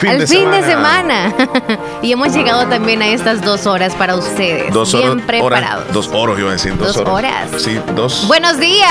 [0.00, 1.34] Fin al de fin de semana.
[2.02, 4.72] y hemos llegado también a estas dos horas para ustedes.
[4.72, 5.24] Dos Bien horas.
[5.26, 5.92] preparados.
[5.92, 6.76] dos oros, iba a decir.
[6.76, 7.48] Dos, Dos horas.
[7.58, 8.26] Sí, dos.
[8.28, 8.88] Buenos días.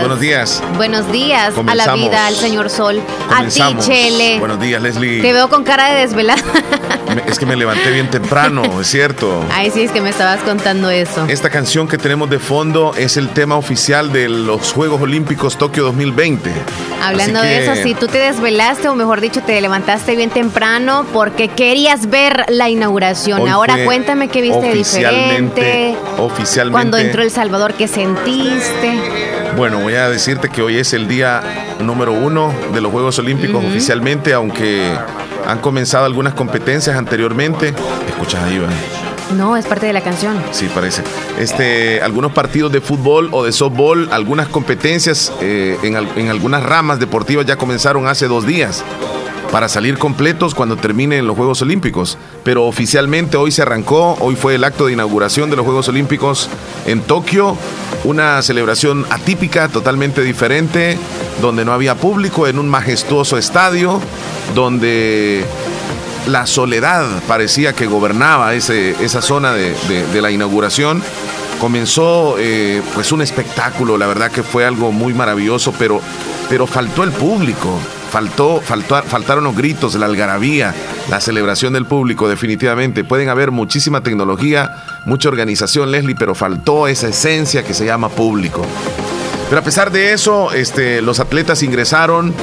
[0.00, 1.10] Buenos días, buenos días.
[1.10, 3.00] Buenos días a la vida, al señor Sol.
[3.28, 3.84] Comenzamos.
[3.84, 4.38] A ti, Chele.
[4.38, 5.22] Buenos días, Leslie.
[5.22, 6.42] Te veo con cara de desvelada.
[7.26, 9.44] Es que me levanté bien temprano, es cierto.
[9.52, 11.26] Ay, sí, es que me estabas contando eso.
[11.26, 15.82] Esta canción que tenemos de fondo es el tema oficial de los Juegos Olímpicos Tokio
[15.84, 16.52] 2020.
[17.02, 20.39] Hablando de eso, si tú te desvelaste, o mejor dicho, te levantaste bien temprano
[21.12, 23.42] porque querías ver la inauguración.
[23.42, 25.96] Hoy Ahora cuéntame qué viste oficialmente- diferente.
[26.18, 26.72] Oficialmente.
[26.72, 28.98] Cuando entró El Salvador, ¿qué sentiste?
[29.56, 31.42] Bueno, voy a decirte que hoy es el día
[31.80, 34.96] número uno de los Juegos Olímpicos oficialmente, aunque
[35.46, 37.74] han comenzado algunas competencias anteriormente.
[38.08, 38.74] Escuchas ahí, ¿verdad?
[39.36, 40.36] No, es parte de la canción.
[40.50, 41.02] Sí, parece.
[41.38, 47.46] Este, algunos partidos de fútbol o de softball, algunas competencias eh, en algunas ramas deportivas
[47.46, 48.84] ya comenzaron hace dos días
[49.52, 52.18] para salir completos cuando terminen los Juegos Olímpicos.
[52.44, 56.48] Pero oficialmente hoy se arrancó, hoy fue el acto de inauguración de los Juegos Olímpicos
[56.86, 57.56] en Tokio,
[58.04, 60.96] una celebración atípica, totalmente diferente,
[61.42, 64.00] donde no había público, en un majestuoso estadio,
[64.54, 65.44] donde
[66.28, 69.74] la soledad parecía que gobernaba ese, esa zona de,
[70.12, 71.02] de- la inauguración.
[71.60, 76.00] Comenzó eh, pues un espectáculo, la verdad que fue algo muy maravilloso, pero,
[76.48, 77.68] pero faltó el público,
[78.10, 80.74] faltó, faltaron los gritos, la algarabía,
[81.08, 83.04] la celebración del público, definitivamente.
[83.04, 84.70] Pueden haber muchísima tecnología,
[85.06, 88.66] mucha organización, Leslie, pero faltó esa esencia que se llama público.
[89.48, 92.34] Pero a pesar de eso, este, los atletas ingresaron,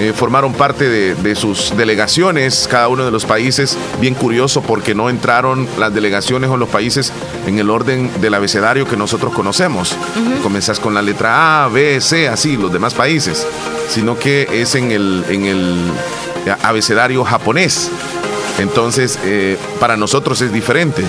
[0.00, 3.76] eh, formaron parte de, de sus delegaciones, cada uno de los países.
[4.00, 7.12] Bien curioso porque no entraron las delegaciones o los países
[7.46, 9.94] en el orden del abecedario que nosotros conocemos.
[10.42, 13.46] Comenzás con la letra A, B, C, así, los demás países.
[13.90, 15.92] Sino que es en el, en el
[16.62, 17.90] abecedario japonés.
[18.58, 21.04] Entonces, eh, para nosotros es diferente.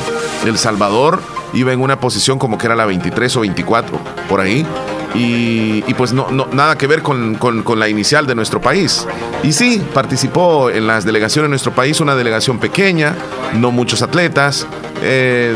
[0.45, 1.21] El Salvador
[1.53, 3.97] iba en una posición como que era la 23 o 24,
[4.27, 4.65] por ahí.
[5.13, 9.05] Y, pues no, nada que ver con, con- con la inicial de nuestro país.
[9.43, 13.15] Y sí, participó en las delegaciones de nuestro país, una delegación pequeña,
[13.55, 14.65] no muchos atletas.
[15.03, 15.55] eh,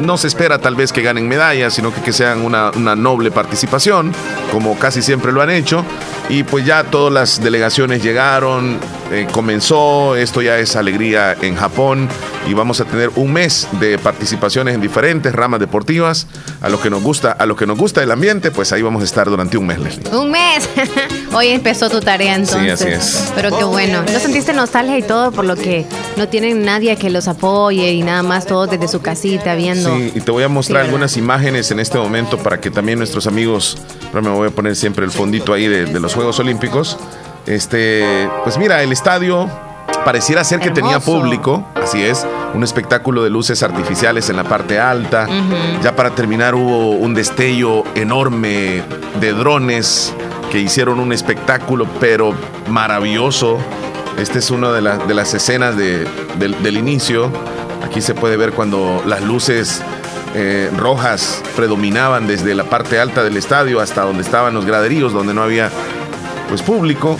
[0.00, 3.30] no se espera tal vez que ganen medallas, sino que, que sean una, una noble
[3.30, 4.12] participación,
[4.50, 5.84] como casi siempre lo han hecho.
[6.28, 8.78] Y pues ya todas las delegaciones llegaron,
[9.10, 12.08] eh, comenzó, esto ya es alegría en Japón
[12.48, 16.26] y vamos a tener un mes de participaciones en diferentes ramas deportivas.
[16.60, 19.02] A lo que nos gusta, a lo que nos gusta el ambiente, pues ahí vamos
[19.02, 20.08] a estar durante un mes, Leslie.
[20.14, 20.68] Un mes.
[21.32, 22.72] Hoy empezó tu tarea entonces.
[22.72, 23.32] así es.
[23.34, 24.02] Pero qué bueno.
[24.12, 28.02] ¿No sentiste nostalgia y todo por lo que no tienen nadie que los apoye y
[28.02, 29.96] nada más todos desde su casita viendo?
[29.96, 32.98] Sí, y te voy a mostrar Sí, algunas imágenes en este momento para que también
[32.98, 33.76] nuestros amigos,
[34.12, 36.96] pero me voy a poner siempre el fondito ahí de, de los Juegos Olímpicos.
[37.50, 39.48] Este, pues mira, el estadio
[40.04, 42.24] pareciera ser que tenía público, así es,
[42.54, 45.26] un espectáculo de luces artificiales en la parte alta.
[45.82, 48.82] Ya para terminar hubo un destello enorme
[49.20, 50.14] de drones
[50.52, 52.32] que hicieron un espectáculo, pero
[52.68, 53.58] maravilloso.
[54.16, 56.06] Esta es una de, la- de las escenas de-
[56.38, 57.30] del, del inicio.
[57.84, 59.82] Aquí se puede ver cuando las luces
[60.36, 65.34] eh, rojas predominaban desde la parte alta del estadio hasta donde estaban los graderíos, donde
[65.34, 65.68] no había
[66.48, 67.16] pues público.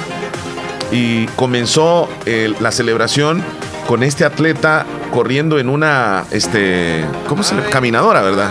[0.93, 3.43] Y comenzó eh, la celebración
[3.87, 7.69] con este atleta corriendo en una este, ¿cómo se llama?
[7.69, 8.51] Caminadora, ¿verdad?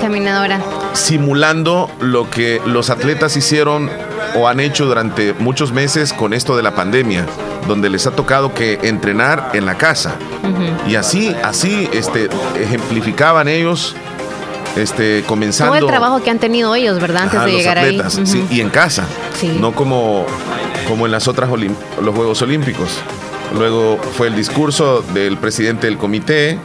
[0.00, 0.60] Caminadora.
[0.92, 3.90] simulando lo que los atletas hicieron
[4.36, 7.26] o han hecho durante muchos meses con esto de la pandemia,
[7.66, 10.14] donde les ha tocado que entrenar en la casa.
[10.86, 12.28] Y así, así este,
[12.60, 13.96] ejemplificaban ellos,
[14.78, 15.74] este, comenzando.
[15.74, 17.24] Todo el trabajo que han tenido ellos, ¿verdad?
[17.24, 18.26] Antes Ajá, de llegar atletas, ahí.
[18.26, 18.54] sí, Ujú.
[18.54, 19.04] y en casa,
[19.40, 19.56] Sí.
[19.60, 20.24] no como,
[20.88, 22.88] como en las otras olim- los Juegos Olímpicos.
[23.54, 26.58] Luego fue el discurso del presidente del comité,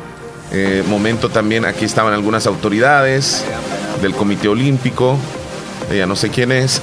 [0.51, 3.43] eh, momento también aquí estaban algunas autoridades
[4.01, 5.17] del Comité Olímpico,
[5.91, 6.81] ella no sé quién es,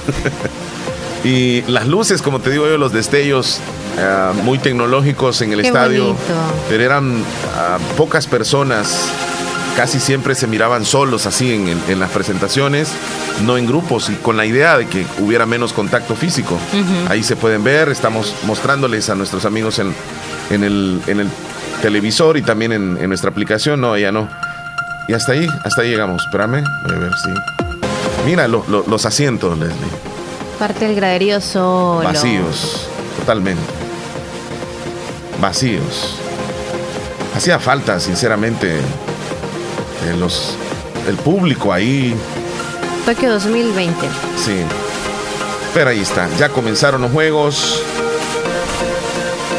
[1.23, 3.59] y las luces, como te digo yo, los destellos
[3.99, 6.23] ah, muy tecnológicos en el Qué estadio, bonito.
[6.67, 7.23] pero eran
[7.55, 9.05] ah, pocas personas
[9.75, 12.89] casi siempre se miraban solos así en, en- en las presentaciones,
[13.45, 16.57] no en grupos, y con la idea de que hubiera menos contacto físico.
[17.09, 19.93] Ahí se pueden ver, estamos mostrándoles a nuestros amigos en,
[20.49, 21.29] en el, en el
[21.81, 23.81] televisor y también en, nuestra aplicación.
[23.81, 24.27] No, ya no.
[25.07, 26.23] Y hasta ahí, hasta ahí llegamos.
[26.25, 27.29] Espérame, voy a ver si.
[28.25, 29.75] Mira los asientos, Leslie.
[30.59, 32.03] Parte del graderío solo.
[32.03, 32.87] Vacíos,
[33.19, 33.63] totalmente.
[35.41, 36.17] Vacíos.
[37.35, 38.79] Hacía falta, sinceramente,
[40.03, 40.55] eh, los,
[41.07, 42.15] el público ahí.
[43.05, 44.07] Tokio 2020.
[44.37, 44.61] Sí.
[45.73, 47.81] Pero ahí está, ya comenzaron los juegos.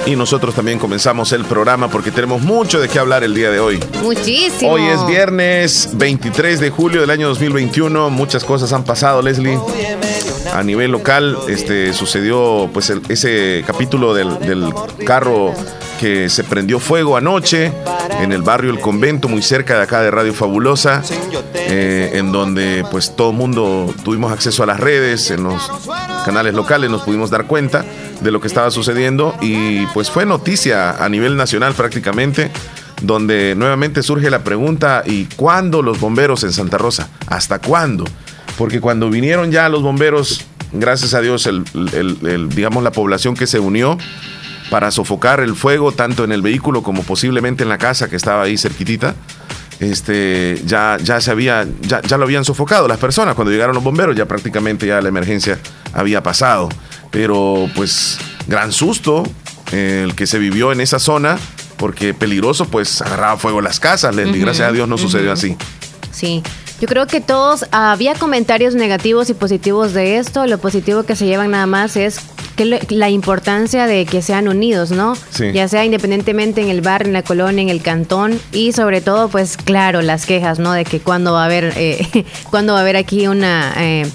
[0.05, 3.61] Y nosotros también comenzamos el programa porque tenemos mucho de qué hablar el día de
[3.61, 3.79] hoy.
[4.03, 4.73] Muchísimo.
[4.73, 8.11] Hoy es viernes 23 de julio del año 2021.
[8.11, 9.59] Muchas cosas han pasado, Leslie.
[10.53, 14.75] A nivel local, este sucedió pues ese capítulo del, del
[15.07, 15.55] carro
[16.03, 17.71] que se prendió fuego anoche
[18.21, 21.01] en el barrio El Convento, muy cerca de acá de Radio Fabulosa,
[21.55, 25.71] eh, en donde pues todo el mundo tuvimos acceso a las redes, en los
[26.25, 27.85] canales locales nos pudimos dar cuenta
[28.21, 32.51] de lo que estaba sucediendo y pues fue noticia a nivel nacional prácticamente
[33.01, 37.11] donde nuevamente surge la pregunta, ¿y cuándo los bomberos en Santa Rosa?
[37.29, 38.07] ¿Hasta cuándo?
[38.59, 43.61] Porque cuando vinieron ya los bomberos, gracias a Dios, el, digamos la población que se
[43.61, 43.99] unió,
[44.73, 48.45] para sofocar el fuego tanto en el vehículo como posiblemente en la casa que estaba
[48.45, 49.15] ahí cerquitita.
[49.81, 53.35] Este, ya, ya se había, ya, ya lo habían sofocado las personas.
[53.35, 55.59] Cuando llegaron los bomberos, ya prácticamente ya la emergencia
[55.93, 56.71] había pasado.
[57.11, 58.17] Pero pues
[58.47, 59.25] gran susto
[59.73, 61.37] eh, el que se vivió en esa zona,
[61.77, 64.17] porque peligroso, pues agarraba fuego las casas.
[64.17, 65.55] Y gracias a Dios no sucedió así.
[66.13, 66.43] Sí,
[66.81, 70.47] yo creo que todos, había comentarios negativos y positivos de esto.
[70.47, 72.23] Lo positivo que se llevan nada más es
[72.57, 75.15] que la importancia de que sean unidos, ¿no?
[75.53, 79.29] Ya sea independientemente en el barrio, en la colonia, en el cantón y sobre todo,
[79.29, 80.73] pues claro, las quejas, ¿no?
[80.73, 83.73] De que cuando va a haber, eh, cuando va a haber aquí una...
[83.79, 84.07] Eh,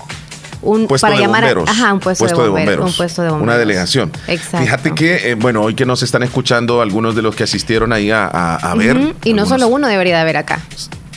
[0.63, 3.43] un puesto para de llamar bomberos, ajá, un puesto, de, bomberos, un puesto de bomberos.
[3.47, 4.11] Una delegación.
[4.27, 4.57] Exacto.
[4.57, 8.09] Fíjate que, eh, bueno, hoy que nos están escuchando algunos de los que asistieron ahí
[8.11, 9.13] a, ver.
[9.23, 10.59] Y no solo uno debería de haber acá.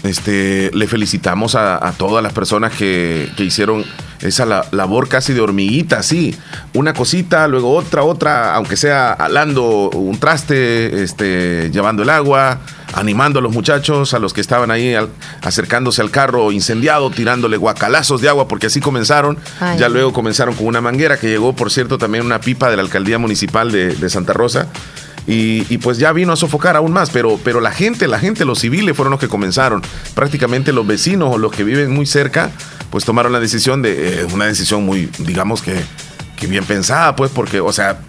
[0.03, 3.85] Este, le felicitamos a, todas las personas que, que hicieron
[4.23, 6.37] esa labor casi de hormiguita, así.
[6.75, 12.61] Una cosita, luego otra, otra, aunque sea alando un traste, este, llevando el agua,
[12.93, 14.95] animando a los muchachos, a los que estaban ahí
[15.43, 19.39] acercándose al carro incendiado, tirándole guacalazos de agua, porque así comenzaron.
[19.79, 22.83] Ya luego comenzaron con una manguera que llegó, por cierto, también una pipa de la
[22.83, 24.67] alcaldía municipal de, de Santa Rosa.
[25.27, 28.59] Y, pues ya vino a sofocar aún más, pero, pero la gente, la gente, los
[28.59, 29.83] civiles fueron los que comenzaron.
[30.15, 32.51] Prácticamente los vecinos o los que viven muy cerca,
[32.91, 35.81] pues tomaron la decisión de, eh, una decisión muy, digamos que,
[36.41, 38.01] que bien pensada, pues, porque, o sea,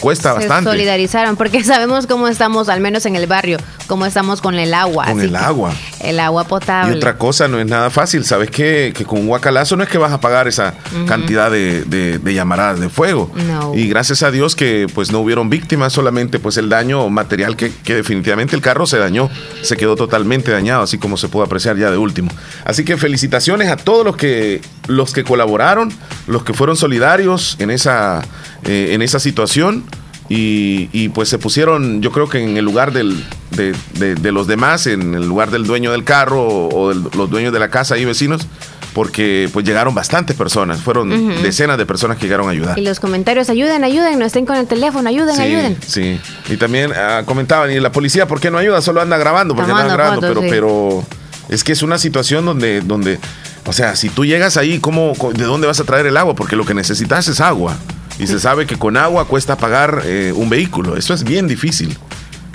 [0.00, 0.70] cuesta se bastante.
[0.70, 5.06] solidarizaron, porque sabemos cómo estamos, al menos en el barrio, cómo estamos con el agua.
[5.06, 5.72] Con el agua.
[6.00, 6.94] El agua potable.
[6.94, 8.24] Y otra cosa, no es nada fácil.
[8.24, 10.74] Sabes que, que con un guacalazo no es que vas a pagar esa
[11.06, 13.32] cantidad de, de, llamaradas de fuego.
[13.74, 17.72] Y gracias a Dios que pues no hubieron víctimas, solamente pues el daño material que,
[17.72, 19.30] que definitivamente el carro se dañó,
[19.62, 22.30] se quedó totalmente dañado, así como se pudo apreciar ya de último.
[22.64, 25.92] Así que felicitaciones a todos los que, los que colaboraron,
[26.26, 28.22] los que fueron solidarios en esa,
[28.64, 29.84] eh, en esa situación
[30.28, 35.14] y, pues se pusieron, yo creo que en el lugar del, de, los demás, en
[35.14, 38.46] el lugar del dueño del carro o, los dueños de la casa y vecinos,
[38.92, 42.78] porque pues llegaron bastantes personas, fueron decenas de personas que llegaron a ayudar.
[42.78, 45.76] Y los comentarios, ayuden, ayuden, no estén con el teléfono, ayuden, ayuden.
[45.86, 46.18] Sí,
[46.48, 48.82] y también ah, comentaban, y la policía, ¿por qué no ayuda?
[48.82, 51.04] Solo anda grabando, porque anda grabando, pero, pero
[51.48, 53.20] es que es una situación donde, donde,
[53.66, 56.34] o sea, si tú llegas ahí, ¿cómo, ¿de dónde vas a traer el agua?
[56.36, 57.76] Porque lo que necesitas es agua.
[58.18, 60.96] Y se sabe que con agua cuesta pagar eh, un vehículo.
[60.96, 61.98] Eso es bien difícil.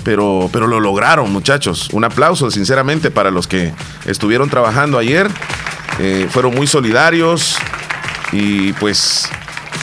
[0.04, 1.90] Pero, pero lo lograron, muchachos.
[1.92, 3.74] Un aplauso, sinceramente, para los que
[4.06, 5.30] estuvieron trabajando ayer.
[6.00, 7.58] Eh, fueron muy solidarios.
[8.32, 9.30] Y pues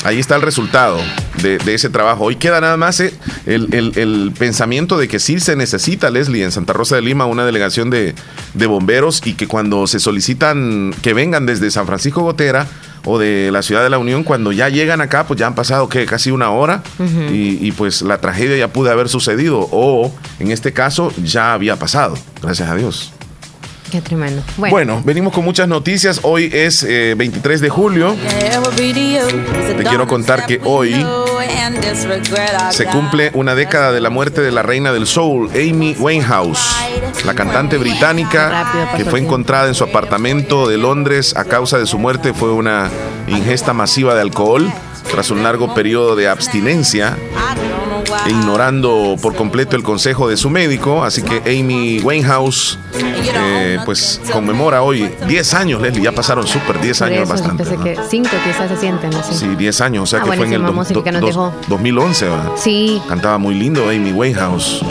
[0.05, 0.99] ahí está el resultado
[1.43, 2.25] de, ese trabajo.
[2.25, 3.13] Hoy queda nada más eh,
[3.47, 7.91] el, pensamiento de que sí se necesita, Leslie, en Santa Rosa de Lima, una delegación
[7.91, 8.15] de,
[8.55, 12.67] de bomberos y que cuando se solicitan que vengan desde San Francisco Gotera,
[13.05, 15.89] o de la ciudad de la Unión, cuando ya llegan acá, pues ya han pasado
[15.89, 16.83] que casi una hora
[17.31, 22.19] y, pues la tragedia ya pudo haber sucedido o en este caso ya había pasado,
[22.43, 23.13] gracias a Dios.
[23.91, 24.43] Qué tremendo.
[24.57, 25.03] Bueno.
[25.05, 26.21] venimos con muchas noticias.
[26.23, 28.17] Hoy es 23 eh, de julio.
[28.77, 31.05] Te quiero contar que hoy
[32.71, 36.77] se cumple una década de la muerte de la reina del soul, Amy Winehouse,
[37.25, 41.99] la cantante británica que fue encontrada en su apartamento de Londres a causa de su
[41.99, 42.91] muerte fue una
[43.27, 44.71] ingesta masiva de alcohol
[45.11, 47.17] tras un largo periodo de abstinencia
[48.29, 51.05] ignorando por completo el consejo de su médico.
[51.05, 56.03] Así que Amy Winehouse, eh, pues conmemora hoy 10 años, Leslie.
[56.03, 57.65] Ya pasaron súper 10 años bastante.
[57.65, 59.35] Pensé que 5 quizás se sienten así.
[59.35, 60.03] Sí, 10 años.
[60.05, 60.63] O sea ah, que fue en el
[61.69, 62.27] 2011.
[62.57, 63.03] Sí.
[63.09, 64.83] Cantaba muy lindo Amy Winehouse.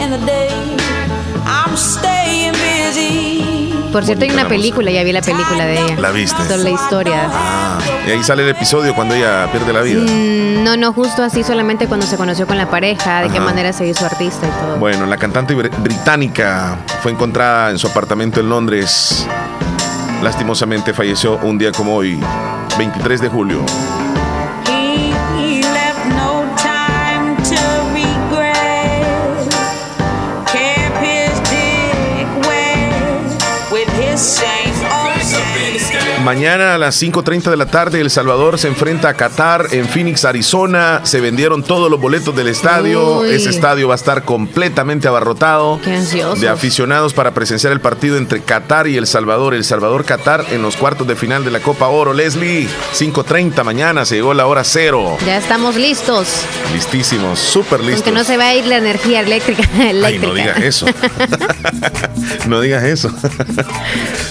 [3.91, 5.95] Por cierto, hay una película, ya vi la película de ella.
[5.99, 6.43] ¿La viste?
[6.43, 7.29] Sobre la historia.
[7.31, 10.01] Ah, y ahí sale el episodio cuando ella pierde la vida.
[10.01, 13.73] Mm, no, no, justo así, solamente cuando se conoció con la pareja, de qué manera
[13.73, 14.77] se hizo artista y todo.
[14.77, 19.25] Bueno, la cantante británica fue encontrada en su apartamento en Londres.
[20.21, 22.19] Lastimosamente falleció un día como hoy,
[22.77, 23.65] 23 de julio.
[34.17, 34.46] say
[36.27, 40.25] Mañana a las 5.30 de la tarde El Salvador se enfrenta a Qatar en Phoenix,
[40.25, 40.99] Arizona.
[41.05, 43.23] Se vendieron todos los boletos del estadio.
[43.23, 45.79] Ese estadio va a estar completamente abarrotado
[46.37, 49.53] de aficionados para presenciar el partido entre Qatar y El Salvador.
[49.53, 52.13] El Salvador-Qatar en los cuartos de final de la Copa Oro.
[52.13, 55.17] Leslie, 5.30 mañana, se llegó la hora cero.
[55.25, 56.41] Ya estamos listos.
[56.73, 58.05] Listísimos, súper listos.
[58.05, 59.63] Aunque no se va a ir la energía eléctrica.
[59.79, 60.87] Ay, no digas eso.
[62.49, 63.13] no digas eso.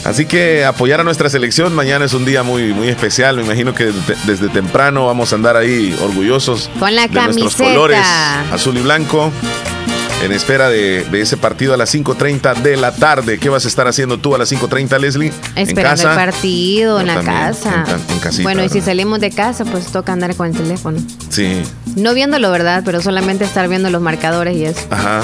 [0.04, 3.36] Así que apoyar a nuestra selección mañana es un día muy, muy especial.
[3.36, 3.92] Me imagino que
[4.26, 8.00] desde temprano vamos a andar ahí orgullosos Con la de nuestros colores
[8.50, 9.32] azul y blanco
[10.22, 13.38] en espera de, ese partido a las 5.30 de la tarde.
[13.38, 15.32] ¿Qué vas a estar haciendo tú a las 5.30, Leslie?
[15.54, 17.84] Esperando el partido, en la casa.
[18.42, 20.98] bueno, y si salimos de casa, pues toca andar con el teléfono.
[21.28, 21.62] Sí.
[21.96, 22.82] No viéndolo, ¿verdad?
[22.84, 24.80] Pero solamente estar viendo los marcadores y eso.
[24.90, 25.22] Ajá.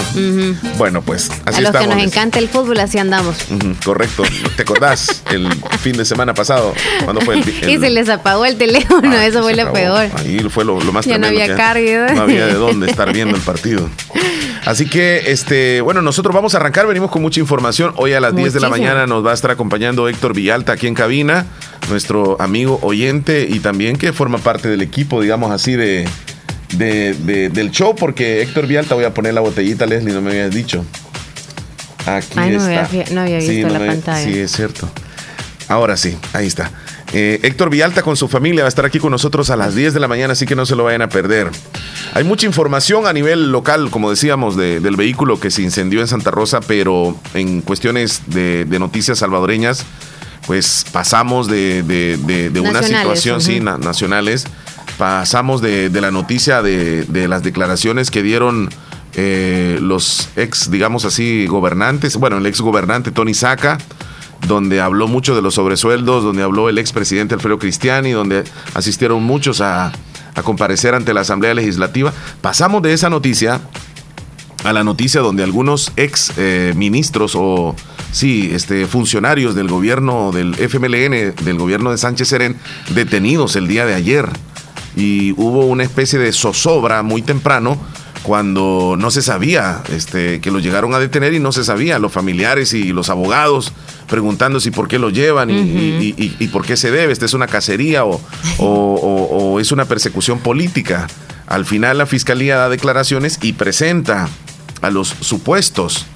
[0.79, 3.37] Bueno, pues así A los que nos encanta el fútbol, así andamos.
[3.85, 4.23] Correcto.
[4.57, 6.75] ¿Te acordás el fin de semana pasado?
[7.05, 10.09] cuando fue el, Y se les apagó el teléfono, ah, eso fue lo peor.
[10.17, 12.13] Ahí fue lo, más Ya no había carga.
[12.15, 13.89] No había de dónde estar viendo el partido.
[14.65, 17.93] Así que, este, bueno, nosotros vamos a arrancar, venimos con mucha información.
[17.97, 20.87] Hoy a las 10 de la mañana nos va a estar acompañando Héctor Villalta aquí
[20.87, 21.47] en cabina,
[21.89, 26.07] nuestro amigo oyente y también que forma parte del equipo, digamos así, de,
[26.77, 30.85] del show, porque Héctor Villalta, voy a poner la botellita, Leslie, no me habías dicho.
[32.07, 32.85] Aquí no está.
[32.85, 34.25] Había, no había visto la pantalla.
[34.25, 34.89] Sí, es cierto.
[35.69, 36.71] Ahora sí, ahí está.
[37.13, 39.93] Eh, Héctor Vialta con su familia va a estar aquí con nosotros a las 10
[39.93, 41.51] de la mañana, así que no se lo vayan a perder.
[42.15, 46.31] Hay mucha información a nivel local, como decíamos, del vehículo que se incendió en Santa
[46.31, 49.87] Rosa, pero en cuestiones de, noticias salvadoreñas,
[50.47, 51.83] pues pasamos de,
[52.61, 54.47] una situación, sí, nacionales,
[54.99, 58.69] pasamos de, la noticia de, las declaraciones que dieron
[59.15, 63.79] eh, los ex, digamos así, gobernantes, bueno, el ex gobernante Tony Saca
[64.49, 68.43] donde habló mucho de los sobresueldos, donde habló el expresidente Alfredo Cristiani, donde
[68.75, 69.93] asistieron muchos a,
[70.41, 72.13] comparecer ante la Asamblea Legislativa.
[72.41, 73.61] Pasamos de esa noticia
[74.65, 77.75] a la noticia donde algunos ex eh, ministros o
[78.13, 82.57] sí, este, funcionarios del gobierno del FMLN, del gobierno de Sánchez Serén,
[82.95, 84.29] detenidos el día de ayer.
[84.95, 87.79] Y hubo una especie de zozobra muy temprano
[88.23, 92.13] cuando no se sabía este, que lo llegaron a detener y no se sabía, los
[92.13, 93.73] familiares y los abogados
[94.09, 98.05] preguntando si por qué lo llevan y, por qué se debe, esta es una cacería
[98.05, 98.21] o,
[98.59, 101.07] o, es una persecución política.
[101.47, 104.29] Al final la fiscalía da declaraciones y presenta
[104.81, 106.07] a los supuestos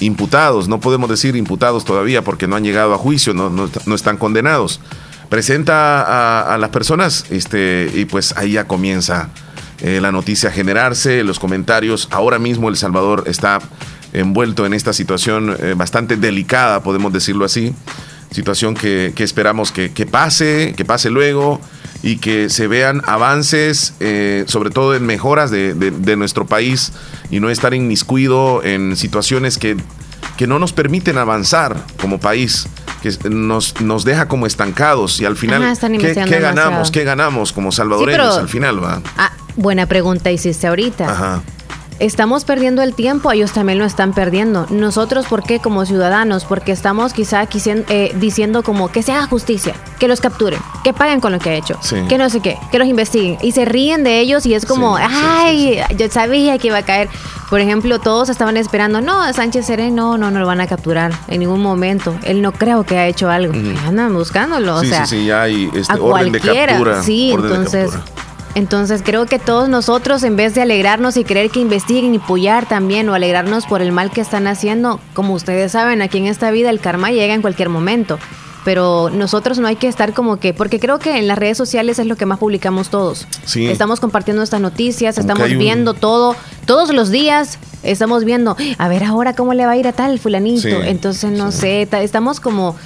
[0.00, 4.16] imputados, no podemos decir imputados todavía porque no han llegado a juicio, no, no, están
[4.16, 4.80] condenados.
[5.28, 9.30] Presenta a, a, las personas este, y pues ahí ya comienza
[9.82, 12.08] eh, la noticia generarse, los comentarios.
[12.10, 13.60] Ahora mismo El Salvador está
[14.12, 17.74] envuelto en esta situación eh, bastante delicada, podemos decirlo así.
[18.30, 21.60] Situación que, esperamos que, pase, que pase luego
[22.02, 26.92] y que se vean avances, eh, sobre todo en mejoras de, nuestro país
[27.30, 29.76] y no estar inmiscuido en situaciones que,
[30.36, 32.68] que no nos permiten avanzar como país
[33.02, 36.90] que nos, nos deja como estancados y al final, ¿qué, ganamos?
[36.90, 38.82] ¿Qué ganamos como salvadoreños al final?
[38.82, 41.42] va ah, Buena pregunta hiciste ahorita.
[41.98, 44.66] Estamos perdiendo el tiempo, ellos también lo están perdiendo.
[44.70, 46.46] Nosotros, ¿por qué como ciudadanos?
[46.46, 51.20] Porque estamos quizá eh, diciendo como que se haga justicia, que los capturen, que paguen
[51.20, 53.36] con lo que ha hecho, que no sé qué, que los investiguen.
[53.42, 57.10] Y se ríen de ellos y es como, ay, yo sabía que iba a caer.
[57.50, 61.12] Por ejemplo, todos estaban esperando, no, a Sánchez Sereno no, no lo van a capturar
[61.28, 62.16] en ningún momento.
[62.22, 63.52] Él no creo que ha hecho algo.
[63.86, 67.02] Andan buscándolo, o sea, sí, sí, ya hay este, orden de captura.
[67.02, 67.90] Sí, entonces...
[68.54, 72.66] Entonces creo que todos nosotros, en vez de alegrarnos y querer que investiguen y apoyar
[72.66, 76.50] también o alegrarnos por el mal que están haciendo, como ustedes saben, aquí en esta
[76.50, 78.18] vida el karma llega en cualquier momento.
[78.64, 81.98] Pero nosotros no hay que estar como que, porque creo que en las redes sociales
[81.98, 83.26] es lo que más publicamos todos.
[83.54, 89.34] Estamos compartiendo estas noticias, estamos viendo todo, todos los días estamos viendo, a ver ahora
[89.34, 90.82] cómo le va a ir a tal fulanito.
[90.82, 92.76] Entonces, no sé, estamos como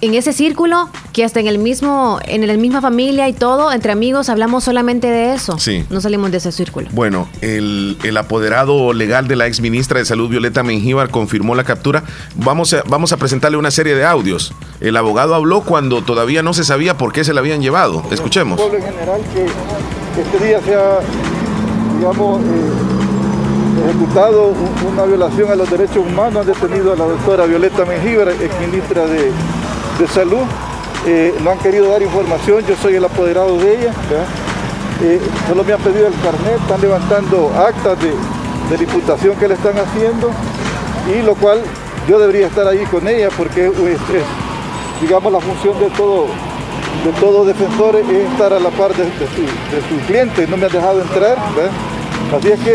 [0.00, 3.92] en ese círculo que hasta en el mismo, en la misma familia y todo, entre
[3.92, 5.58] amigos, hablamos solamente de eso.
[5.58, 5.84] Sí.
[5.90, 6.88] No salimos de ese círculo.
[6.92, 12.04] Bueno, el, apoderado legal de la ex ministra de Salud, Violeta Mengíbar, confirmó la captura.
[12.36, 14.52] Vamos a, vamos a presentarle una serie de audios.
[14.80, 18.02] El abogado habló cuando todavía no se sabía por qué se la habían llevado.
[18.10, 18.60] Escuchemos.
[18.60, 21.00] El pueblo en general que este día se ha,
[21.98, 24.54] digamos, eh, ejecutado
[24.92, 26.46] una violación a los derechos humanos.
[26.46, 29.30] Han detenido a la doctora Violeta Mengíbar, ex ministra de
[30.00, 30.42] de salud,
[31.06, 33.92] eh, no han querido dar información, yo soy el apoderado de ella,
[35.02, 38.12] eh, solo me han pedido el carnet, están levantando actas de,
[38.76, 40.30] de imputación que le están haciendo
[41.14, 41.60] y lo cual
[42.08, 43.72] yo debería estar ahí con ella porque es,
[45.00, 46.26] digamos la función de todo
[47.04, 51.00] de todo defensor es estar a la par de, su, cliente, no me ha dejado
[51.00, 51.38] entrar.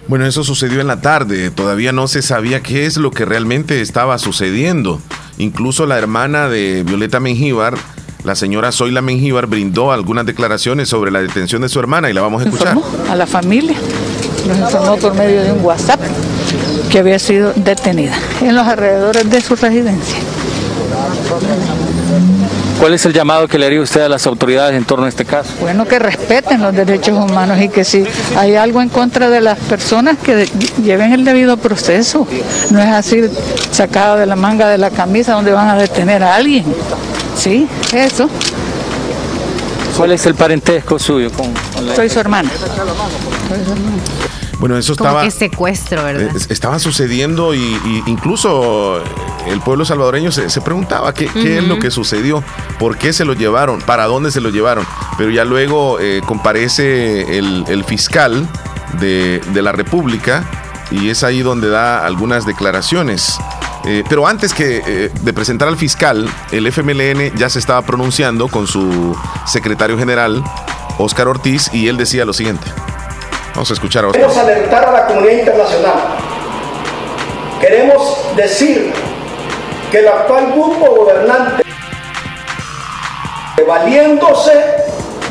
[0.08, 3.82] Bueno, eso sucedió en la tarde, todavía no se sabía qué es lo que realmente
[3.82, 5.00] estaba sucediendo.
[5.38, 7.76] Incluso la hermana de Violeta Mengíbar,
[8.24, 12.22] la señora Zoila Mengíbar, brindó algunas declaraciones sobre la detención de su hermana y la
[12.22, 12.78] vamos a escuchar.
[13.10, 13.76] a la familia,
[14.48, 16.00] nos informó por medio de un WhatsApp
[16.90, 20.18] que había sido detenida en los alrededores de su residencia.
[22.80, 25.26] ¿Cuál es el llamado que le haría usted a las autoridades en torno a este
[25.26, 25.52] caso?
[25.62, 28.06] Bueno, que respeten los derechos humanos y que si
[28.36, 30.48] hay algo en contra de las personas, que
[30.84, 32.28] lleven el debido proceso.
[32.72, 33.22] No es así
[33.72, 36.66] sacado de la manga de la camisa donde van a detener a alguien.
[37.38, 38.30] Sí, eso.
[39.98, 41.54] ¿Cuál es el parentesco suyo con,
[41.96, 42.50] Soy su hermana.
[44.66, 45.20] Bueno, eso estaba.
[45.20, 46.36] Como secuestro, ¿verdad?
[46.36, 49.00] Eh, estaba sucediendo y, incluso
[49.46, 52.44] el pueblo salvadoreño se, preguntaba qué, es lo que sucedió,
[52.80, 54.84] por qué se lo llevaron, para dónde se lo llevaron.
[55.20, 58.50] Pero ya luego eh, comparece el, fiscal
[59.00, 60.44] de, la República
[60.90, 63.38] y es ahí donde da algunas declaraciones.
[63.84, 68.66] Eh, pero antes que de presentar al fiscal, el FMLN ya se estaba pronunciando con
[68.66, 70.44] su secretario general,
[70.98, 72.66] Óscar Ortiz, y él decía lo siguiente.
[73.56, 75.94] Vamos a escuchar a Queremos alertar a la comunidad internacional.
[77.62, 78.92] Queremos decir
[79.90, 81.64] que el actual grupo gobernante,
[83.66, 84.52] valiéndose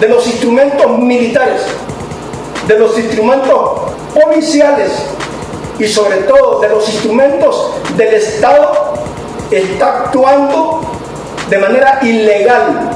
[0.00, 1.66] de los instrumentos militares,
[2.66, 4.90] de los instrumentos policiales
[5.78, 8.94] y sobre todo de los instrumentos del Estado,
[9.50, 10.80] está actuando
[11.50, 12.90] de manera ilegal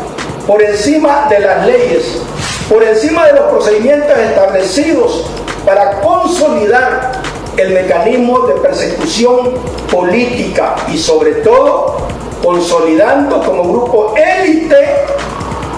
[0.46, 2.22] por encima de las leyes
[2.68, 5.26] por encima de los procedimientos establecidos
[5.64, 7.12] para consolidar
[7.57, 9.54] el mecanismo de persecución
[9.90, 11.96] política y sobre todo
[12.42, 14.76] consolidando como grupo élite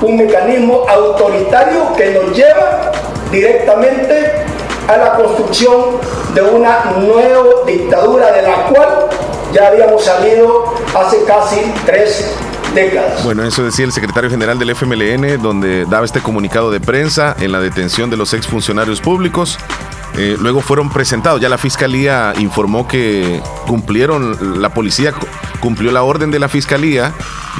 [0.02, 2.92] un mecanismo autoritario que nos lleva
[3.30, 4.32] directamente
[4.88, 5.98] a la construcción
[6.34, 9.08] de una nueva dictadura de la cual
[9.52, 12.34] ya habíamos salido hace casi tres
[13.24, 17.52] bueno, eso decía el secretario general del FMLN, donde daba este comunicado de prensa en
[17.52, 19.58] la detención de los exfuncionarios públicos.
[20.16, 25.12] Eh, luego fueron presentados, ya la fiscalía informó que cumplieron, la policía
[25.60, 27.12] cumplió la orden de la fiscalía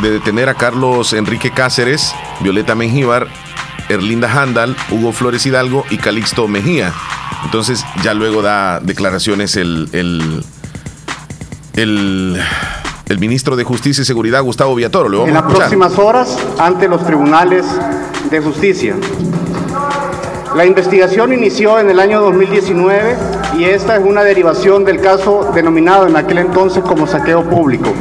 [0.02, 3.28] de detener a Carlos Enrique Cáceres, Violeta Mengíbar,
[3.88, 6.92] Erlinda Handal, Hugo Flores Hidalgo y Calixto Mejía.
[7.44, 10.44] Entonces ya luego da declaraciones el, el,
[11.74, 12.42] el
[13.10, 15.26] el ministro de Justicia y Seguridad, Gustavo Villatoro.
[15.26, 17.66] en las próximas horas ante los tribunales
[18.30, 18.94] de justicia.
[20.54, 23.16] La investigación inició en el año 2019
[23.58, 27.92] y esta es una derivación del caso denominado en aquel entonces como saqueo público.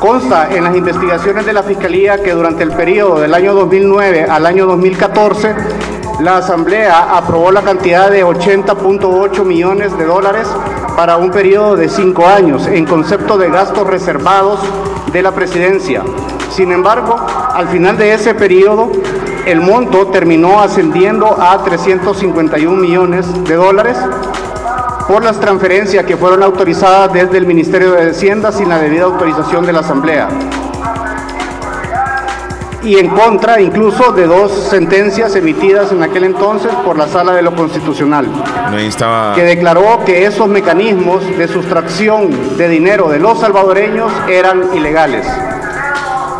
[0.00, 4.46] Consta en las investigaciones de la Fiscalía que durante el periodo del año 2009 al
[4.46, 5.54] año 2014
[6.20, 10.46] la Asamblea aprobó la cantidad de 80.8 millones de dólares
[10.96, 14.60] para un periodo de cinco años en concepto de gastos reservados
[15.12, 16.02] de la presidencia.
[16.50, 17.16] Sin embargo,
[17.54, 18.90] al final de ese periodo,
[19.46, 23.96] el monto terminó ascendiendo a 351 millones de dólares
[25.08, 29.66] por las transferencias que fueron autorizadas desde el Ministerio de Hacienda sin la debida autorización
[29.66, 30.28] de la Asamblea
[32.84, 37.42] y en contra incluso de dos sentencias emitidas en aquel entonces por la Sala de
[37.42, 38.26] lo Constitucional,
[39.34, 45.26] que declaró que esos mecanismos de sustracción de dinero de los salvadoreños eran ilegales.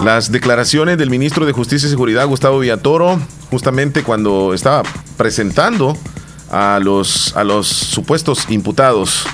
[0.03, 4.83] Las declaraciones del ministro de Justicia y Seguridad, Gustavo Villatoro, justamente cuando estaba
[5.17, 5.97] presentando
[6.51, 9.27] a los, a los supuestos imputados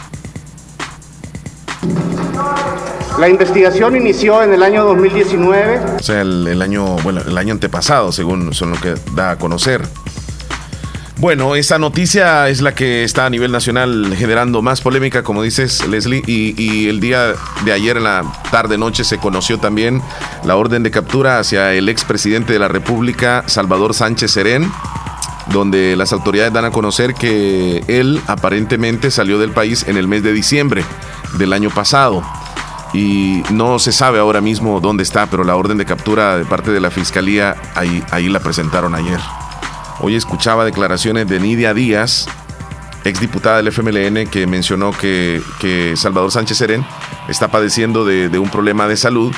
[3.19, 5.81] la investigación inició en el año 2019.
[5.99, 9.83] O sea, el, año, bueno, el año antepasado, según son lo que da a conocer.
[11.17, 15.85] Bueno, esa noticia es la que está a nivel nacional generando más polémica, como dices,
[15.89, 20.01] Leslie, y, el día de ayer en la tarde-noche se conoció también
[20.45, 24.71] la orden de captura hacia el expresidente de la República, Salvador Sánchez Serén,
[25.53, 30.23] donde las autoridades dan a conocer que él aparentemente salió del país en el mes
[30.23, 30.85] de diciembre
[31.37, 32.23] del año pasado.
[32.95, 36.71] Y no se sabe ahora mismo dónde está, pero la orden de captura de parte
[36.71, 39.21] de la Fiscalía ahí, ahí la presentaron ayer.
[40.01, 42.29] Hoy escuchaba declaraciones de Nidia Díaz,
[43.05, 45.43] exdiputada del FMLN, que mencionó que,
[45.97, 46.85] Salvador Sánchez Serén
[47.29, 49.35] está padeciendo de, un problema de salud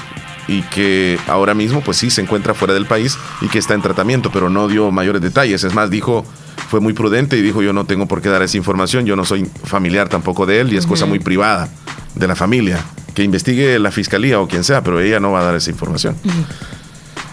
[0.49, 3.83] y que ahora mismo, pues sí, se encuentra fuera del país y que está en
[3.83, 5.65] tratamiento, pero no dio mayores detalles.
[5.65, 6.25] Es más, dijo,
[6.69, 9.25] fue muy prudente y dijo, yo no tengo por qué dar esa información, yo no
[9.25, 11.69] soy familiar tampoco de él y es cosa muy privada
[12.15, 12.85] de la familia.
[13.15, 16.17] Que investigue la fiscalía o quien sea, pero ella no va a dar esa información.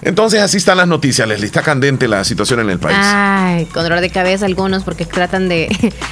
[0.02, 2.98] Entonces así están las noticias, les Está candente la situación en el país.
[3.00, 5.70] Ay, con dolor de cabeza algunos porque tratan de,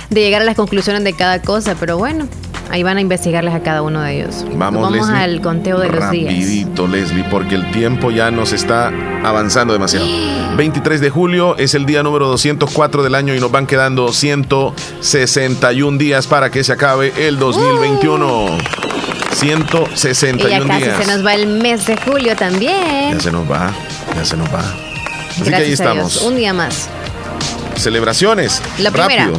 [0.09, 2.27] llegar a las conclusiones de cada cosa, pero bueno,
[2.69, 4.45] ahí van a investigarles a cada uno de ellos.
[4.55, 6.33] Vamos, Vamos al conteo de los días.
[6.33, 8.91] Rapidito, Leslie, porque el tiempo ya nos está
[9.23, 10.07] avanzando demasiado.
[10.55, 15.97] 23 de julio es el día número 204 del año y nos van quedando 161
[15.97, 18.57] días para que se acabe el 2021.
[19.35, 23.13] 161 y ya casi se nos va el mes de julio también.
[23.13, 23.73] Ya se nos va,
[24.15, 24.63] ya se nos va.
[25.29, 26.21] Así que ahí estamos.
[26.21, 26.87] Un día más.
[27.75, 28.61] Celebraciones.
[28.79, 29.29] La primera.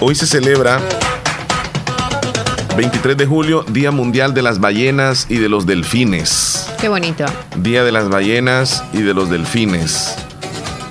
[0.00, 0.80] Hoy se celebra
[2.76, 6.68] 23 de julio, Día Mundial de las Ballenas y de los Delfines.
[6.78, 7.24] Qué bonito.
[7.56, 10.14] Día de las Ballenas y de los Delfines.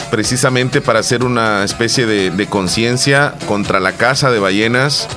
[0.09, 5.07] Precisamente para hacer una especie de, de conciencia contra la caza de ballenas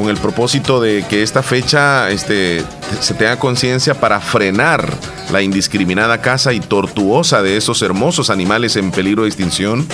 [0.00, 2.64] con el propósito de que esta fecha este,
[3.00, 4.90] se tenga conciencia para frenar
[5.30, 9.86] la indiscriminada caza y tortuosa de esos hermosos animales en peligro de extinción.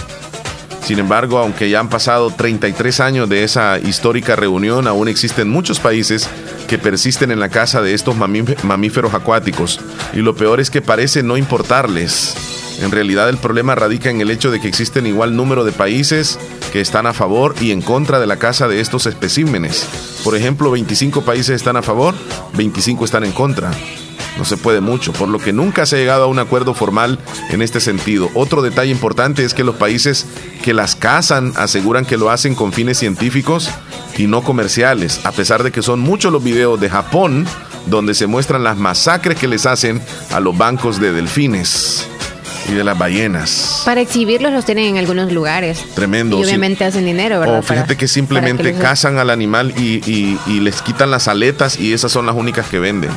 [0.85, 5.81] Sin embargo, aunque ya han pasado 33 años de esa histórica reunión, aún existen muchos
[5.81, 6.31] países
[6.69, 9.81] que persisten en la caza de estos mamíferos acuáticos.
[10.15, 12.37] Y lo peor es que parece no importarles.
[12.81, 16.39] En realidad el problema radica en el hecho de que existen igual número de países
[16.77, 19.89] que están a favor y en contra de la caza de estos especímenes.
[20.23, 22.15] Por ejemplo, 25 países están a favor,
[22.53, 23.71] 25 están en contra.
[24.37, 27.19] No se puede mucho, por lo que nunca se ha llegado a un acuerdo formal
[27.49, 28.29] en este sentido.
[28.35, 30.27] Otro detalle importante es que los países
[30.63, 33.71] que las cazan aseguran que lo hacen con fines científicos
[34.19, 37.47] y no comerciales, a pesar de que son muchos los videos de Japón
[37.87, 42.07] donde se muestran las masacres que les hacen a los bancos de delfines
[42.69, 43.83] y de las ballenas.
[43.85, 45.85] Para exhibirlos los tienen en algunos lugares.
[45.95, 46.39] Tremendo.
[46.39, 47.59] Y obviamente hacen dinero, ¿verdad?
[47.59, 52.27] O fíjate que simplemente cazan al animal y, les quitan las aletas y esas son
[52.27, 53.11] las únicas que venden.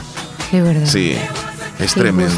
[0.51, 0.85] De verdad.
[0.85, 1.15] Sí.
[1.79, 2.33] Es tremendo.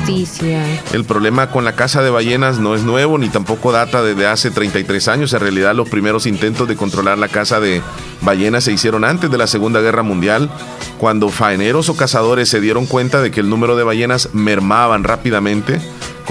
[0.93, 4.51] El problema con la caza de ballenas no es nuevo ni tampoco data desde hace
[4.51, 5.33] 33 años.
[5.33, 7.81] En realidad los primeros intentos de controlar la caza de
[8.21, 10.51] ballenas se hicieron antes de la Segunda Guerra Mundial,
[10.99, 15.81] cuando faeneros o cazadores se dieron cuenta de que el número de ballenas mermaban rápidamente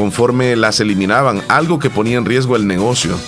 [0.01, 3.19] conforme las eliminaban, algo que ponía en riesgo el negocio.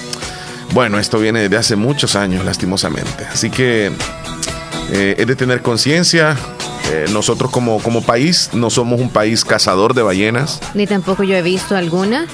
[0.72, 3.26] Bueno, esto viene desde hace muchos años, lastimosamente.
[3.30, 3.92] Así que
[4.90, 6.34] eh, es de tener conciencia.
[6.90, 10.62] Eh, nosotros como, como país no somos un país cazador de ballenas.
[10.72, 12.24] Ni tampoco yo he visto alguna.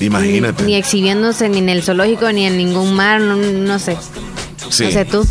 [0.00, 0.62] Imagínate.
[0.62, 3.98] Ni, exhibiéndose ni en el zoológico ni en ningún mar, no, sé.
[4.70, 4.84] Sí.
[4.84, 5.26] No sé tú.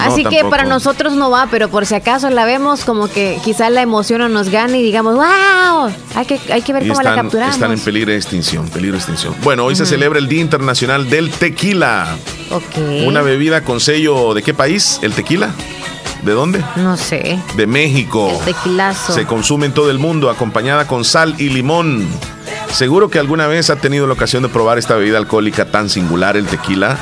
[0.00, 3.70] Así que para nosotros no va, pero por si acaso la vemos, como que quizás
[3.70, 7.14] la emoción no nos gane y digamos, wow, hay que, hay que ver cómo la
[7.14, 7.54] capturamos.
[7.54, 9.34] Están en peligro de extinción, peligro de extinción.
[9.42, 12.16] Bueno, hoy se celebra el Día Internacional del Tequila.
[12.50, 13.06] Ok.
[13.06, 14.98] Una bebida con sello de qué país?
[15.02, 15.50] ¿El tequila?
[16.22, 16.62] ¿De dónde?
[16.76, 17.38] No sé.
[17.56, 18.30] De México.
[18.30, 19.14] El tequilazo.
[19.14, 22.06] Se consume en todo el mundo, acompañada con sal y limón.
[22.72, 26.36] Seguro que alguna vez ha tenido la ocasión de probar esta bebida alcohólica tan singular,
[26.36, 26.98] el tequila.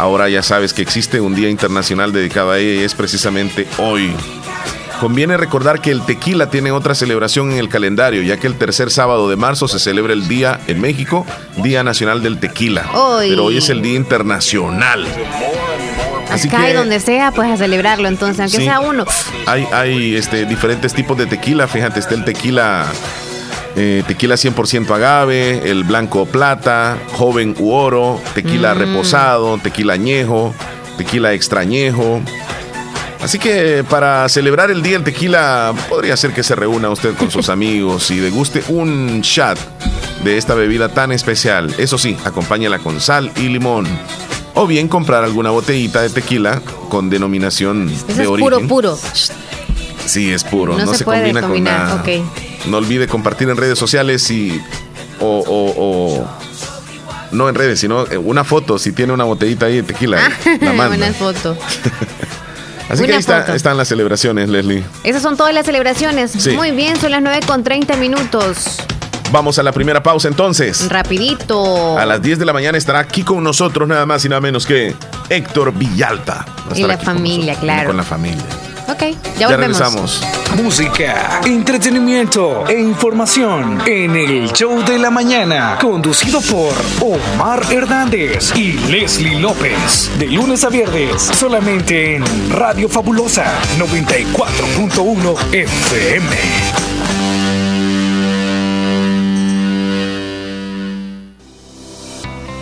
[0.00, 4.10] Ahora ya sabes que existe un día internacional dedicado a ella y es precisamente hoy.
[4.98, 8.90] Conviene recordar que el tequila tiene otra celebración en el calendario, ya que el tercer
[8.90, 11.26] sábado de marzo se celebra el día en México,
[11.58, 12.88] Día Nacional del Tequila.
[13.18, 15.06] Pero hoy es el Día Internacional.
[16.30, 19.04] Así Acá que, y donde sea, pues a celebrarlo entonces, aunque sea uno.
[19.44, 22.86] Hay, hay este, diferentes tipos de tequila, fíjate, está el tequila
[23.82, 28.78] eh, tequila 100% agave, el blanco plata, joven u oro, tequila mm.
[28.78, 30.54] reposado, tequila añejo,
[30.98, 32.20] tequila extrañejo.
[33.22, 37.30] Así que para celebrar el día del tequila, podría ser que se reúna usted con
[37.30, 39.58] sus amigos y deguste un shot
[40.24, 41.74] de esta bebida tan especial.
[41.78, 43.86] Eso sí, acompáñala con sal y limón.
[44.52, 48.50] O bien comprar alguna botellita de tequila con denominación de origen.
[48.50, 48.98] Puro, puro.
[50.04, 50.76] Sí, es puro.
[50.76, 52.02] No, se, combina con nada.
[52.66, 54.60] No olvide compartir en redes sociales y
[55.20, 56.26] o,
[57.32, 60.72] no en redes, sino una foto, si tiene una botellita ahí de tequila, ah, la
[60.72, 60.88] manda.
[60.88, 61.56] Buena foto.
[62.88, 64.82] Así que ahí están las celebraciones, Leslie.
[65.04, 66.44] Esas son todas las celebraciones.
[66.54, 68.78] Muy bien, son las 9 con 30 minutos.
[69.30, 70.88] Vamos a la primera pausa entonces.
[70.88, 71.96] Rapidito.
[71.96, 74.66] A las 10 de la mañana estará aquí con nosotros nada más y nada menos
[74.66, 74.96] que
[75.28, 76.44] Héctor Villalta.
[76.74, 77.88] Y la familia, claro.
[77.88, 78.44] Con la familia.
[78.90, 79.02] Ok,
[79.38, 80.20] ya, ya regresamos.
[80.56, 88.72] Música, entretenimiento e información en el show de la mañana, conducido por Omar Hernández y
[88.90, 90.10] Leslie López.
[90.18, 93.44] De lunes a viernes, solamente en Radio Fabulosa
[93.78, 96.36] 94.1 FM.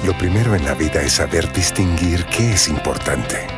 [0.05, 3.58] Lo primero en la vida es saber distinguir qué es importante.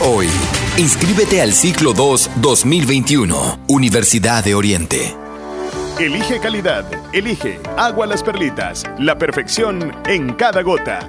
[0.00, 0.28] hoy.
[0.76, 5.14] Inscríbete al ciclo 2 2021, Universidad de Oriente.
[6.00, 11.08] Elige calidad, elige agua las perlitas, la perfección en cada gota.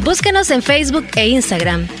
[0.03, 2.00] Búscanos en Facebook e Instagram.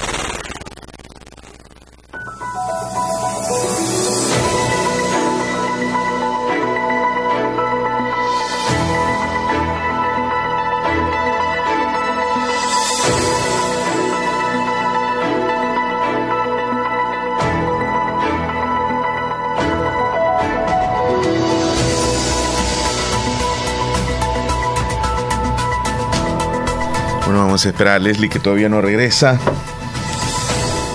[27.61, 29.39] Vamos a esperar a Leslie que todavía no regresa.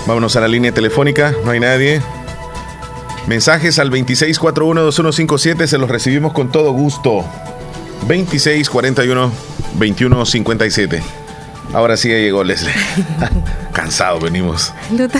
[0.05, 2.01] Vámonos a la línea telefónica, no hay nadie.
[3.25, 7.23] Mensajes al 2641-2157, se los recibimos con todo gusto.
[8.09, 11.01] 2641-2157.
[11.71, 12.73] Ahora sí ya llegó Leslie.
[13.71, 14.73] Cansado venimos.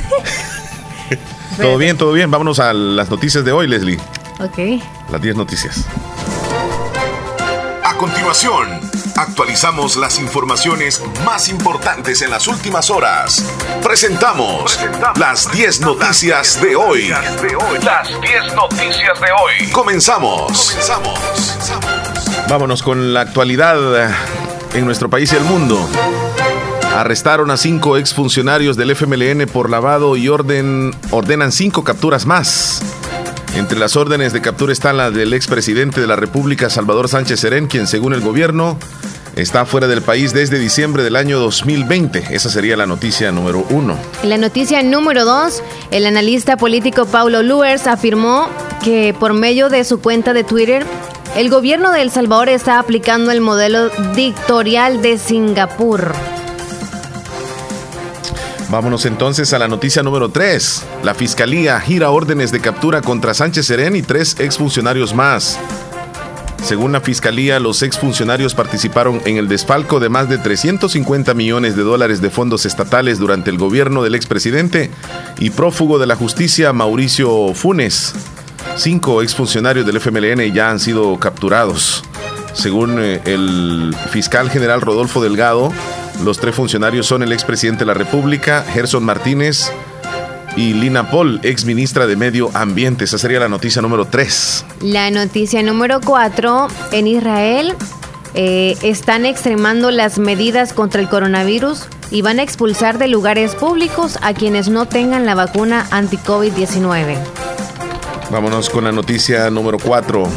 [1.61, 2.29] todo bien, todo bien.
[2.29, 3.99] Vámonos a las noticias de hoy, Leslie.
[4.41, 4.83] Ok.
[5.09, 5.85] Las 10 noticias.
[7.85, 8.86] A continuación
[9.17, 13.43] actualizamos las informaciones más importantes en las últimas horas.
[13.83, 14.79] Presentamos,
[15.17, 17.09] las 10 noticias, de hoy.
[17.83, 19.71] Las 10 noticias de hoy.
[19.71, 20.71] Comenzamos.
[20.71, 21.19] Comenzamos.
[22.47, 24.11] Vámonos con la actualidad
[24.73, 25.89] en nuestro país y el mundo.
[26.95, 32.81] Arrestaron a cinco exfuncionarios del FMLN por lavado y orden, ordenan cinco capturas más.
[33.57, 37.65] Entre las órdenes de captura está la del expresidente de la República, Salvador Sánchez Serén,
[37.65, 38.77] quien según el gobierno
[39.35, 42.27] está fuera del país desde diciembre del año 2020.
[42.29, 43.97] Esa sería la noticia número uno.
[44.23, 48.47] La noticia número dos, el analista político Paulo Luers afirmó
[48.83, 50.85] que por medio de su cuenta de Twitter,
[51.35, 56.13] el gobierno de El Salvador está aplicando el modelo dictatorial de Singapur.
[58.69, 60.83] Vámonos entonces a la noticia número 3.
[61.03, 65.57] La fiscalía gira órdenes de captura contra Sánchez Serén y tres exfuncionarios más.
[66.63, 71.83] Según la fiscalía, los exfuncionarios participaron en el desfalco de más de 350 millones de
[71.83, 74.91] dólares de fondos estatales durante el gobierno del expresidente
[75.39, 78.15] y prófugo de la justicia Mauricio Funes.
[78.75, 82.03] Cinco exfuncionarios del FMLN ya han sido capturados.
[82.51, 85.71] Según eh, el fiscal general Rodolfo Delgado,
[86.23, 89.71] los tres funcionarios son el expresidente de la República, Gerson Martínez
[90.55, 93.05] y Lina Paul, ex ministra de Medio Ambiente.
[93.05, 94.65] Esa sería la noticia número 3.
[94.81, 96.67] La noticia número 4.
[96.91, 97.75] En Israel
[98.33, 104.17] eh, están extremando las medidas contra el coronavirus y van a expulsar de lugares públicos
[104.21, 107.17] a quienes no tengan la vacuna anti-COVID-19.
[108.31, 110.27] Vámonos con la noticia número 4.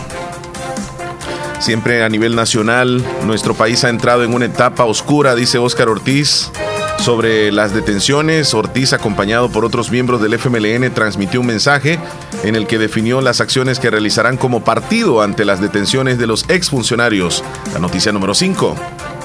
[1.61, 6.51] Siempre a nivel nacional, nuestro país ha entrado en una etapa oscura, dice Óscar Ortiz.
[6.99, 11.99] Sobre las detenciones, Ortiz, acompañado por otros miembros del FMLN, transmitió un mensaje
[12.45, 16.49] en el que definió las acciones que realizarán como partido ante las detenciones de los
[16.49, 17.45] exfuncionarios.
[17.75, 18.77] La noticia número 5.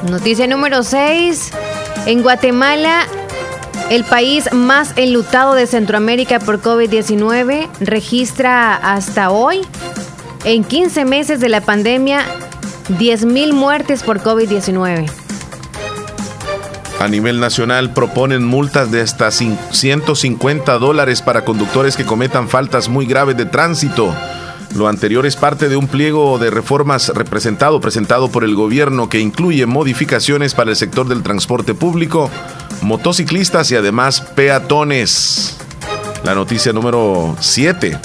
[0.10, 1.52] Noticia número 6.
[2.06, 3.08] En Guatemala,
[3.90, 9.62] el país más enlutado de Centroamérica por COVID-19 registra hasta hoy
[10.46, 12.24] en 15 meses de la pandemia,
[13.00, 15.10] 10.000 muertes por COVID-19.
[17.00, 23.06] A nivel nacional proponen multas de hasta 150 dólares para conductores que cometan faltas muy
[23.06, 24.16] graves de tránsito.
[24.76, 29.20] Lo anterior es parte de un pliego de reformas representado, presentado por el gobierno que
[29.20, 32.30] incluye modificaciones para el sector del transporte público,
[32.82, 35.58] motociclistas y además peatones.
[36.24, 38.00] La noticia número 7.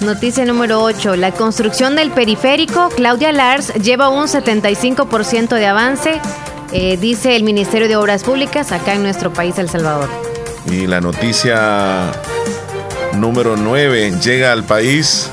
[0.00, 1.16] Noticia número 8.
[1.16, 6.20] La construcción del periférico, Claudia Lars lleva un 75% de avance,
[6.72, 10.08] eh, dice el Ministerio de Obras Públicas acá en nuestro país, El Salvador.
[10.70, 12.10] Y la noticia
[13.16, 14.14] número 9.
[14.22, 15.30] Llega al país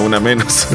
[0.05, 0.67] una menos.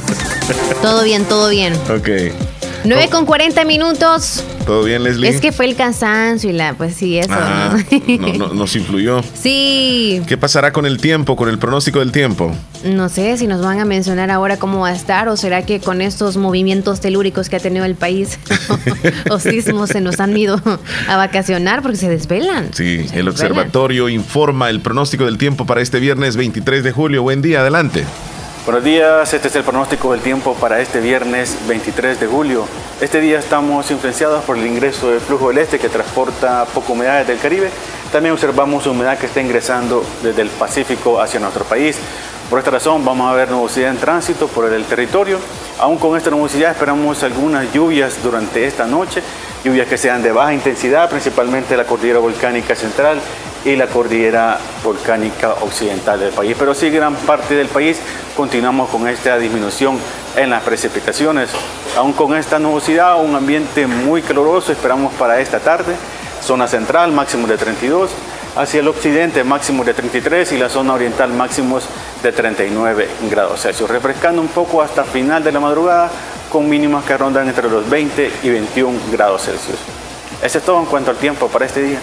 [0.81, 1.73] Todo bien, todo bien.
[1.89, 2.58] Ok.
[2.83, 4.43] 9 con 40 minutos.
[4.65, 5.29] ¿Todo bien, Leslie?
[5.29, 7.29] Es que fue el cansancio y la, pues sí, eso.
[7.31, 7.77] Ah,
[8.37, 8.53] ¿no?
[8.53, 9.21] nos influyó.
[9.33, 10.21] Sí.
[10.27, 12.53] ¿Qué pasará con el tiempo, con el pronóstico del tiempo?
[12.83, 15.79] No sé si nos van a mencionar ahora cómo va a estar o será que
[15.79, 18.39] con estos movimientos telúricos que ha tenido el país
[19.29, 20.61] o sismos se nos han ido
[21.07, 22.73] a vacacionar porque se desvelan.
[22.73, 27.23] Sí, el observatorio informa el pronóstico del tiempo para este viernes 23 de julio.
[27.23, 28.05] Buen día, adelante.
[28.69, 32.67] Buenos días, este es el pronóstico del tiempo para este viernes 23 de julio.
[33.01, 37.17] Este día estamos influenciados por el ingreso del flujo del este que transporta poca humedad
[37.17, 37.71] desde el Caribe.
[38.11, 41.97] También observamos humedad que está ingresando desde el Pacífico hacia nuestro país.
[42.47, 45.39] Por esta razón vamos a ver nubosidad en tránsito por el territorio.
[45.79, 49.23] Aún con esta nubosidad esperamos algunas lluvias durante esta noche,
[49.63, 53.19] lluvias que sean de baja intensidad, principalmente la cordillera volcánica central
[53.65, 56.55] y la cordillera volcánica occidental del país.
[56.57, 57.99] Pero sí, gran parte del país
[58.35, 59.97] continuamos con esta disminución
[60.35, 61.49] en las precipitaciones.
[61.97, 65.95] Aún con esta nubosidad, un ambiente muy caluroso esperamos para esta tarde.
[66.41, 68.11] Zona central, máximo de 32.
[68.55, 71.83] Hacia el occidente, máximo de 33 y la zona oriental, máximos
[72.23, 73.89] de 39 grados Celsius.
[73.89, 76.09] Refrescando un poco hasta final de la madrugada,
[76.51, 79.77] con mínimas que rondan entre los 20 y 21 grados Celsius.
[80.41, 81.99] Ese es todo en cuanto al tiempo para este día.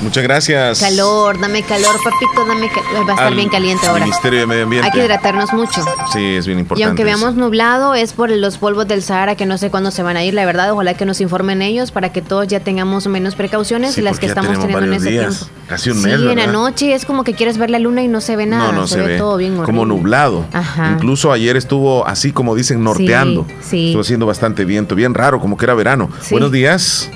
[0.00, 0.80] Muchas gracias.
[0.80, 3.08] Calor, dame calor, papito, dame calor.
[3.08, 4.04] Va a estar bien caliente ahora.
[4.04, 4.86] Ministerio de Medio Ambiente.
[4.86, 5.82] Hay que hidratarnos mucho.
[6.12, 6.80] Sí, es bien importante.
[6.80, 10.02] Y aunque veamos nublado, es por los polvos del Sahara que no sé cuándo se
[10.02, 10.72] van a ir, la verdad.
[10.72, 14.26] Ojalá que nos informen ellos para que todos ya tengamos menos precauciones y las que
[14.26, 15.46] estamos teniendo en ese tiempo.
[15.68, 16.18] Casi un mes.
[16.18, 18.46] Sí, en la noche es como que quieres ver la luna y no se ve
[18.46, 18.72] nada.
[18.72, 19.66] No, no se, ve, todo bien horrible.
[19.66, 20.44] Como nublado.
[20.52, 20.92] Ajá.
[20.92, 23.46] Incluso ayer estuvo así como dicen, norteando.
[23.60, 26.08] Sí, Estuvo haciendo bastante viento, bien raro, como que era verano.
[26.30, 27.10] Buenos días.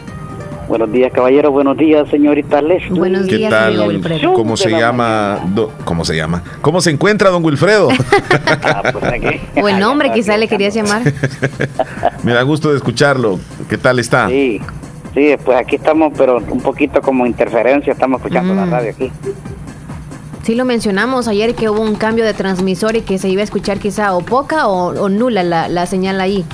[0.69, 1.53] Buenos días, caballero.
[1.53, 2.99] Buenos días, señorita Leslie.
[2.99, 4.03] Buenos días, ¿Qué tal?
[4.35, 5.39] ¿Cómo se llama?
[5.85, 6.43] ¿Cómo se llama?
[6.61, 7.89] ¿Cómo se encuentra don Wilfredo?
[8.65, 11.03] ah, pues Buen nombre, quizá le querías llamar.
[12.25, 13.39] Me da gusto de escucharlo.
[13.69, 14.29] ¿Qué tal está?
[14.29, 14.61] Sí,
[15.15, 17.93] sí, pues aquí estamos, pero un poquito como interferencia.
[17.93, 18.71] Estamos escuchando la mm.
[18.71, 19.13] radio aquí.
[20.43, 23.45] Sí lo mencionamos ayer que hubo un cambio de transmisor y que se iba a
[23.45, 26.45] escuchar quizá o poca o, nula la, la señal ahí.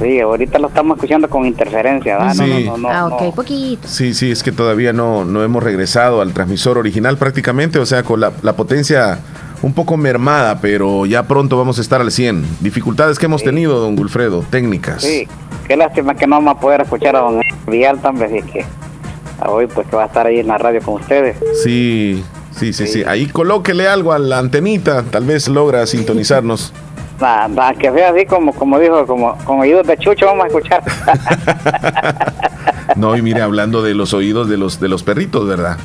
[0.00, 2.34] Sí, ahorita lo estamos escuchando con interferencia, ¿verdad?
[2.34, 2.64] Sí.
[2.64, 3.88] No, no, no, ah, ok, poquito.
[3.88, 8.04] Sí, sí, es que todavía no, no hemos regresado al transmisor original prácticamente, o sea,
[8.04, 9.18] con la, potencia
[9.62, 12.44] un poco mermada, pero ya pronto vamos a estar al 100.
[12.60, 15.02] Dificultades que hemos tenido, don Gulfredo, técnicas.
[15.02, 15.26] Sí,
[15.66, 18.64] qué lástima que no vamos a poder escuchar a don Vial también, así que
[19.46, 21.36] hoy pues que va a estar ahí en la radio con ustedes.
[21.64, 22.22] Sí,
[22.52, 22.92] sí, sí, sí.
[22.92, 23.04] sí.
[23.04, 26.72] Ahí colóquele algo a la antenita, tal vez logra sintonizarnos.
[27.78, 30.82] Que sea así como, como dijo, como con oídos de chucho vamos a escuchar.
[32.96, 35.78] no, y mire, hablando de los oídos de los, de los perritos, ¿verdad?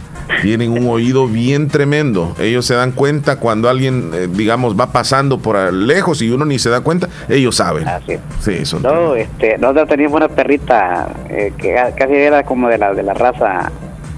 [0.43, 2.35] Tienen un oído bien tremendo.
[2.39, 6.59] Ellos se dan cuenta cuando alguien, eh, digamos, va pasando por lejos y uno ni
[6.59, 7.87] se da cuenta, ellos saben.
[7.87, 8.19] Así.
[8.39, 12.93] Sí, son no, este, nosotros teníamos una perrita eh, que casi era como de la,
[12.93, 13.71] de la raza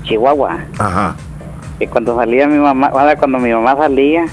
[0.03, 0.59] Chihuahua.
[0.77, 1.15] Ajá.
[1.79, 4.25] Y cuando salía mi mamá, cuando mi mamá salía,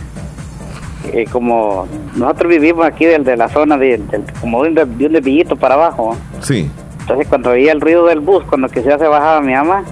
[1.12, 4.00] eh, como nosotros vivimos aquí del, de la zona de,
[4.40, 6.16] como de un, de, para abajo.
[6.40, 6.70] Sí.
[7.00, 9.84] Entonces cuando oía el ruido del bus, cuando que se bajaba mi mamá,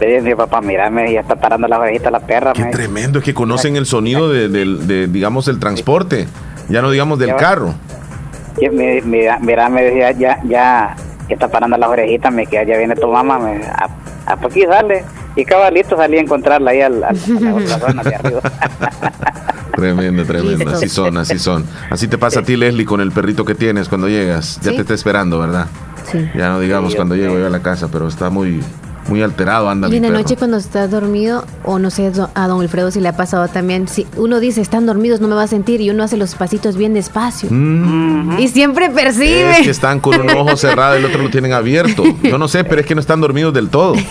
[0.00, 2.52] le dije a mi papá, mírame, ya está parando la orejita la perra.
[2.52, 6.28] Qué tremendo, es que conocen el sonido de, digamos, el transporte,
[6.68, 7.74] ya no digamos del carro.
[9.04, 10.96] mira, mira, me decía, ya, ya,
[11.28, 13.88] está parando las orejitas, me queda, ya viene tu mamá, me, a,
[14.28, 15.04] a aquí sale.
[15.36, 18.40] Y cabalito salí a encontrarla ahí al, a de arriba.
[19.76, 20.70] Tremendo, tremendo.
[20.70, 21.64] Así son, así son.
[21.90, 24.58] Así te pasa a ti, Leslie, con el perrito que tienes cuando llegas.
[24.62, 25.66] Ya te está esperando, ¿verdad?
[26.10, 26.28] Sí.
[26.34, 28.60] Ya no digamos cuando llego yo a la casa, pero está muy,
[29.08, 29.88] muy alterado anda.
[29.88, 33.08] Y en la noche cuando estás dormido, o no sé a don Alfredo si le
[33.08, 36.02] ha pasado también, si uno dice están dormidos no me va a sentir y uno
[36.04, 37.48] hace los pasitos bien despacio.
[37.50, 38.38] Mm.
[38.38, 39.50] Y siempre percibe.
[39.52, 42.04] Es que están con un ojo cerrado y el otro lo tienen abierto.
[42.22, 43.94] Yo no sé, pero es que no están dormidos del todo.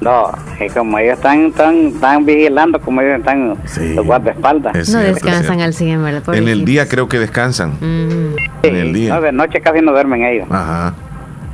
[0.00, 3.56] No, es como ellos están, están, están vigilando, como ellos están
[3.94, 4.88] los guardaespaldas.
[4.88, 6.34] no descansan al 100, ¿verdad?
[6.34, 7.72] en el día creo que descansan.
[7.80, 8.36] Mm.
[8.62, 9.14] En el día.
[9.14, 10.46] No, de noche casi no duermen ellos.
[10.50, 10.94] Ajá.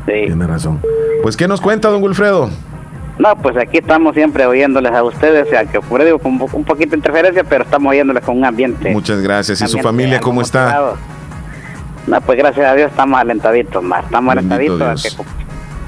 [0.06, 0.12] Sí.
[0.26, 0.80] Tiene razón.
[1.22, 2.50] Pues, ¿qué nos cuenta, don Wilfredo?
[3.18, 6.64] No, pues aquí estamos siempre oyéndoles a ustedes, o sea, que por digo, con un
[6.64, 8.90] poquito de interferencia, pero estamos oyéndoles con un ambiente.
[8.90, 9.60] Muchas gracias.
[9.62, 10.94] ¿Y su familia cómo está?
[12.06, 14.04] No, pues gracias a Dios estamos alentaditos, más.
[14.04, 15.18] Estamos alentaditos,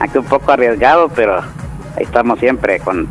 [0.00, 3.08] aquí, un poco arriesgado, pero ahí estamos siempre con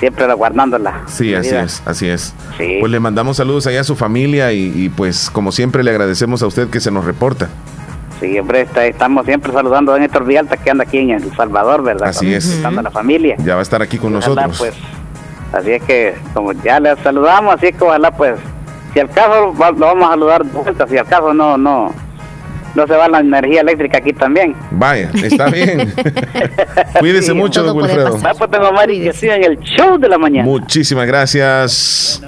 [0.00, 1.02] siempre guardándola.
[1.06, 2.34] Sí, así es, así es.
[2.58, 6.42] Pues le mandamos saludos allá a su familia y, y pues como siempre le agradecemos
[6.42, 7.48] a usted que se nos reporta.
[8.20, 12.08] Siempre estamos siempre saludando a Néstor Vialta que anda aquí en El Salvador, ¿verdad?
[12.08, 12.64] Así es.
[12.64, 13.36] a la familia.
[13.38, 14.56] Ya va a estar aquí con nosotros.
[14.58, 14.74] Pues,
[15.52, 18.38] así es que, como ya le saludamos, así que ojalá, pues,
[18.94, 21.92] si al caso lo vamos a saludar de vuelta, si al caso no, no,
[22.74, 24.54] no se va la energía eléctrica aquí también.
[24.70, 25.92] Vaya, está bien.
[26.98, 28.18] Cuídese mucho, don Wilfredo.
[28.24, 30.44] Ah, pues tengo Mari que siga en el show de la mañana.
[30.46, 32.22] Muchísimas gracias,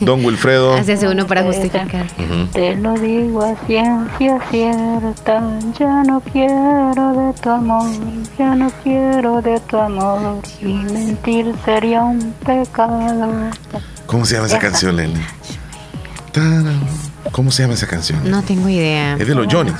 [0.00, 0.74] don Wilfredo.
[0.74, 2.06] Hace uno para justificar.
[2.52, 5.42] Te lo digo a ciencia cierta,
[5.78, 7.90] ya no quiero de tu amor,
[8.38, 13.50] ya no quiero de tu amor, y mentir sería un pecado.
[14.06, 15.20] ¿Cómo se llama esa canción, Lenny?
[17.32, 18.28] ¿Cómo se llama esa canción?
[18.30, 19.14] No tengo idea.
[19.14, 19.72] Es de los Johnny.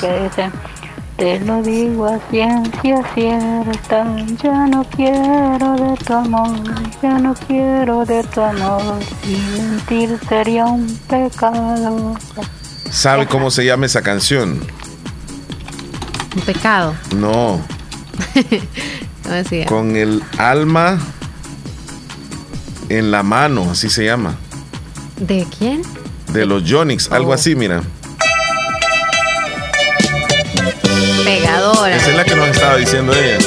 [1.20, 6.62] Te lo digo a ciencia cierta, ya no quiero de tu amor,
[7.02, 8.98] ya no quiero de tu amor,
[9.28, 12.16] y mentir sería un pecado.
[12.90, 14.60] ¿Sabe cómo se llama esa canción?
[16.36, 16.94] Un pecado.
[17.14, 17.60] No.
[19.22, 19.66] ¿Cómo decía?
[19.66, 20.98] Con el alma
[22.88, 24.36] en la mano, así se llama.
[25.18, 25.82] ¿De quién?
[26.32, 27.82] De los Jonix, algo así, mira.
[31.30, 31.94] Pegadora.
[31.94, 33.38] Esa es la que nos estaba diciendo ella.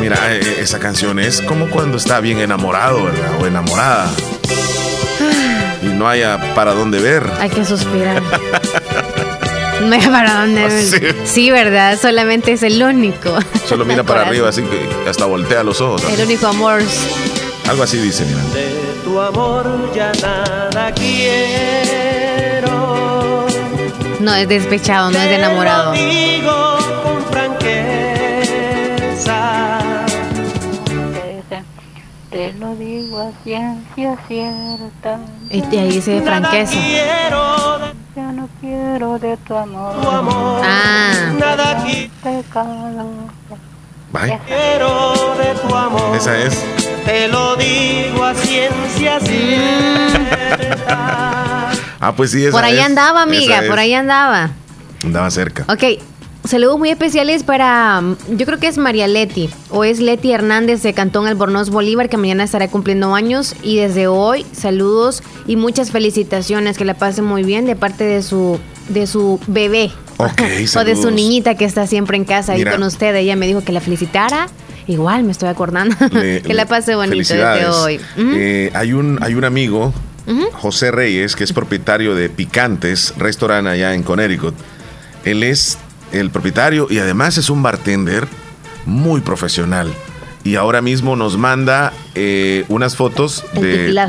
[0.00, 3.38] Mira, eh, esa canción es como cuando está bien enamorado, ¿verdad?
[3.38, 4.10] O enamorada.
[5.82, 7.30] Y no haya para dónde ver.
[7.38, 8.22] Hay que suspirar.
[9.82, 10.82] No hay para dónde ver.
[10.82, 10.98] Sí.
[11.26, 11.98] Sí, ¿verdad?
[12.00, 13.36] Solamente es el único.
[13.68, 16.02] Solo mira para arriba, así que hasta voltea los ojos.
[16.10, 16.80] El único amor.
[17.68, 18.40] Algo así dice, mira.
[19.04, 22.23] tu amor ya nada quiero.
[24.24, 25.92] No, es despechado, no es de enamorado.
[25.92, 27.74] Te lo digo con franqueza.
[32.30, 35.18] Te lo digo a ciencia cierta.
[35.50, 36.74] Y ahí dice franqueza.
[38.16, 39.94] Ya no quiero de tu amor.
[40.64, 41.34] Ah.
[41.38, 43.10] Nada quiero Pecado.
[44.10, 44.40] Bye.
[44.48, 46.16] de tu amor.
[46.16, 46.64] Esa es.
[47.04, 50.64] Te lo digo a ciencia cierta.
[52.06, 52.84] Ah, pues sí, esa Por ahí es.
[52.84, 54.50] andaba, amiga, por ahí andaba.
[55.02, 55.64] Andaba cerca.
[55.72, 56.00] Ok,
[56.44, 60.82] saludos muy especiales para, mm, yo creo que es María Leti, o es Leti Hernández
[60.82, 63.54] de Cantón Albornoz Bolívar, que mañana estará cumpliendo años.
[63.62, 68.22] Y desde hoy, saludos y muchas felicitaciones, que la pase muy bien de parte de
[68.22, 69.90] su, de su bebé.
[70.18, 70.42] Ok,
[70.78, 72.72] o de su niñita que está siempre en casa ahí Mira.
[72.72, 73.14] con usted.
[73.16, 74.48] Ella me dijo que la felicitara.
[74.86, 75.96] Igual me estoy acordando.
[76.12, 77.96] Le- que la pase bonito desde hoy.
[78.18, 78.30] Ujú.
[78.36, 79.94] Eh, hay, un, hay un amigo,
[80.52, 84.54] José Reyes, que es propietario de Picantes, restaurante allá en Connecticut.
[85.24, 85.78] Él es
[86.12, 88.26] el propietario y además es un bartender
[88.86, 89.92] muy profesional.
[90.44, 93.44] Y ahora mismo nos manda eh, unas fotos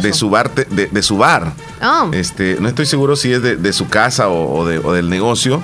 [0.03, 1.53] de, su bar, de, de su bar.
[1.81, 2.09] Oh.
[2.13, 5.09] Este, no estoy seguro si es de, de su casa o, o de- o del
[5.09, 5.61] negocio,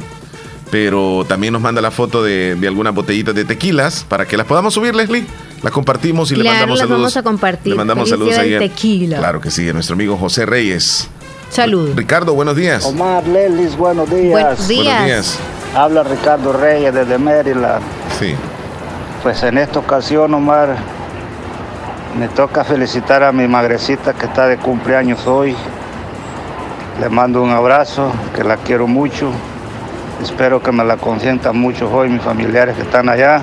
[0.72, 4.48] pero también nos manda la foto de, de algunas botellitas de tequilas para que las
[4.48, 5.26] podamos subir, Leslie.
[5.62, 7.02] Las compartimos y le mandamos las saludos.
[7.02, 7.72] vamos a compartir.
[7.74, 8.58] Le mandamos saludos ahí.
[8.58, 9.18] tequila.
[9.18, 11.08] Claro que sí, a nuestro amigo José Reyes.
[11.50, 11.92] Salud.
[11.96, 12.86] Ricardo, buenos días.
[12.86, 14.32] Omar Lelis, buenos días.
[14.32, 14.86] Buenos días.
[14.86, 15.40] Buenos días.
[15.76, 17.84] Habla Ricardo Reyes desde Maryland.
[18.18, 18.34] Sí.
[19.22, 20.78] Pues en esta ocasión, Omar,
[22.18, 25.56] me toca felicitar a mi madrecita que está de cumpleaños hoy.
[27.00, 29.32] Le mando un abrazo, que la quiero mucho.
[30.22, 33.42] Espero que me la consientan mucho hoy mis familiares que están allá,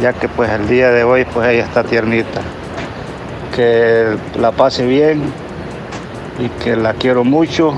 [0.00, 2.42] ya que pues el día de hoy pues ella está tiernita.
[3.56, 5.22] Que la pase bien
[6.38, 7.74] y que la quiero mucho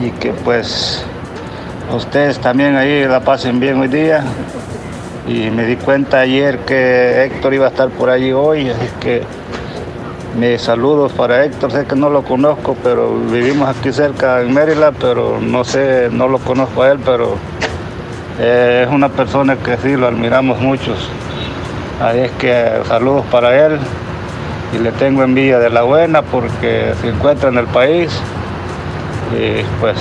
[0.00, 1.04] y que pues
[1.94, 4.24] ustedes también ahí la pasen bien hoy día.
[5.26, 9.22] Y me di cuenta ayer que Héctor iba a estar por allí hoy, así que
[10.38, 14.96] mis saludos para Héctor, sé que no lo conozco, pero vivimos aquí cerca en Maryland,
[15.00, 17.36] pero no sé, no lo conozco a él, pero
[18.38, 20.96] eh, es una persona que sí lo admiramos muchos.
[22.00, 23.78] Ahí es que saludos para él
[24.74, 28.10] y le tengo envidia de la buena porque se encuentra en el país
[29.36, 29.96] y pues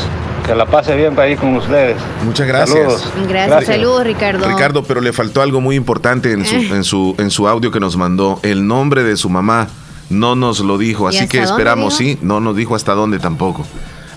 [0.45, 1.97] que la pase bien ahí con ustedes.
[2.23, 2.77] Muchas gracias.
[2.77, 3.13] Saludos.
[3.27, 4.47] Gracias, saludos, Ricardo.
[4.47, 6.69] Ricardo, pero le faltó algo muy importante en su, Eh.
[6.71, 8.39] en su, en su audio que nos mandó.
[8.43, 9.67] El nombre de su mamá
[10.09, 12.19] no nos lo dijo, ¿Y así que esperamos, dijo?
[12.19, 13.65] sí, no nos dijo hasta dónde tampoco.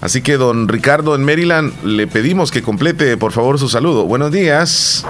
[0.01, 4.07] Así que, don Ricardo, en Maryland, le pedimos que complete, por favor, su saludo.
[4.07, 5.05] Buenos días.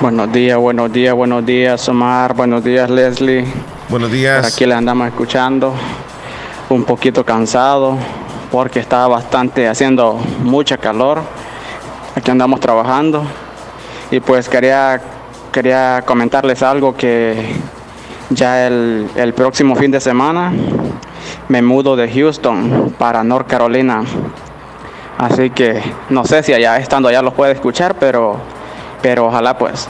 [0.00, 2.34] Buenos días, buenos días, buenos días, Omar.
[2.34, 3.44] Buenos días, Leslie.
[3.88, 4.42] Buenos días.
[4.42, 5.74] Por aquí le andamos escuchando.
[6.68, 7.98] Un poquito cansado
[8.52, 10.14] porque estaba bastante haciendo
[10.44, 11.22] mucha calor.
[12.14, 13.24] Aquí andamos trabajando.
[14.12, 15.00] Y pues quería,
[15.52, 17.56] quería comentarles algo que
[18.30, 20.52] ya el, el próximo fin de semana
[21.48, 24.02] me mudo de Houston para North Carolina.
[25.18, 28.36] Así que no sé si allá estando allá los puede escuchar, pero,
[29.02, 29.88] pero ojalá pues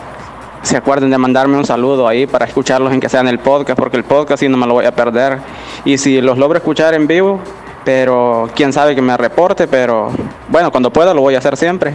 [0.63, 3.79] se acuerden de mandarme un saludo ahí para escucharlos en que sea en el podcast,
[3.79, 5.39] porque el podcast sí no me lo voy a perder.
[5.85, 7.41] Y si los logro escuchar en vivo,
[7.85, 10.11] pero quién sabe que me reporte, pero
[10.49, 11.95] bueno, cuando pueda lo voy a hacer siempre.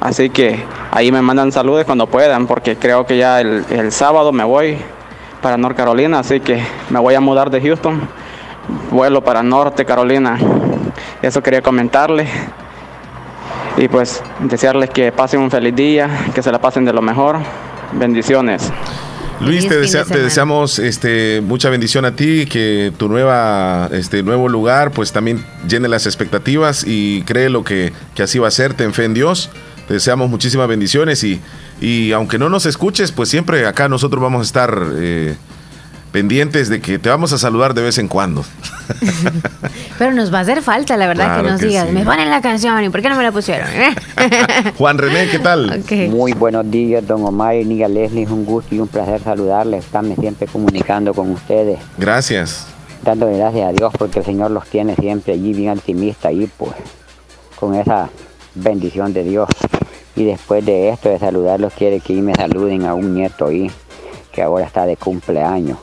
[0.00, 4.32] Así que ahí me mandan saludos cuando puedan, porque creo que ya el, el sábado
[4.32, 4.78] me voy
[5.42, 8.00] para North Carolina, así que me voy a mudar de Houston,
[8.90, 10.38] vuelo para Norte Carolina.
[11.20, 12.28] Eso quería comentarles
[13.76, 17.38] y pues desearles que pasen un feliz día, que se la pasen de lo mejor.
[17.92, 18.70] Bendiciones.
[19.40, 24.48] Luis, te, desea- te deseamos este, mucha bendición a ti, que tu nueva, este, nuevo
[24.48, 28.74] lugar pues también llene las expectativas y cree lo que, que así va a ser,
[28.74, 29.50] ten fe en Dios.
[29.88, 31.40] Te deseamos muchísimas bendiciones y,
[31.82, 35.34] y aunque no nos escuches, pues siempre acá nosotros vamos a estar eh,
[36.12, 38.44] pendientes de que te vamos a saludar de vez en cuando.
[39.98, 41.92] Pero nos va a hacer falta, la verdad, Claro que nos que digas, sí.
[41.92, 43.66] me ponen la canción y ¿por qué no me la pusieron?
[44.78, 45.82] Juan René, ¿qué tal?
[46.08, 48.22] Muy buenos días, don Omar y Niga Leslie.
[48.22, 49.84] Es un gusto y un placer saludarles.
[49.84, 51.80] Estarme siempre comunicando con ustedes.
[51.98, 52.68] Gracias.
[53.02, 56.74] Dándole gracias a Dios porque el Señor los tiene siempre allí bien optimistas ahí, pues,
[57.56, 58.08] con esa
[58.54, 59.48] bendición de Dios.
[60.14, 63.70] Y después de esto, de saludarlos, quiere que me saluden a un nieto ahí,
[64.30, 65.78] que ahora está de cumpleaños.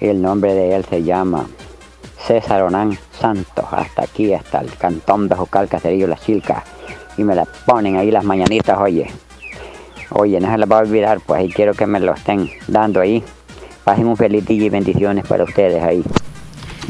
[0.00, 1.46] El nombre de él se llama
[2.16, 6.64] César Onán Santos, hasta aquí, hasta el cantón de Jocal, Caserillo, La Chilca.
[7.16, 9.10] Y me la ponen ahí las mañanitas, oye.
[10.10, 13.00] Oye, no se las va a olvidar, pues ahí quiero que me lo estén dando
[13.00, 13.24] ahí.
[13.82, 16.04] Pasen un feliz día y bendiciones para ustedes ahí.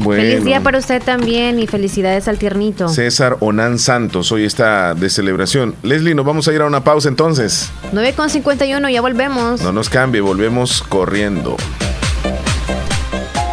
[0.03, 2.87] Feliz día para usted también y felicidades al tiernito.
[2.87, 5.75] César Onan Santos, hoy está de celebración.
[5.83, 7.69] Leslie, nos vamos a ir a una pausa entonces.
[7.91, 9.61] 9 con 51, ya volvemos.
[9.61, 11.57] No nos cambie, volvemos corriendo.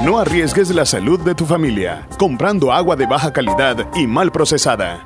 [0.03, 5.05] No arriesgues la salud de tu familia comprando agua de baja calidad y mal procesada.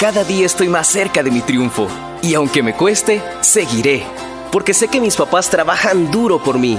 [0.00, 1.88] Cada día estoy más cerca de mi triunfo
[2.22, 4.02] y aunque me cueste, seguiré,
[4.50, 6.78] porque sé que mis papás trabajan duro por mí.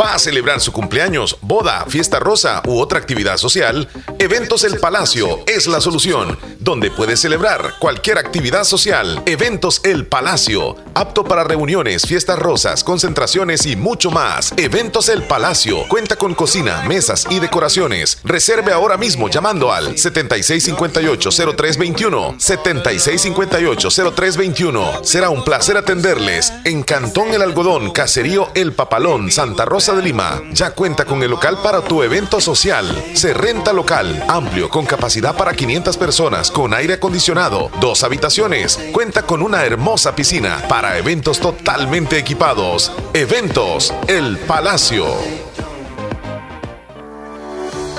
[0.00, 3.88] ¿Va a celebrar su cumpleaños, boda, fiesta rosa u otra actividad social?
[4.18, 9.22] Eventos El Palacio es la solución, donde puedes celebrar cualquier actividad social.
[9.26, 14.52] Eventos El Palacio, apto para reuniones, fiestas rosas, concentraciones y mucho más.
[14.56, 18.18] Eventos El Palacio cuenta con cocina, mesas y decoraciones.
[18.24, 22.36] Reserve ahora mismo llamando al 7658-0321.
[22.36, 25.04] 7658-0321.
[25.04, 30.42] Será un placer atenderles en Cantón El Algodón, Caserío El Papalón, Santa Rosa de Lima.
[30.50, 33.04] Ya cuenta con el local para tu evento social.
[33.14, 38.80] Se renta local, amplio, con capacidad para 500 personas, con aire acondicionado, dos habitaciones.
[38.92, 42.90] Cuenta con una hermosa piscina para eventos totalmente equipados.
[43.14, 45.06] Eventos El Palacio.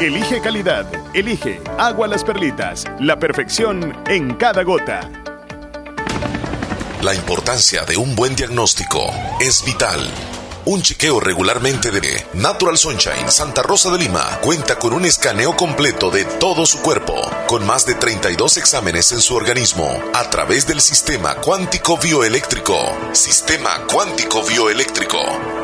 [0.02, 0.92] Elige calidad.
[1.14, 2.84] Elige Agua Las Perlitas.
[3.00, 5.10] La perfección en cada gota.
[7.02, 9.10] La importancia de un buen diagnóstico
[9.40, 10.02] es vital.
[10.64, 16.12] Un chequeo regularmente de Natural Sunshine Santa Rosa de Lima cuenta con un escaneo completo
[16.12, 17.16] de todo su cuerpo,
[17.48, 22.78] con más de 32 exámenes en su organismo, a través del sistema cuántico bioeléctrico.
[23.14, 25.61] Sistema cuántico bioeléctrico.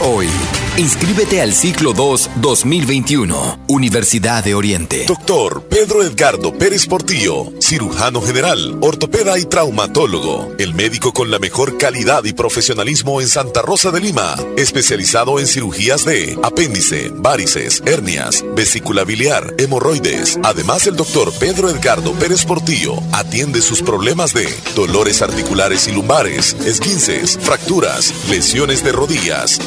[0.00, 0.28] hoy.
[0.76, 5.04] Inscríbete al ciclo 2 2021, Universidad de Oriente.
[5.06, 10.52] Doctor Pedro Edgardo Pérez Portillo, cirujano general, ortopeda y traumatólogo.
[10.58, 14.34] El médico con la mejor calidad y profesionalismo en Santa Rosa de Lima.
[14.56, 20.38] Especializado en cirugías de apéndice, varices, hernias, vesícula biliar, hemorroides.
[20.42, 26.56] Además, el doctor Pedro Edgardo Pérez Portillo atiende sus problemas de dolores articulares y lumbares,
[26.64, 29.60] esguinces, fracturas, lesiones de rodillas,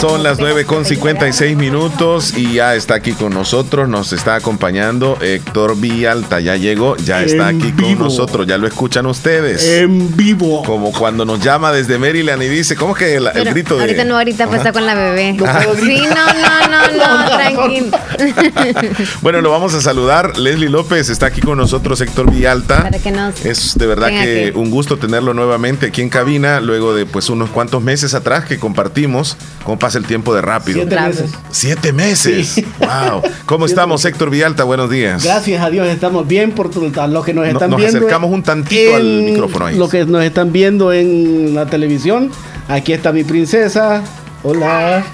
[0.00, 5.16] Son las 9 con 56 minutos y ya está aquí con nosotros, nos está acompañando
[5.22, 7.88] Héctor Villalta, ya llegó, ya está En aquí vivo.
[7.88, 9.64] con nosotros, ya lo escuchan ustedes.
[9.64, 10.62] En vivo.
[10.64, 13.82] Como cuando nos llama desde Maryland y dice, ¿cómo que el, grito de...
[13.82, 15.36] ahorita no, ahorita pues está con la bebé.
[15.46, 17.98] No sí, no, no, no, no, tranquilo.
[19.22, 20.36] Bueno, lo vamos a saludar.
[20.38, 22.82] Leslie López está aquí con nosotros, Héctor Villalta.
[22.82, 26.94] Para que nos Es de verdad que un gusto tenerlo nuevamente aquí en cabina, luego
[26.94, 29.36] de pues unos cuantos meses atrás que compartimos.
[29.64, 30.80] ¿Cómo pasa el tiempo de rápido?
[30.80, 31.30] Siete meses.
[31.52, 32.48] Siete meses.
[32.48, 32.66] Sí.
[32.80, 33.22] Wow.
[33.46, 34.64] ¿Cómo estamos, Héctor Villalta?
[34.64, 35.22] Buenos días.
[35.22, 37.98] Gracias a Dios estamos bien por los que nos No- están nos viendo.
[37.98, 39.76] acercamos un tantito al micrófono ahí.
[39.76, 42.32] Los que nos están viendo en la televisión.
[42.68, 44.02] Aquí está mi princesa.
[44.42, 45.04] Hola.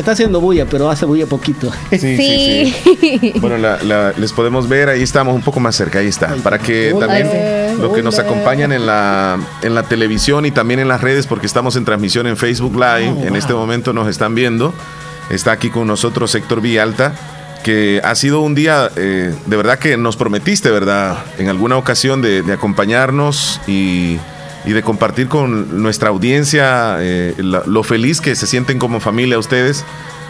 [0.00, 1.70] Está haciendo bulla, pero hace bulla poquito.
[1.90, 2.74] Sí,
[3.40, 6.34] Bueno, la- la- les podemos ver, ahí estamos un poco más cerca, ahí está.
[6.42, 7.06] Para que Hola.
[7.06, 11.26] también los que nos acompañan en la, en la televisión y también en las redes,
[11.26, 14.72] porque estamos en transmisión en Facebook Live, Oh, en este momento nos están viendo.
[15.30, 17.12] Está aquí con nosotros Héctor Villalta,
[17.62, 21.18] que ha sido un día, eh, de verdad que nos prometiste, ¿verdad?
[21.38, 24.16] En alguna ocasión de, de acompañarnos y,
[24.64, 29.38] y de compartir con nuestra audiencia eh, la- lo feliz que se sienten como familia
[29.38, 29.84] ustedes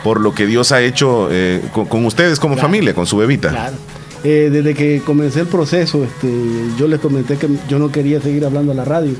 [0.04, 3.50] por lo que Dios ha hecho eh, con, con ustedes como familia, con su bebita.
[3.50, 3.76] Claro.
[4.24, 6.30] Eh, desde que comencé el proceso, este,
[6.78, 9.12] yo les comenté que yo no quería seguir hablando a la radio.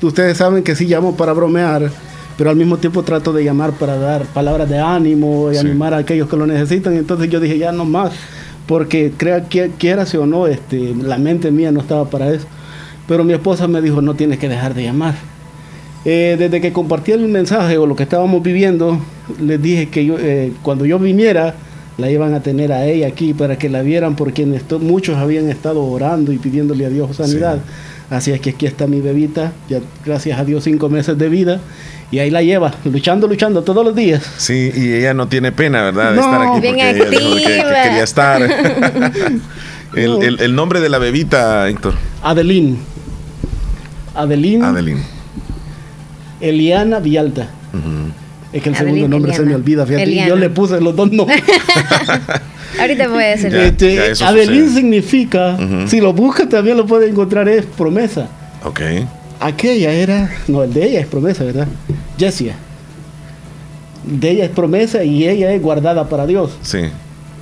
[0.00, 1.90] Ustedes saben que sí llamo para bromear,
[2.36, 5.98] pero al mismo tiempo trato de llamar para dar palabras de ánimo y animar a
[5.98, 6.94] aquellos que lo necesitan.
[6.96, 8.12] Entonces yo dije, ya no más,
[8.66, 12.46] porque crea que quieras o no, este, la mente mía no estaba para eso.
[13.08, 15.14] Pero mi esposa me dijo, no tienes que dejar de llamar.
[16.04, 18.98] Eh, desde que compartí el mensaje o lo que estábamos viviendo,
[19.40, 21.54] les dije que yo, eh, cuando yo viniera,
[21.98, 25.16] la iban a tener a ella aquí para que la vieran, porque en esto- muchos
[25.18, 27.58] habían estado orando y pidiéndole a Dios sanidad.
[28.10, 31.60] Así es que aquí está mi bebita, ya gracias a Dios cinco meses de vida,
[32.10, 34.22] y ahí la lleva, luchando, luchando todos los días.
[34.38, 36.10] Sí, y ella no tiene pena, ¿verdad?
[36.10, 36.22] De No.
[36.22, 38.42] estar aquí Bien porque ella dijo que- que, quería estar.
[39.94, 41.94] el, el- el nombre de la bebita, Héctor.
[42.22, 42.78] Adelín.
[44.14, 44.62] Adelín.
[44.62, 44.98] Adelín.
[46.40, 47.48] Eliana Villalta.
[48.52, 50.02] Es que el Adelín, segundo nombre se me olvida, fíjate.
[50.04, 50.28] Eliana.
[50.28, 51.42] Yo le puse los dos nombres.
[52.80, 53.54] Ahorita puede ser.
[53.54, 54.80] Este, ya eso Adelín sucede.
[54.80, 58.28] significa, si lo busca también lo puede encontrar, es promesa.
[58.64, 58.80] Ok.
[59.40, 61.66] Aquella era, no, el de ella es promesa, ¿verdad?
[62.18, 62.54] Jessia.
[64.04, 66.56] De ella es promesa y ella es guardada para Dios.
[66.62, 66.80] Sí.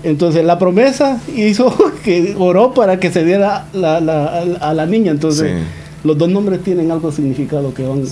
[0.02, 1.74] Entonces la promesa hizo
[2.04, 5.10] que oró para que se diera la- la- a la niña.
[5.10, 5.64] Entonces Sí.
[6.04, 8.02] los dos nombres tienen algo significado que van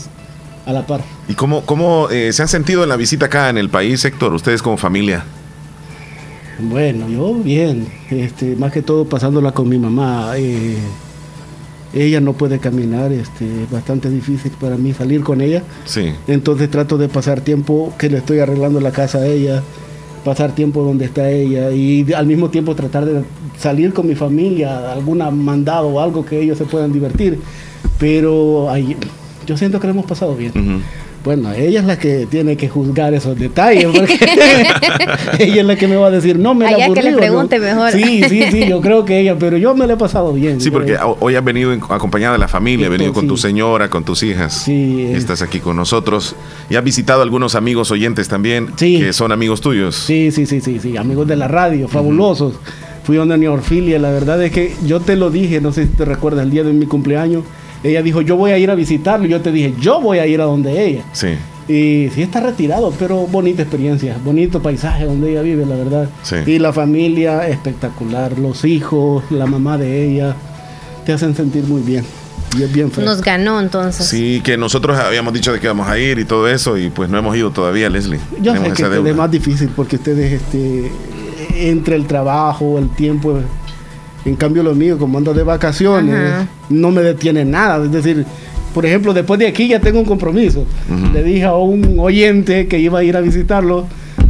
[0.66, 1.01] a la par.
[1.28, 4.34] ¿Y cómo, cómo eh, se han sentido en la visita acá en el país, Héctor?
[4.34, 5.24] Ustedes como familia.
[6.61, 10.32] Bueno, yo bien, este, más que todo pasándola con mi mamá.
[10.36, 10.76] eh,
[11.95, 15.62] ella no puede caminar, este, es bastante difícil para mí salir con ella.
[15.86, 16.12] Sí.
[16.26, 19.62] Entonces trato de pasar tiempo que le estoy arreglando la casa a ella,
[20.29, 23.22] pasar tiempo donde está ella y al mismo tiempo tratar de
[23.59, 27.39] salir con mi familia, alguna mandado o algo que ellos se puedan divertir.
[27.99, 28.95] Pero ahí,
[29.47, 30.53] yo siento que lo hemos pasado bien.
[31.25, 34.14] Bueno, ella es la que tiene que juzgar esos detalles, porque
[35.39, 37.59] ella es la que me va a decir, no me la Allá que le pregunte
[37.59, 37.91] mejor.
[37.93, 40.61] Sí, sí, sí, yo creo que ella, pero yo me la he pasado bien.
[40.61, 43.37] Sí, porque ho- hoy has venido en- acompañada de la familia, has venido con tu
[43.37, 44.55] señora, con tus hijas.
[44.55, 45.11] Sí.
[45.12, 46.35] Estás aquí con nosotros.
[46.71, 49.97] Y has visitado algunos amigos oyentes también, que son amigos tuyos.
[49.97, 52.55] Sí, sí, sí, sí, sí, amigos de la radio, fabulosos.
[53.05, 55.89] Fui donde Doña Orfilia, la verdad es que yo te lo dije, no sé si
[55.89, 57.43] te recuerdas, el día de mi cumpleaños,
[57.83, 60.26] ella dijo, yo voy a ir a visitarlo, y yo te dije, yo voy a
[60.26, 61.03] ir a donde ella.
[61.12, 61.29] Sí.
[61.68, 66.09] Y sí está retirado, pero bonita experiencia, bonito paisaje donde ella vive, la verdad.
[66.22, 66.37] Sí.
[66.47, 70.35] Y la familia espectacular, los hijos, la mamá de ella,
[71.05, 72.05] te hacen sentir muy bien.
[72.59, 73.05] Y es bien feo.
[73.05, 74.07] Nos ganó entonces.
[74.07, 77.11] Sí, que nosotros habíamos dicho de que íbamos a ir y todo eso, y pues
[77.11, 78.18] no hemos ido todavía, Leslie.
[78.41, 80.91] Yo sé Tenemos que esa es más difícil porque ustedes, este,
[81.57, 83.39] entre el trabajo, el tiempo,
[84.29, 86.47] en cambio lo mío, como ando de vacaciones, Ajá.
[86.68, 87.85] no me detiene nada.
[87.85, 88.24] Es decir,
[88.74, 90.64] por ejemplo, después de aquí ya tengo un compromiso.
[91.12, 93.87] Le dije a un oyente que iba a ir a visitarlo.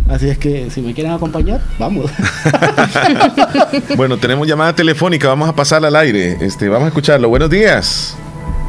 [0.09, 2.11] Así es que si me quieren acompañar, vamos.
[3.97, 6.39] Bueno, tenemos llamada telefónica, vamos a pasarla al aire.
[6.41, 7.29] Este, vamos a escucharlo.
[7.29, 8.17] Buenos días.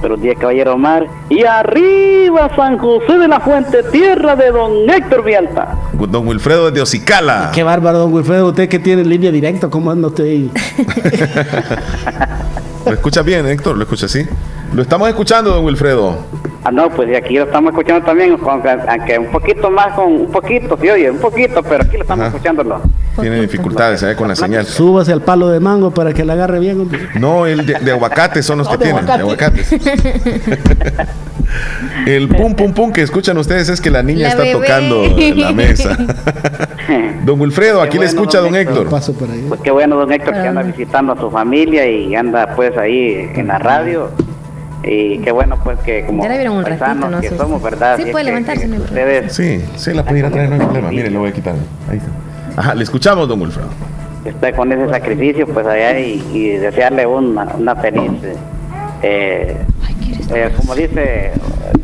[0.10, 1.06] Buenos días, caballero Omar.
[1.30, 5.78] Y arriba San José de la Fuente, tierra de don Héctor Vialta.
[5.94, 7.52] Don Wilfredo de Ocicala.
[7.54, 8.48] Qué bárbaro, don Wilfredo.
[8.48, 10.50] Usted que tiene línea directa, ¿cómo anda usted ahí?
[12.88, 13.78] ¿Lo escuchas bien, Héctor?
[13.78, 14.28] ¿Lo escuchas así?
[14.74, 16.18] Lo estamos escuchando, don Wilfredo.
[16.64, 18.38] Ah, no, pues de aquí lo estamos escuchando también,
[18.88, 22.28] aunque, un poquito más, con un poquito, sí, oye, un poquito, pero aquí lo estamos
[22.28, 22.82] escuchándolo.
[23.20, 24.16] Tiene dificultades ¿eh?
[24.16, 24.66] con la señal.
[24.66, 26.82] Súbase al palo de mango para que la agarre bien.
[26.82, 27.00] hombre.
[27.20, 29.06] No, el de, de aguacate son los que de tienen.
[29.06, 29.62] De aguacate.
[29.62, 31.08] aguacates.
[32.06, 34.54] El pum pum pum que escuchan ustedes es que la niña La está bebé.
[34.54, 35.98] tocando en la mesa.
[37.26, 38.88] Don Wilfredo, aquí le escucha don Héctor.
[38.90, 39.46] Paso por ahí.
[39.48, 43.32] Pues qué bueno, don Héctor, que anda visitando a su familia y anda pues ahí
[43.36, 44.10] en la radio.
[44.84, 47.62] Y qué bueno pues que como Ya la vieron un ratito, paisanos no que somos,
[47.62, 47.98] ¿verdad?
[47.98, 48.78] Sí, puede levantarse, que.
[48.78, 50.90] Ustedes Sí, sí, la pudiera traer, no hay problema.
[50.90, 51.56] Mire, lo voy a quitar.
[51.90, 52.62] Ahí está.
[52.62, 53.70] Ajá, le escuchamos, don Wilfredo.
[54.26, 58.12] está con ese sacrificio pues allá y, y desearle una, una feliz
[59.02, 59.58] eh,
[60.34, 61.32] eh, como dice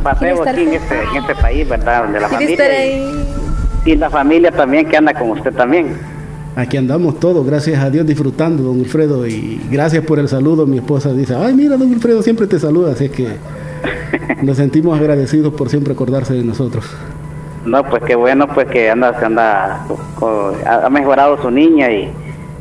[0.03, 2.65] paseo estar aquí en este, en este país verdad donde la familia
[3.85, 5.97] y la familia también que anda con usted también
[6.55, 9.27] Aquí andamos todos, gracias a Dios, disfrutando, don Wilfredo.
[9.27, 10.65] Y gracias por el saludo.
[10.65, 12.93] Mi esposa dice, ay, mira, don Wilfredo siempre te saluda.
[12.93, 13.27] Así es que
[14.41, 16.85] nos sentimos agradecidos por siempre acordarse de nosotros.
[17.65, 19.85] no pues qué bueno pues que anda que anda
[20.85, 22.11] ha mejorado su niña y,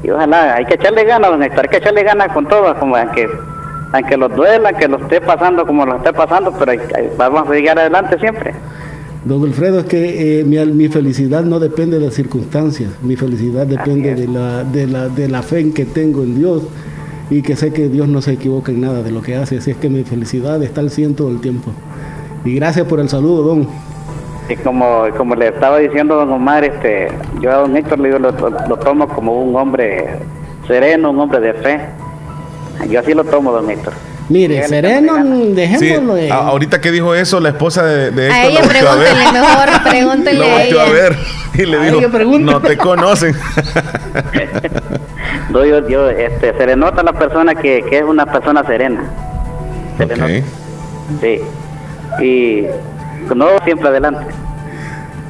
[0.03, 2.97] y ojalá hay que echarle ganas don Héctor hay que echarle ganas con todo como
[2.97, 3.29] aunque
[3.93, 7.47] aunque los duela que lo esté pasando como lo esté pasando pero hay- hay- vamos
[7.49, 8.55] a llegar adelante siempre
[9.25, 12.91] Don Wilfredo, es que eh, mi, mi felicidad no depende de las circunstancias.
[13.03, 16.65] Mi felicidad depende de la, de, la, de la fe en que tengo en Dios
[17.31, 19.57] y que sé que Dios no se equivoca en nada de lo que hace.
[19.57, 21.71] Así es que mi felicidad está al cien todo el tiempo.
[22.45, 23.69] Y gracias por el saludo, don.
[24.51, 27.09] Y como, como le estaba diciendo don Omar, este,
[27.41, 28.31] yo a don Héctor le digo, lo,
[28.69, 30.19] lo tomo como un hombre
[30.67, 31.81] sereno, un hombre de fe.
[32.91, 33.95] Yo así lo tomo, don Héctor.
[34.29, 36.15] Mire, sereno, Sí, dejémoslo.
[36.33, 38.97] a- ahorita que dijo eso, la esposa de, de A Héctor ella lo volteó a
[38.97, 39.09] ver.
[39.13, 40.93] pregúntenle mejor, pregúntenle Lo a volteó a ella.
[40.93, 41.17] ver
[41.55, 43.35] y le A dijo, ella no te conocen.
[45.51, 48.65] No, yo, yo, este, se le nota a la persona que, que es una persona
[48.65, 49.05] serena.
[49.99, 50.33] Se le nota.
[51.21, 51.41] Sí.
[52.25, 52.67] Y
[53.35, 54.25] no siempre adelante.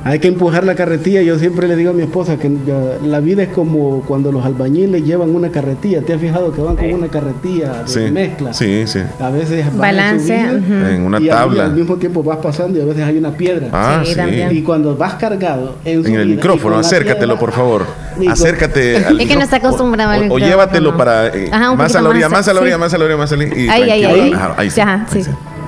[0.07, 1.23] Hay que empujar la carretilla.
[1.23, 4.45] Yo siempre le digo a mi esposa que ya- la vida es como cuando los
[4.45, 6.03] albañiles llevan una carretilla.
[6.03, 8.53] ¿Te has fijado que van con una carretilla de Sí, mezcla?
[8.53, 9.01] sí, sí.
[9.19, 11.65] A veces Balance, en una y al- tabla.
[11.65, 13.69] al mismo tiempo vas pasando y a veces hay una piedra.
[13.73, 14.15] Ah, Sí.
[14.51, 17.87] Y cuando vas cargado en, En el micrófono, acércatelo, piedra, por favor.
[18.29, 20.47] Acércate al Es que no está acostumbrado al O, o micrófono.
[20.47, 22.93] llévatelo para eh, Ajá, un más a la orilla, más, más a la orilla, más
[22.95, 23.57] a la orilla, más a la orilla.
[23.59, 24.33] y Ahí, ahí, ahí.
[24.33, 24.81] Ajá, ahí sí.
[24.81, 25.21] Ajá, sí.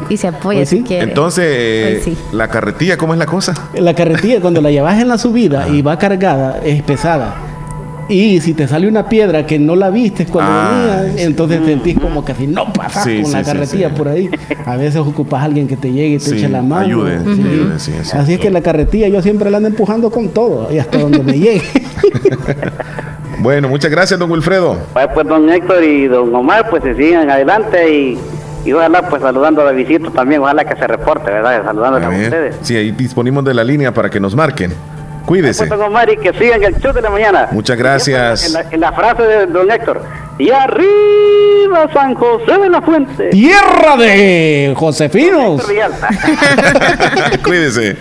[0.09, 0.79] Y se apoya Pues sí.
[0.79, 1.05] si quiere.
[1.05, 2.17] Entonces, sí.
[2.33, 3.55] la carretilla, ¿cómo es la cosa?
[3.75, 7.35] La carretilla, cuando la llevas en la subida y va cargada, es pesada.
[8.09, 11.99] Y si te sale una piedra que no la viste cuando Ah, venías, entonces sentís
[11.99, 13.95] como que si no pasas Sí, con sí, la carretilla sí.
[13.97, 14.31] por ahí.
[14.65, 16.85] A veces ocupas a alguien que te llegue y te Sí, eche la mano.
[16.87, 17.31] ayude, Sí.
[17.43, 18.17] ayude, sí, sí.
[18.17, 21.21] Así es que la carretilla yo siempre la ando empujando con todo y hasta donde
[21.25, 21.63] me llegue.
[23.39, 24.79] Bueno, muchas gracias, don Wilfredo.
[24.93, 28.19] Pues, pues don Héctor y don Omar, pues se sigan adelante y,
[28.67, 31.65] y ojalá pues saludando a la visita también, ojalá que se reporte, ¿verdad?
[31.65, 32.57] Saludando A ustedes.
[32.63, 34.73] Sí, ahí disponimos de la línea para que nos marquen.
[35.25, 35.73] Cuídese.
[35.73, 37.49] Omar y que sigan el show de la mañana.
[37.53, 38.47] Muchas gracias.
[38.47, 40.03] En la, en la frase de don Héctor.
[40.39, 43.31] Y arriba San José de la Fuente.
[43.31, 45.63] Tierra de Josefinos.
[47.45, 47.97] Cuídese.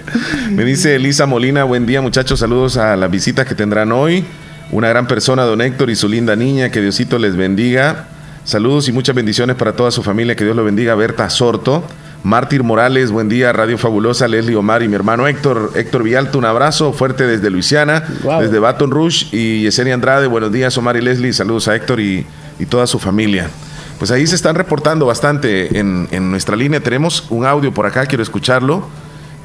[0.49, 4.25] Me dice Elisa Molina, buen día muchachos, saludos a las visitas que tendrán hoy.
[4.71, 8.07] Una gran persona, don Héctor y su linda niña, que Diosito les bendiga.
[8.45, 10.93] Saludos y muchas bendiciones para toda su familia, que Dios lo bendiga.
[10.93, 11.83] Berta Sorto,
[12.23, 16.45] Mártir Morales, buen día, Radio Fabulosa, Leslie Omar y mi hermano Héctor, Héctor Villalta, un
[16.45, 18.41] abrazo fuerte desde Luisiana, Wow.
[18.41, 22.25] desde Baton Rouge y Yesenia Andrade, buenos días Omar y Leslie, saludos a Héctor y,
[22.59, 23.49] y toda su familia.
[23.97, 28.05] Pues ahí se están reportando bastante en, en nuestra línea, tenemos un audio por acá,
[28.05, 28.87] quiero escucharlo.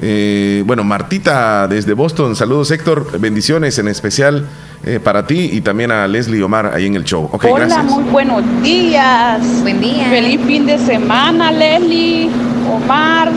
[0.03, 4.47] Eh, bueno, Martita desde Boston, saludos Héctor, bendiciones en especial
[4.83, 7.29] eh, para ti y también a Leslie Omar ahí en el show.
[7.31, 7.85] Ok, Hola, gracias.
[7.85, 9.39] muy buenos días.
[9.61, 10.07] Buen día.
[10.09, 12.29] Feliz fin de semana, Leslie,
[12.73, 13.29] Omar.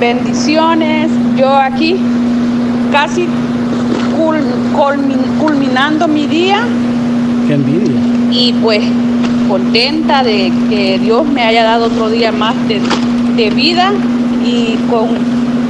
[0.00, 1.08] Bendiciones.
[1.36, 1.96] Yo aquí
[2.92, 3.26] casi
[4.18, 4.42] cul-
[4.74, 6.58] culmin- culminando mi día
[7.46, 8.00] Qué envidia.
[8.30, 8.82] y pues
[9.48, 12.80] contenta de que Dios me haya dado otro día más de,
[13.36, 13.92] de vida
[14.44, 15.08] y, con,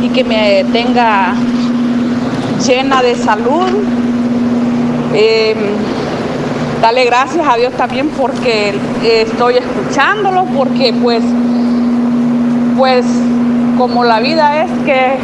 [0.08, 1.34] que me tenga
[2.66, 3.68] llena de salud.
[5.14, 5.56] Em,
[6.80, 8.68] Dale gracias a Dios también porque
[9.02, 11.24] eh, estoy escuchándolo, porque pues,
[12.76, 13.06] pues
[13.78, 15.16] como la vida es que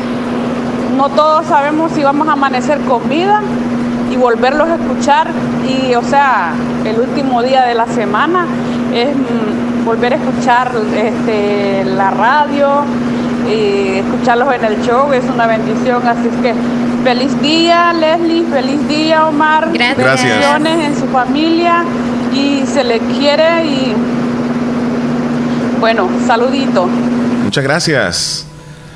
[0.96, 3.42] no todos sabemos si vamos a amanecer con vida
[4.10, 5.28] y volverlos a escuchar
[5.68, 6.54] y o sea,
[6.84, 8.46] el último día de la semana
[8.94, 12.82] es mm, volver a escuchar este, la radio
[13.48, 16.54] y escucharlos en el show es una bendición, así es que
[17.04, 19.96] feliz día Leslie, feliz día Omar, Gracias.
[19.96, 21.84] bendiciones en su familia
[22.34, 23.94] y se le quiere y
[25.80, 26.86] bueno, saludito.
[27.44, 28.46] Muchas gracias.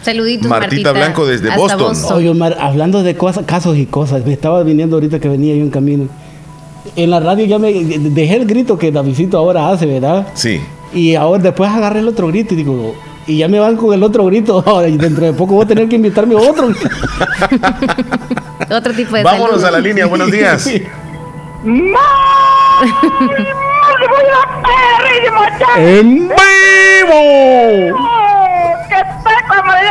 [0.03, 2.17] Saluditos, Martita Blanco desde hasta Boston.
[2.17, 5.63] Oye, Omar, hablando de cosas, casos y cosas, me estaba viniendo ahorita que venía yo
[5.63, 6.09] en camino.
[6.95, 10.29] En la radio ya me dejé el grito que Davidito ahora hace, ¿verdad?
[10.35, 10.61] Sí.
[10.95, 12.95] Y ahora después agarré el otro grito y digo,
[13.27, 15.69] y ya me van con el otro grito ahora y dentro de poco voy a
[15.69, 16.69] tener que invitarme a otro.
[18.71, 19.65] Otro tipo de Vámonos salud.
[19.65, 20.67] a la línea, buenos días.
[25.77, 27.97] ¡En vivo!
[28.89, 29.89] ¿Qué tal como le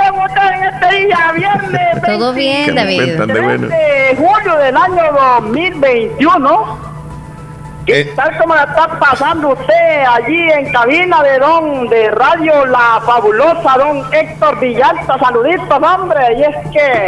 [0.56, 2.02] en este?
[2.06, 3.34] Todo bien, ¿Qué me David.
[3.34, 3.68] de bueno?
[3.68, 5.04] de julio del año
[5.42, 6.95] 2021.
[7.86, 8.14] ¿Qué Eh.
[8.16, 13.78] tal como la está pasando usted allí en cabina de don de radio La Fabulosa,
[13.78, 15.20] don Héctor Villalta?
[15.20, 16.20] Saluditos, hombre.
[16.38, 17.06] Y es que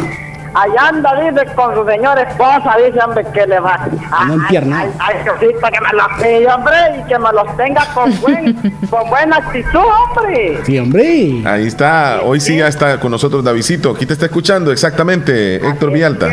[0.54, 3.88] allá anda, dice, con su señora esposa, dice, hombre, que le va.
[4.28, 4.82] No empierna.
[4.82, 8.56] Ay, ay, Diosito, que me los pille, hombre, y que me los tenga con, buen,
[8.90, 10.60] con buena actitud, hombre.
[10.64, 11.42] Sí, hombre.
[11.46, 13.92] Ahí está, hoy sí ya está con nosotros Davidito.
[13.96, 16.28] Aquí te está escuchando exactamente, Héctor Villalta.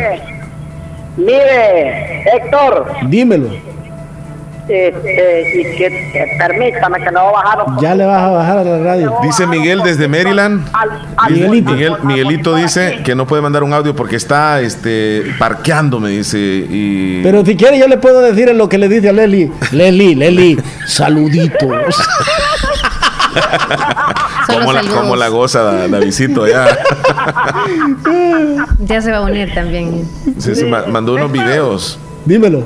[1.17, 3.74] Mire, Héctor, Dímelo.
[4.67, 8.57] Este, y que permítame que no voy a bajar un Ya le vas a bajar
[8.59, 9.13] a la radio.
[9.21, 10.67] Dice Miguel desde Maryland.
[11.29, 11.71] Miguelito.
[11.71, 16.37] Miguel, Miguelito dice que no puede mandar un audio porque está este parqueando, me dice.
[16.39, 19.51] Y Pero si quiere yo le puedo decir en lo que le dice a Leslie.
[19.71, 20.57] Leslie, Leslie,
[20.87, 21.95] saluditos.
[24.47, 26.67] ¿Cómo la, cómo la goza Da- Davidito ya.
[28.79, 30.07] Ya se va a unir también.
[30.39, 31.99] Sí, sí, ma- mandó unos videos.
[32.25, 32.63] Dímelo.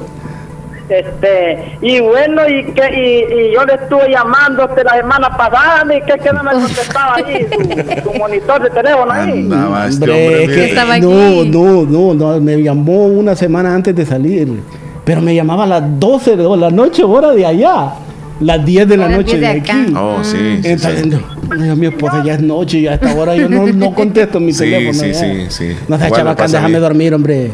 [0.90, 5.84] Este, y bueno, y que y, y yo le estuve llamando este, la semana pasada,
[5.96, 9.32] y que, que no me contestaba ahí su, su monitor de teléfono ahí.
[9.32, 10.70] Andaba este Hombre, hombre, es que- mire.
[10.70, 11.50] Estaba no, aquí.
[11.50, 14.62] no, no, no, me llamó una semana antes de salir.
[15.06, 17.94] Pero me llamaba a las 12 de la noche, hora de allá.
[18.42, 19.94] Las 10 de la noche 10 de, aquí.
[19.98, 21.20] Oh, sí, sí, Entonces, sí.
[21.58, 24.54] no, mi esposa ya es noche y a esta hora yo no, no contesto mi
[24.54, 24.94] Sí, teléfono.
[24.94, 25.20] sí, ya.
[25.20, 25.78] sí, sí.
[25.90, 26.68] No seas Igual me chabacán, pasa a mí.
[26.68, 27.52] déjame dormir, hombre.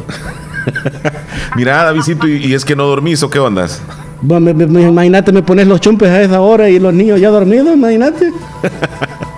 [1.55, 3.81] Mira, Davidito, y, y es que no dormís o qué ondas?
[4.21, 7.19] Bueno, me- me- me- imagínate, me pones los chumpes a esa hora y los niños
[7.19, 8.31] ya dormidos, imagínate.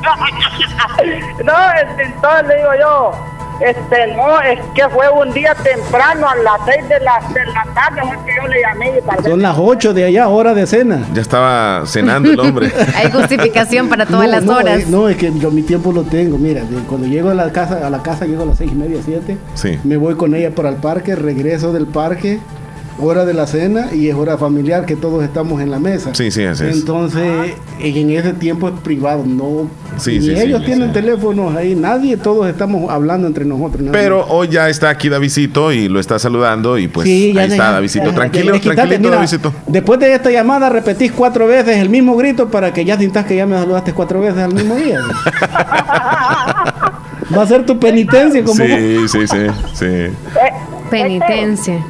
[1.45, 1.53] No,
[2.03, 3.11] entonces le digo yo,
[3.59, 7.63] este, no, es que fue un día temprano a las 6 de la, de la
[7.73, 11.05] tarde, fue que yo le llamé y Son las 8 de allá, hora de cena.
[11.13, 12.71] Ya estaba cenando el hombre.
[12.95, 14.79] Hay justificación para todas No, las no, horas.
[14.79, 16.37] es- no, es que yo mi tiempo lo tengo.
[16.37, 18.75] Mira, de- cuando llego a la casa, a la casa llego a las seis y
[18.75, 19.37] media, siete.
[19.55, 19.79] Sí.
[19.83, 22.39] Me voy con ella para el parque, regreso del parque,
[22.99, 26.11] hora de la cena y es hora familiar que todos estamos en la mesa.
[26.13, 26.77] Sí, sí, así es.
[26.77, 29.69] Entonces, en ese tiempo es privado, no.
[29.97, 30.93] Sí, ni sí, ellos sí, tienen sí.
[30.93, 33.81] teléfonos ahí, nadie, todos estamos hablando entre nosotros.
[33.81, 33.91] nadie.
[33.91, 37.51] Pero hoy ya está aquí Davidito y lo está saludando y pues Sí, ya ahí
[37.51, 38.11] está Davidito.
[38.13, 39.53] Tranquilo, quitaste, tranquilito mira, Davidito.
[39.67, 43.35] Después de esta llamada repetís cuatro veces el mismo grito para que ya sintas que
[43.35, 44.99] ya me saludaste cuatro veces al mismo día.
[47.35, 49.37] Va a ser tu penitencia como Sí, sí, sí,
[49.73, 49.85] sí.
[49.85, 50.13] Eh,
[50.89, 51.83] Penitencia.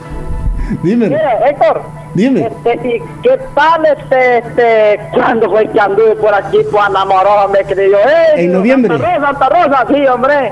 [0.83, 1.15] Dime.
[1.49, 1.81] Héctor.
[2.13, 2.47] Dime.
[2.47, 7.59] Este, ¿y ¿Qué tal este, este, cuando fue que anduve por aquí, pues enamoró, me
[7.59, 8.33] creyó, eh?
[8.43, 8.97] En noviembre.
[8.97, 10.51] Santa Rosa, Santa Rosa, sí, hombre.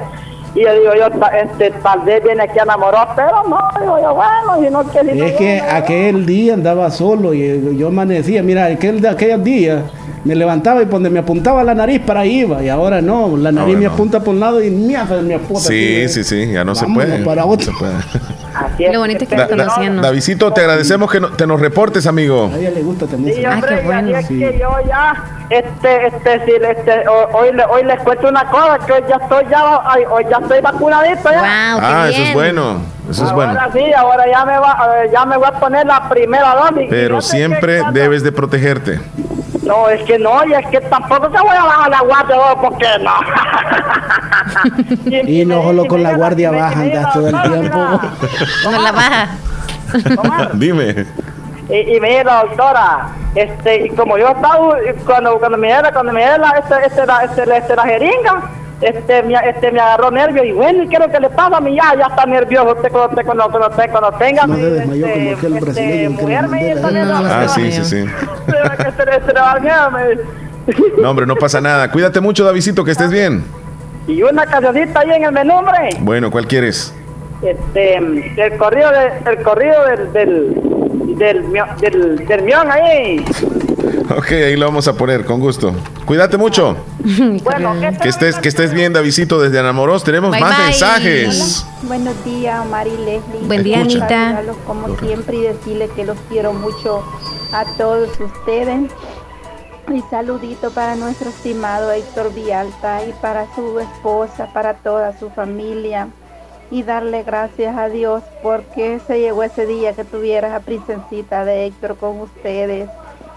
[0.54, 1.08] Y yo digo, yo,
[1.38, 5.00] este, tal vez viene aquí a enamorar, pero no, digo yo, bueno, si no que
[5.12, 9.44] si no Es que aquel día andaba solo y yo amanecía, mira, aquel de aquellos
[9.44, 9.82] días
[10.24, 13.52] me levantaba y donde me apuntaba la nariz para ahí iba y ahora no, la
[13.52, 13.92] nariz Ahora me no.
[13.94, 16.88] apunta por un lado y me hace me apunta Sí, sí, sí, ya no se
[16.88, 17.20] puede.
[17.26, 17.74] para No otro.
[17.74, 17.94] se puede.
[18.80, 20.02] Lo bonito es que da- conocían, ¿no?
[20.02, 22.50] Davidcito, te agradecemos que no- te nos reportes, amigo.
[22.54, 23.36] A ella le gusta también.
[23.36, 24.18] Sí, Ah, hombre, qué y bueno.
[24.18, 24.40] es Sí.
[24.40, 28.78] que yo ya, este, este, sí, este, ho- hoy, le- hoy les cuento una cosa,
[28.86, 29.64] que hoy ya estoy ya,
[30.12, 31.40] hoy ya estoy vacunadito ya.
[31.74, 32.28] Wow, qué Ah, eso bien.
[32.30, 32.82] es bueno.
[33.10, 33.52] Eso es bueno.
[33.52, 36.88] Ahora sí, ahora ya me va, eh, ya me voy a poner la primera dosis.
[36.90, 39.00] Pero siempre debes de protegerte.
[39.66, 42.62] No, es que no, y es que tampoco te voy a bajar la guardia, oh,
[42.62, 43.14] porque no.
[45.28, 47.78] Y no solo con la guardia me- baja me- andas todo el tiempo.
[48.72, 49.28] No la baja.
[50.54, 51.06] Dime.
[51.70, 56.20] Y, y mira, doctora, este, y como yo estaba, cuando, cuando me diera, cuando me
[56.20, 58.44] diera la, este, este, la, este, este, la jeringa,
[58.88, 61.58] este, me, este, me agarró nervio y bueno, ¿y qué es lo que le pasa
[61.58, 61.76] a mí?
[61.76, 65.34] Ya, ya está nervioso usted cuando, usted, cuando, cuando, usted- cuando tenga, No como aquel
[65.34, 67.24] este, brasileño que mujer, me está nervioso.
[67.26, 68.06] Ah, sí, sí, sí.
[71.02, 71.92] No, hombre, no pasa nada.
[71.92, 73.44] Cuídate mucho, Davidcito, que estés bien.
[74.08, 75.90] Y una cancioncita ahí en el menú, hombre.
[76.00, 76.94] Bueno, ¿cuál quieres?
[77.42, 83.24] Este, el corrido, de, el corrido del, del, del, mio- del, del mión ahí.
[84.18, 85.74] Ok, ahí lo vamos a poner, con gusto.
[86.06, 86.76] Cuídate mucho.
[87.44, 90.04] Bueno, ¿qué Que estés, que estés bien, Davidito, desde Anamoros.
[90.04, 90.66] Tenemos Bye, más bye.
[90.68, 91.66] mensajes.
[91.84, 93.48] Buenos días, Omar y Leslie.
[93.48, 93.82] Buen día.
[93.82, 94.42] Anita.
[94.66, 97.04] Como siempre y decirles que los quiero mucho
[97.54, 98.92] a todos ustedes.
[99.94, 106.08] Y saludito para nuestro estimado Héctor Vialta y para su esposa, para toda su familia.
[106.72, 111.68] Y darle gracias a Dios porque se llegó ese día que tuvieras a Princesita de
[111.68, 112.90] Héctor con ustedes.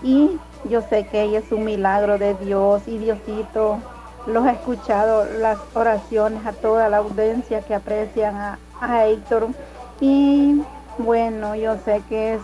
[0.03, 0.38] Y
[0.68, 3.78] yo sé que ella es un milagro de Dios y Diosito
[4.26, 9.49] los ha escuchado las oraciones a toda la audiencia que aprecian a, a Héctor.
[10.01, 10.62] Y
[10.99, 12.40] bueno, yo sé que es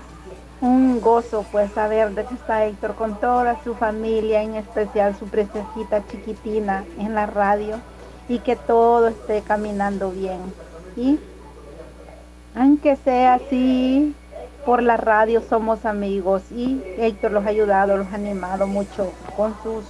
[0.61, 5.27] un gozo pues saber de que está Héctor con toda su familia, en especial su
[5.27, 7.77] princesita chiquitina en la radio
[8.29, 10.41] y que todo esté caminando bien.
[10.97, 11.19] Y
[12.55, 14.15] aunque sea así,
[14.65, 19.55] por la radio somos amigos y Héctor los ha ayudado, los ha animado mucho con
[19.62, 19.85] sus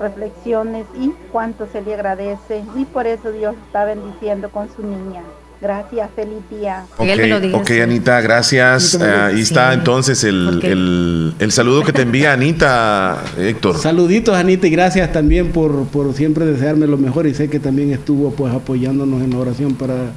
[0.00, 5.22] reflexiones y cuánto se le agradece y por eso Dios está bendiciendo con su niña.
[5.60, 6.84] Gracias, feliz día.
[6.96, 7.08] Ok,
[7.52, 8.96] ok, Anita, gracias.
[9.00, 13.76] Ah, ahí está entonces el, el, el saludo que te envía Anita, Héctor.
[13.76, 17.90] Saluditos Anita y gracias también por, por siempre desearme lo mejor y sé que también
[17.90, 20.12] estuvo pues apoyándonos en la oración para,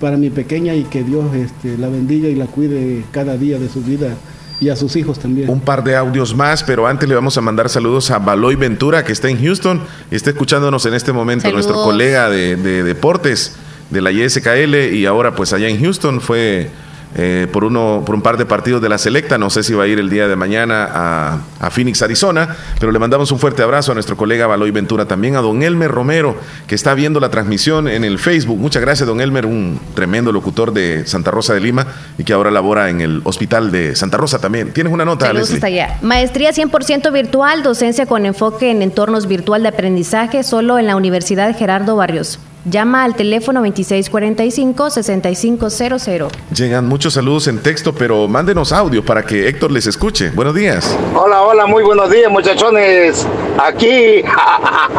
[0.00, 3.68] para mi pequeña y que Dios este, la bendiga y la cuide cada día de
[3.68, 4.16] su vida
[4.60, 5.48] y a sus hijos también.
[5.48, 9.04] Un par de audios más, pero antes le vamos a mandar saludos a Baloy Ventura,
[9.04, 9.80] que está en Houston
[10.10, 11.66] y está escuchándonos en este momento, Saludos.
[11.66, 13.56] nuestro colega de, de deportes
[13.90, 16.70] de la YSKL y ahora pues allá en Houston fue
[17.16, 19.84] eh, por, uno, por un par de partidos de la selecta, no sé si va
[19.84, 23.62] a ir el día de mañana a, a Phoenix, Arizona, pero le mandamos un fuerte
[23.62, 26.36] abrazo a nuestro colega Baloy Ventura, también a don Elmer Romero,
[26.66, 28.58] que está viendo la transmisión en el Facebook.
[28.58, 31.86] Muchas gracias, don Elmer, un tremendo locutor de Santa Rosa de Lima
[32.18, 34.72] y que ahora labora en el hospital de Santa Rosa también.
[34.72, 35.98] ¿Tienes una nota, Saludos hasta allá.
[36.02, 41.56] Maestría 100% virtual, docencia con enfoque en entornos virtual de aprendizaje, solo en la Universidad
[41.56, 42.38] Gerardo Barrios.
[42.66, 46.28] Llama al teléfono 2645-6500.
[46.54, 50.28] Llegan muchos saludos en texto, pero mándenos audio para que Héctor les escuche.
[50.30, 50.94] Buenos días.
[51.14, 53.26] Hola, hola, muy buenos días muchachones.
[53.58, 54.22] Aquí,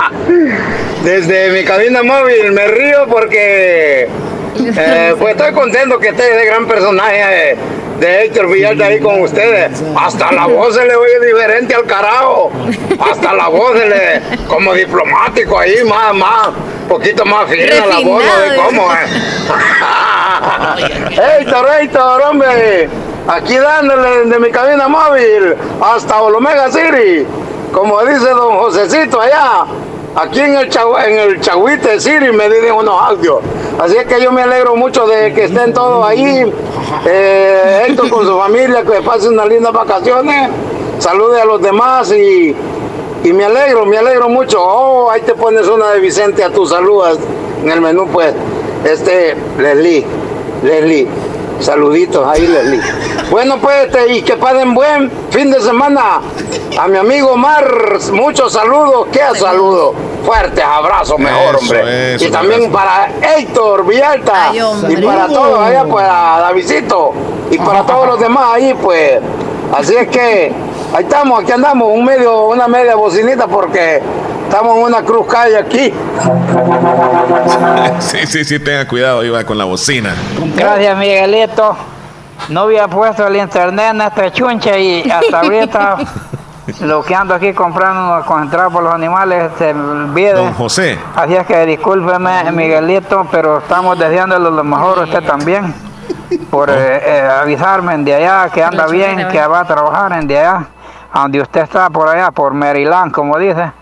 [1.04, 4.10] desde mi cabina móvil, me río porque
[4.78, 7.58] eh, pues estoy contento que esté de gran personaje eh,
[8.00, 9.82] de Héctor Villalta ahí con ustedes.
[9.96, 12.52] Hasta la voz se le oye diferente al carajo.
[13.00, 16.50] Hasta la voz se le, como diplomático ahí, más, más,
[16.90, 18.92] poquito más fina la voz, no sé cómo.
[18.92, 18.98] Eh.
[21.42, 22.90] Héctor, Héctor, hombre,
[23.28, 27.26] aquí dándole de mi cabina móvil hasta Olomega City,
[27.72, 29.66] como dice don Josecito allá,
[30.16, 33.40] aquí en el, Chau- en el Chahuite City me dicen unos audios.
[33.80, 36.52] Así es que yo me alegro mucho de que estén todos ahí,
[37.06, 40.50] eh, Héctor con su familia, que pasen unas lindas vacaciones,
[41.00, 42.56] salude a los demás y,
[43.24, 44.58] y me alegro, me alegro mucho.
[44.62, 47.18] Oh, ahí te pones una de Vicente a tus saludas
[47.64, 48.34] en el menú, pues,
[48.84, 50.06] este, Leslie.
[50.64, 51.08] Leslie.
[51.62, 52.82] Saluditos ahí, Leslie.
[53.30, 56.22] Bueno, pues, este, y que pasen buen fin de semana.
[56.80, 59.08] A mi amigo Omar, muchos saludos.
[59.12, 59.94] ¿Qué saludo?
[60.22, 62.16] fuertes abrazos mejor, Eso, hombre.
[62.16, 64.50] eso, y también para Héctor Villalta.
[64.50, 67.14] Ay, y para todos allá, pues a Davidito.
[67.50, 69.20] Y para todos los demás ahí, pues.
[69.74, 70.52] Así es que
[70.94, 74.02] ahí estamos, aquí andamos, un medio, una media bocinita porque
[74.52, 75.94] estamos en una cruz calle aquí.
[78.00, 80.14] Sí, sí, sí, tenga cuidado, iba con la bocina.
[80.56, 81.78] Gracias, Miguelito.
[82.50, 85.98] No había puesto el internet en esta chuncha y hasta ahorita
[86.82, 89.74] lo que ando aquí comprando concentrado por los animales se.
[89.74, 90.98] Don José.
[91.16, 95.74] Así es que discúlpeme, Miguelito, pero estamos deseándole lo mejor a usted también
[96.50, 100.40] por eh, eh, avisarme de allá que anda bien, que va a trabajar en de
[100.40, 100.66] allá,
[101.14, 103.81] donde usted está por allá, por Maryland, como dice.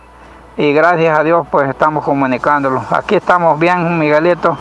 [0.60, 2.84] Y gracias a Dios, pues estamos comunicándolo.
[2.91, 4.57] Aquí estamos bien, Miguelito,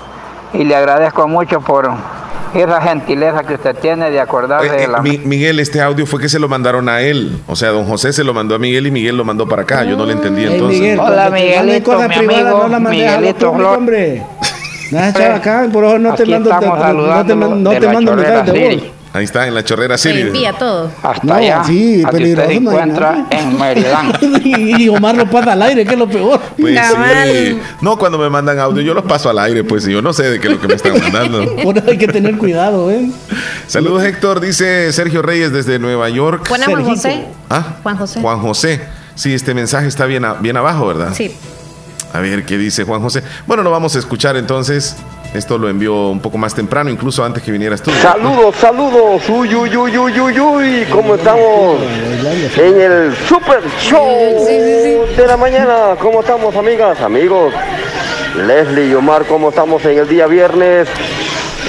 [0.54, 1.90] y le agradezco mucho por
[2.54, 5.02] esa gentileza que usted tiene de acordarse Eh, de la...
[5.02, 7.42] Mi- Miguel, este audio fue que se lo mandaron a él.
[7.48, 9.82] O sea, don José se lo mandó a Miguel y Miguel lo mandó para acá.
[9.82, 10.80] Yo no le entendí entonces.
[10.80, 14.22] Miguel, Hola, Miguelito, mi privadas, amigo, no las mandes a lo Miguelito público, hombre.
[15.72, 18.74] Por eso no te Aquí mando, te- no te, no te la mando mensajes de
[18.76, 18.82] voz.
[19.08, 19.18] City.
[19.18, 20.20] Ahí está, en la chorrera Se Siri.
[20.22, 20.90] envía todo.
[21.02, 24.18] Hasta No, allá, sí, aquí usted peligroso, se no encuentra en Maryland.
[24.44, 26.40] y Omar lo pasa al aire, que es lo peor.
[26.58, 27.58] Pues sí.
[27.80, 30.24] No, cuando me mandan audio, yo los paso al aire, pues y yo no sé
[30.30, 31.56] de qué es lo que me están mandando.
[31.62, 33.10] Por eso hay que tener cuidado, ¿eh?
[33.66, 36.46] Saludos, Héctor, dice Sergio Reyes desde Nueva York.
[36.48, 37.24] Juan Juan José.
[37.50, 37.76] ¿Ah?
[37.82, 38.20] Juan José.
[38.20, 38.80] Juan José.
[39.14, 41.12] Sí, este mensaje está bien, a- bien abajo, ¿verdad?
[41.14, 41.34] Sí.
[42.12, 43.22] A ver qué dice Juan José.
[43.46, 44.96] Bueno, lo vamos a escuchar entonces.
[45.34, 47.90] Esto lo envió un poco más temprano, incluso antes que vinieras tú.
[47.90, 49.22] Saludos, saludos.
[49.28, 50.86] Uy, uy, uy, uy, uy, uy.
[50.90, 51.80] ¿Cómo estamos?
[52.56, 54.46] En el Super Show
[55.16, 55.96] de la mañana.
[56.00, 57.52] ¿Cómo estamos, amigas, amigos?
[58.46, 60.88] Leslie y Omar, ¿cómo estamos en el día viernes?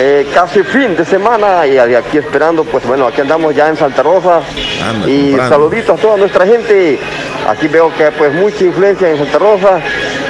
[0.01, 4.01] Eh, casi fin de semana y aquí esperando, pues bueno, aquí andamos ya en Santa
[4.01, 4.41] Rosa
[5.05, 5.53] y comprando.
[5.53, 6.97] saluditos a toda nuestra gente.
[7.49, 9.81] Aquí veo que pues mucha influencia en Santa Rosa.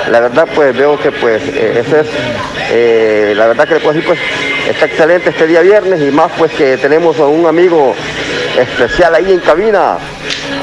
[0.09, 2.07] La verdad pues veo que pues eh, ese es,
[2.71, 4.19] eh, la verdad que le puedo decir pues
[4.69, 7.93] está excelente este día viernes y más pues que tenemos a un amigo
[8.57, 9.97] especial ahí en cabina.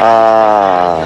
[0.00, 0.98] a-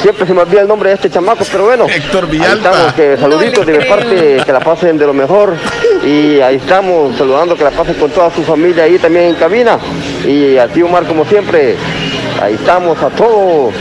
[0.00, 1.86] Siempre se me olvida el nombre de este chamaco, pero bueno.
[1.88, 5.54] Héctor Ahí estamos, que saluditos de mi parte, que la pasen de lo mejor.
[6.04, 9.78] Y ahí estamos saludando, que la pasen con toda su familia ahí también en cabina.
[10.26, 11.76] Y a ti Omar, como siempre,
[12.42, 13.72] ahí estamos a todo.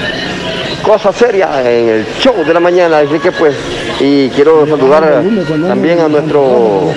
[0.83, 2.99] Cosa seria en el show de la mañana.
[2.99, 3.55] Así que pues,
[3.99, 5.23] y quiero saludar
[5.67, 6.93] también a nuestro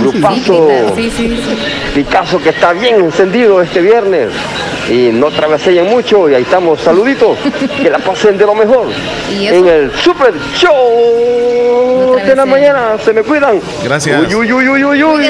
[0.00, 0.68] grupazo.
[1.94, 4.30] Picasso que está bien encendido este viernes.
[4.90, 7.38] Y no travesellen mucho y ahí estamos, saluditos,
[7.82, 8.86] que la pasen de lo mejor.
[9.30, 13.60] En el Super Show de la mañana, se me cuidan.
[13.82, 14.22] Gracias.
[14.28, 15.26] Uy, uy, uy, uy, uy, uy.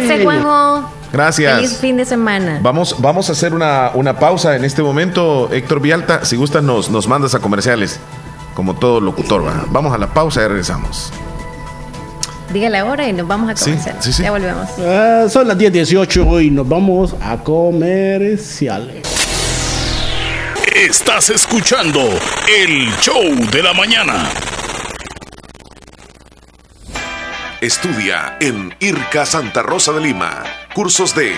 [1.14, 1.54] Gracias.
[1.54, 2.58] Feliz fin de semana.
[2.60, 5.48] Vamos, vamos a hacer una, una pausa en este momento.
[5.52, 8.00] Héctor Vialta, si gustas, nos, nos mandas a comerciales,
[8.54, 9.46] como todo locutor.
[9.46, 9.64] ¿va?
[9.68, 11.12] Vamos a la pausa y regresamos.
[12.52, 13.96] Dígale ahora y nos vamos a Sí, comercial.
[14.00, 14.22] sí, sí.
[14.24, 14.68] Ya volvemos.
[14.80, 19.06] Ah, son las 10.18 y nos vamos a comerciales.
[20.74, 22.00] Estás escuchando
[22.58, 23.22] el show
[23.52, 24.28] de la mañana.
[27.60, 30.42] Estudia en IRCA Santa Rosa de Lima.
[30.74, 31.32] Cursos de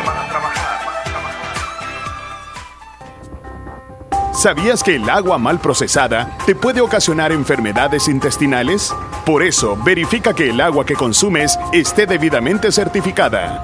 [4.34, 8.94] ¿Sabías que el agua mal procesada te puede ocasionar enfermedades intestinales?
[9.26, 13.64] Por eso, verifica que el agua que consumes esté debidamente certificada.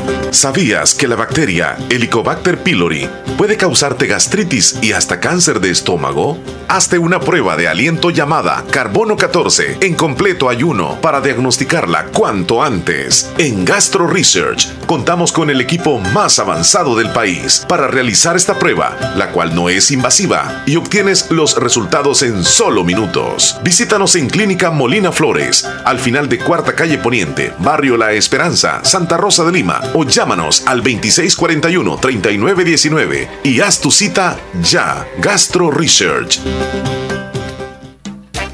[0.31, 3.07] ¿Sabías que la bacteria Helicobacter pylori
[3.37, 6.37] puede causarte gastritis y hasta cáncer de estómago?
[6.67, 13.29] Hazte una prueba de aliento llamada Carbono 14 en completo ayuno para diagnosticarla cuanto antes.
[13.37, 18.97] En Gastro Research contamos con el equipo más avanzado del país para realizar esta prueba,
[19.17, 23.59] la cual no es invasiva y obtienes los resultados en solo minutos.
[23.63, 29.17] Visítanos en Clínica Molina Flores, al final de Cuarta Calle Poniente, Barrio La Esperanza, Santa
[29.17, 35.07] Rosa de Lima o llámanos al 2641-3919 y haz tu cita ya.
[35.19, 36.41] Gastro Research.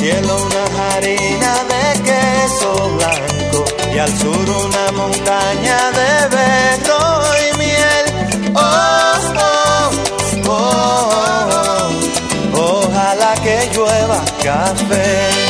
[0.00, 0.64] Cielo una
[0.96, 3.64] harina de queso blanco
[3.94, 7.02] y al sur una montaña de berro
[7.44, 8.06] y miel.
[8.54, 9.90] Oh, oh,
[10.48, 10.70] oh,
[12.54, 12.88] oh,
[14.42, 15.49] café.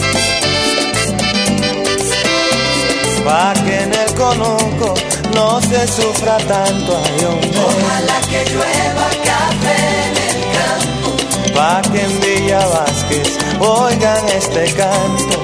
[3.25, 4.93] Pa' que en el conuco
[5.35, 7.01] no se sufra tanto.
[7.03, 7.59] Ay, hombre.
[7.59, 9.77] Ojalá que llueva café
[10.07, 11.09] en el campo.
[11.55, 15.35] Pa' que en Villa Vázquez oigan este canto.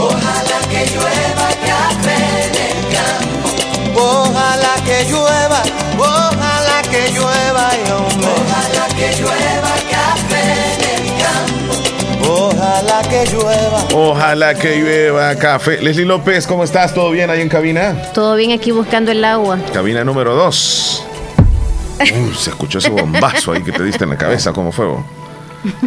[0.00, 3.48] Ojalá que llueva café en el campo.
[3.96, 5.62] Ojalá que llueva,
[5.98, 8.28] ojalá que llueva, ay, hombre.
[8.28, 8.83] Ojalá
[13.24, 13.84] que llueva.
[13.94, 15.80] Ojalá que llueva café.
[15.80, 16.94] Leslie López, ¿cómo estás?
[16.94, 17.96] ¿Todo bien ahí en cabina?
[18.12, 19.58] Todo bien aquí buscando el agua.
[19.72, 21.06] Cabina número 2.
[22.36, 24.52] se escuchó ese bombazo ahí que te diste en la cabeza.
[24.52, 24.86] ¿Cómo fue?
[24.86, 25.00] vos?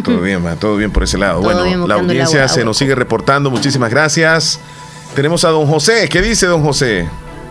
[0.02, 1.40] Todo bien, ma, todo bien por ese lado.
[1.40, 2.64] Todo bueno, la audiencia agua, se agua.
[2.64, 3.50] nos sigue reportando.
[3.50, 4.58] Muchísimas gracias.
[5.14, 6.08] Tenemos a don José.
[6.08, 7.08] ¿Qué dice don José?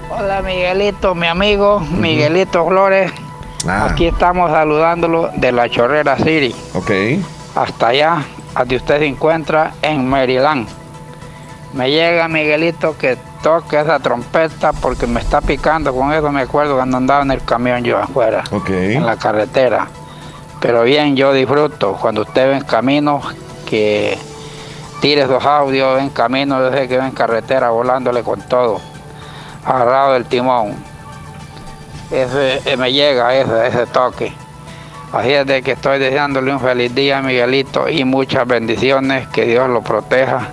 [0.10, 3.12] Hola Miguelito, mi amigo, Miguelito Flores.
[3.68, 3.90] Ah.
[3.92, 6.56] Aquí estamos saludándolo de la Chorrera City.
[6.74, 6.92] Ok.
[7.56, 10.68] Hasta allá, donde usted se encuentra en Maryland.
[11.74, 15.94] Me llega Miguelito que toque esa trompeta porque me está picando.
[15.94, 19.88] Con eso me acuerdo cuando andaba en el camión yo afuera, en la carretera.
[20.60, 23.22] Pero bien, yo disfruto cuando usted ve en camino
[23.70, 24.18] que
[25.02, 28.82] tire esos audios en camino desde que ve en carretera volándole con todo,
[29.64, 30.74] agarrado del timón.
[32.10, 34.34] Ese, eh, me llega ese, ese toque.
[35.14, 39.46] Así es de que estoy deseándole un feliz día a Miguelito y muchas bendiciones, que
[39.46, 40.50] Dios lo proteja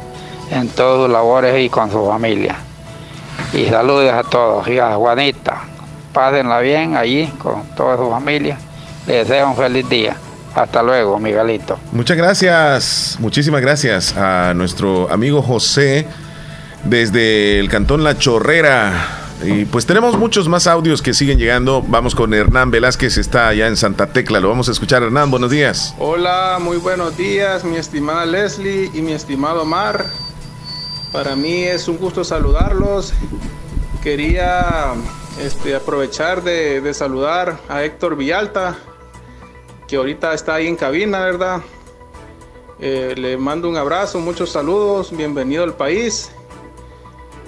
[0.51, 2.56] en todas sus labores y con su familia.
[3.52, 5.62] Y saludos a todos y a Juanita.
[6.12, 8.56] Pásenla bien allí con toda su familia.
[9.06, 10.16] Les deseo un feliz día.
[10.55, 11.78] Hasta luego, Miguelito.
[11.90, 16.06] Muchas gracias, muchísimas gracias a nuestro amigo José
[16.85, 19.23] desde el cantón La Chorrera.
[19.43, 21.82] Y pues tenemos muchos más audios que siguen llegando.
[21.86, 24.40] Vamos con Hernán Velázquez, está allá en Santa Tecla.
[24.40, 25.31] Lo vamos a escuchar, Hernán.
[25.31, 25.94] Buenos días.
[25.98, 30.06] Hola, muy buenos días, mi estimada Leslie y mi estimado Omar.
[31.12, 33.12] Para mí es un gusto saludarlos.
[34.02, 34.94] Quería
[35.40, 38.77] este, aprovechar de, de saludar a Héctor Villalta,
[39.86, 41.61] que ahorita está ahí en cabina, ¿verdad?
[42.81, 46.31] Eh, le mando un abrazo, muchos saludos, bienvenido al país.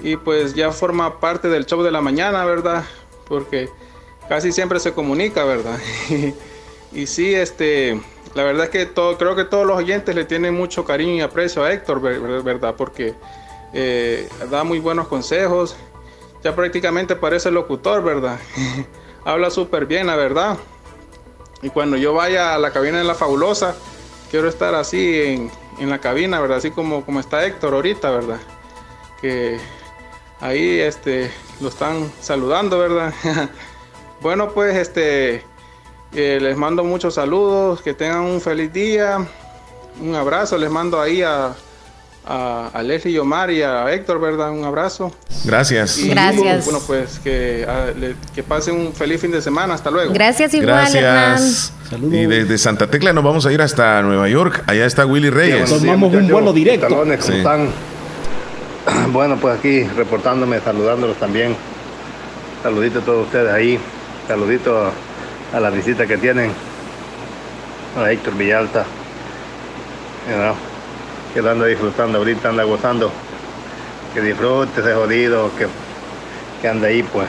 [0.03, 2.83] Y pues ya forma parte del show de la mañana, ¿verdad?
[3.27, 3.69] Porque
[4.29, 5.79] casi siempre se comunica, ¿verdad?
[6.91, 7.99] y sí, este,
[8.35, 11.21] la verdad es que todo, creo que todos los oyentes le tienen mucho cariño y
[11.21, 12.75] aprecio a Héctor, ver- ver- ¿verdad?
[12.77, 13.15] Porque
[13.73, 15.75] eh, da muy buenos consejos.
[16.43, 18.39] Ya prácticamente parece locutor, ¿verdad?
[19.25, 20.57] Habla súper bien, la verdad.
[21.63, 23.75] Y cuando yo vaya a la cabina de la fabulosa,
[24.29, 26.57] quiero estar así en, en la cabina, ¿verdad?
[26.59, 28.37] Así como, como está Héctor ahorita, ¿verdad?
[29.19, 29.57] Que
[30.41, 31.31] ahí este,
[31.61, 33.13] lo están saludando, ¿verdad?
[34.21, 35.43] bueno, pues este,
[36.13, 39.17] eh, les mando muchos saludos, que tengan un feliz día,
[40.01, 41.53] un abrazo, les mando ahí a,
[42.25, 44.51] a, a Leslie y Omar y a Héctor, ¿verdad?
[44.51, 45.11] Un abrazo.
[45.45, 45.97] Gracias.
[45.99, 46.65] Y, Gracias.
[46.65, 50.13] Bueno, pues que, ah, le- que pasen un feliz fin de semana, hasta luego.
[50.13, 51.31] Gracias igual, Hernán.
[51.39, 51.73] Gracias.
[52.01, 54.61] Y desde Santa Tecla nos vamos a ir hasta Nueva York.
[54.67, 55.69] Allá está Willy Reyes.
[55.69, 56.87] Tomamos un vuelo directo.
[56.87, 57.37] Talones, ¿cómo Sí.
[57.37, 57.69] están?
[59.11, 61.55] Bueno, pues aquí reportándome, saludándolos también.
[62.63, 63.79] Saludito a todos ustedes ahí.
[64.27, 64.91] Saludito
[65.53, 66.51] a la visita que tienen.
[67.97, 68.85] A Héctor Villalta.
[70.29, 70.55] You know,
[71.33, 73.11] que lo anda disfrutando ahorita, anda gozando.
[74.13, 75.67] Que disfrute ese jodido, que,
[76.61, 77.27] que anda ahí, pues.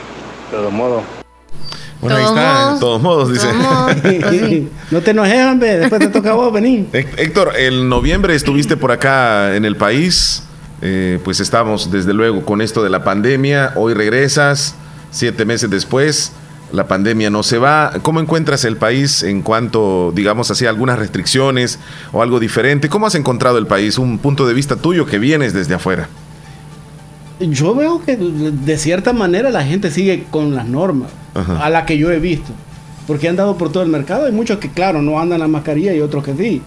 [0.51, 1.03] De todos modos.
[2.01, 2.73] Bueno, ahí Todos está, modos.
[2.73, 4.67] de todos modos, dice.
[4.91, 5.77] no te enojes, hombre.
[5.79, 6.87] Después te toca a vos venir.
[6.93, 10.43] Hé- Héctor, en noviembre estuviste por acá en el país.
[10.81, 13.73] Eh, pues estamos desde luego con esto de la pandemia.
[13.75, 14.75] Hoy regresas,
[15.11, 16.31] siete meses después.
[16.71, 17.93] La pandemia no se va.
[18.03, 21.79] ¿Cómo encuentras el país en cuanto, digamos así, algunas restricciones
[22.13, 22.89] o algo diferente?
[22.89, 23.97] ¿Cómo has encontrado el país?
[23.97, 26.07] Un punto de vista tuyo que vienes desde afuera.
[27.39, 31.65] Yo veo que de cierta manera la gente sigue con las normas, Ajá.
[31.65, 32.51] a la que yo he visto.
[33.07, 34.25] porque han dado por todo el mercado.
[34.27, 36.61] Hay muchos que, claro, no andan la mascarilla y otros que sí.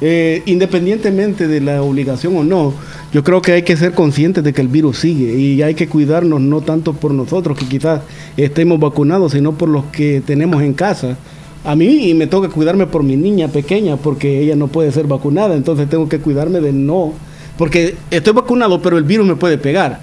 [0.00, 2.72] Eh, independientemente de la obligación o no,
[3.12, 5.88] yo creo que hay que ser conscientes de que el virus sigue y hay que
[5.88, 8.02] cuidarnos no tanto por nosotros que quizás
[8.36, 11.16] estemos vacunados, sino por los que tenemos en casa.
[11.64, 15.56] A mí me toca cuidarme por mi niña pequeña porque ella no puede ser vacunada,
[15.56, 17.14] entonces tengo que cuidarme de no,
[17.56, 20.00] porque estoy vacunado, pero el virus me puede pegar.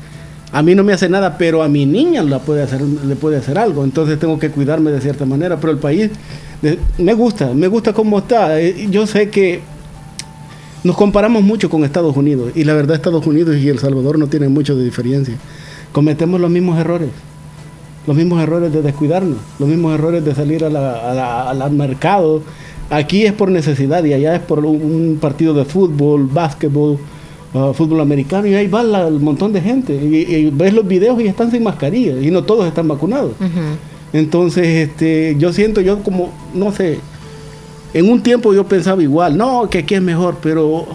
[0.51, 3.37] A mí no me hace nada, pero a mi niña la puede hacer, le puede
[3.37, 6.11] hacer algo, entonces tengo que cuidarme de cierta manera, pero el país
[6.97, 8.59] me gusta, me gusta cómo está.
[8.59, 9.61] Eh, yo sé que
[10.85, 14.27] nos comparamos mucho con Estados Unidos y la verdad Estados Unidos y El Salvador no
[14.27, 15.35] tienen mucho de diferencia.
[15.91, 17.09] Cometemos los mismos errores,
[18.05, 22.43] los mismos errores de descuidarnos, los mismos errores de salir al mercado.
[22.91, 26.99] Aquí es por necesidad y allá es por un, partido de fútbol, básquetbol,
[27.55, 31.25] uh, fútbol americano y ahí va el montón de gente y, ves los videos y
[31.25, 33.31] están sin mascarilla y no todos están vacunados.
[34.13, 36.99] Entonces, este, yo siento yo como, no sé,
[37.95, 40.85] en un tiempo yo pensaba igual, no, que aquí es mejor, pero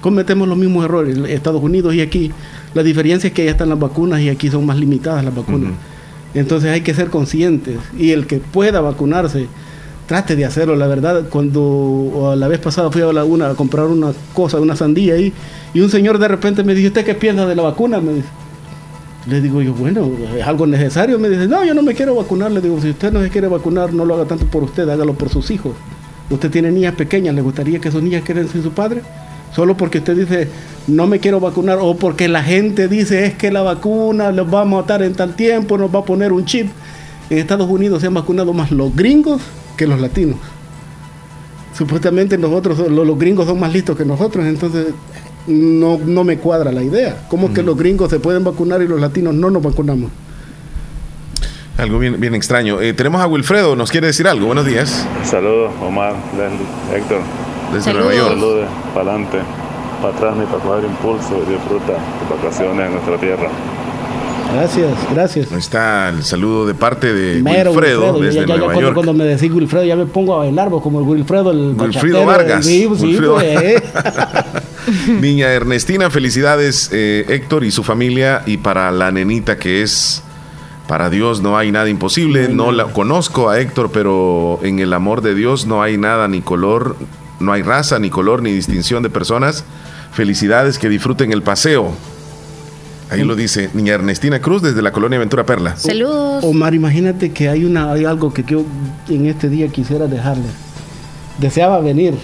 [0.00, 2.32] cometemos los mismos errores, Estados Unidos y aquí.
[2.74, 5.70] La diferencia es que allá están las vacunas y aquí son más limitadas las vacunas.
[6.34, 9.46] Entonces hay que ser conscientes y el que pueda vacunarse,
[10.08, 10.74] trate de hacerlo.
[10.74, 14.74] La verdad, cuando la vez pasada fui a la una a comprar una cosa, una
[14.74, 15.32] sandía ahí,
[15.72, 18.00] y un señor de repente me dijo, ¿usted qué piensa de la vacuna?
[18.00, 18.28] Me dice.
[19.28, 21.16] Le digo yo, bueno, es algo necesario.
[21.16, 22.50] Me dice, no, yo no me quiero vacunar.
[22.50, 25.14] Le digo, si usted no se quiere vacunar, no lo haga tanto por usted, hágalo
[25.14, 25.74] por sus hijos.
[26.30, 29.02] Usted tiene niñas pequeñas, ¿le gustaría que esos niñas queden sin su padre?
[29.54, 30.48] Solo porque usted dice,
[30.86, 34.62] no me quiero vacunar, o porque la gente dice, es que la vacuna los va
[34.62, 36.68] a matar en tal tiempo, nos va a poner un chip.
[37.30, 39.42] En Estados Unidos se han vacunado más los gringos
[39.76, 40.36] que los latinos.
[41.76, 44.88] Supuestamente nosotros, los, gringos son más listos que nosotros, entonces
[45.48, 47.26] no, no me cuadra la idea.
[47.28, 50.10] ¿Cómo que los gringos se pueden vacunar y los latinos no nos vacunamos?
[51.80, 52.78] Algo bien, bien extraño.
[52.82, 54.44] Eh, tenemos a Wilfredo, ¿nos quiere decir algo?
[54.44, 55.06] Buenos días.
[55.24, 57.22] Saludos, Omar, Leslie, Héctor.
[57.72, 58.34] Desde Nueva York.
[58.34, 59.38] Saludos, para adelante,
[60.02, 63.48] para atrás, ni para coger impulso y disfruta de vacaciones en nuestra tierra.
[64.52, 65.52] Gracias, gracias.
[65.52, 68.94] Ahí está el saludo de parte de Wilfredo, desde Nueva cuando, York.
[68.94, 72.26] Cuando me decís Wilfredo ya me pongo a bailar, pues, como el Wilfredo, el Wilfredo
[72.26, 72.66] Vargas.
[72.66, 73.82] Sí, sí, Pues.
[75.20, 80.22] Niña Ernestina, felicidades eh, Héctor y su familia y para la nenita que es
[80.90, 82.48] para Dios no hay nada imposible.
[82.48, 86.40] No, la conozco a Héctor, pero en el amor de Dios no hay nada, ni
[86.40, 86.96] color,
[87.38, 89.62] no hay raza, ni color, ni distinción de personas.
[90.10, 91.92] Felicidades, que disfruten el paseo.
[93.08, 95.76] Ahí lo dice niña Ernestina Cruz desde la colonia Ventura Perla.
[95.76, 96.42] Saludos.
[96.42, 98.64] Omar, imagínate que hay una hay algo que yo
[99.08, 100.48] en este día quisiera dejarle.
[101.38, 102.14] Deseaba venir,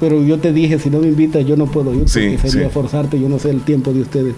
[0.00, 3.20] pero yo te dije, si no me invitas, yo no puedo ir porque sería forzarte,
[3.20, 4.34] yo no sé el tiempo de ustedes.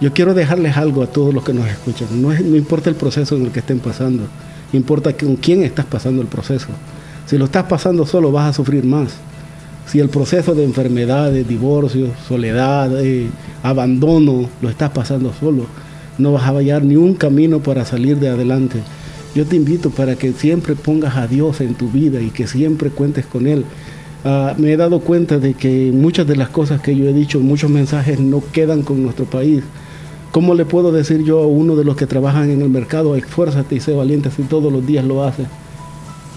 [0.00, 2.08] Yo quiero dejarles algo a todos los que nos escuchan.
[2.22, 4.22] No, importa el proceso en el que estén pasando,
[4.72, 6.68] importa con quién estás pasando el proceso.
[7.26, 9.12] Si lo estás pasando solo vas a sufrir más.
[9.86, 13.28] Si el proceso de enfermedades, divorcio, soledad, eh,
[13.62, 15.66] abandono lo estás pasando solo,
[16.16, 18.80] no vas a hallar ni un camino para salir de adelante.
[19.34, 22.88] Yo te invito para que siempre pongas a Dios en tu vida y que siempre
[22.88, 23.66] cuentes con Él.
[24.24, 27.38] Ah, me he dado cuenta de que muchas de las cosas que yo he dicho,
[27.40, 29.62] muchos mensajes no quedan con nuestro país
[30.32, 33.74] ¿Cómo le puedo decir yo a uno de los que trabajan en el mercado, esfuérzate
[33.74, 35.46] y sé valiente si todos los días lo hace?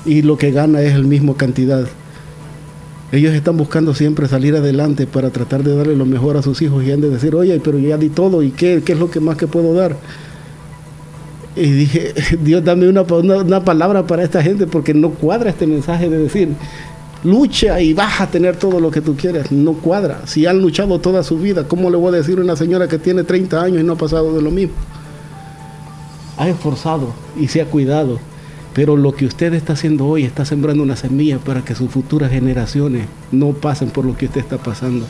[0.05, 1.85] Y lo que gana es la misma cantidad.
[3.11, 6.83] Ellos están buscando siempre salir adelante para tratar de darle lo mejor a sus hijos
[6.83, 9.19] y han de decir, oye, pero ya di todo y qué, qué es lo que
[9.19, 9.95] más que puedo dar.
[11.55, 12.13] Y dije,
[12.43, 16.49] Dios, dame una, una palabra para esta gente porque no cuadra este mensaje de decir,
[17.23, 19.51] lucha y vas a tener todo lo que tú quieres.
[19.51, 20.21] No cuadra.
[20.25, 22.97] Si han luchado toda su vida, ¿cómo le voy a decir a una señora que
[22.97, 24.73] tiene 30 años y no ha pasado de lo mismo?
[26.37, 28.19] Ha esforzado y se ha cuidado.
[28.73, 32.31] Pero lo que usted está haciendo hoy está sembrando una semilla para que sus futuras
[32.31, 35.05] generaciones no pasen por lo que usted está pasando.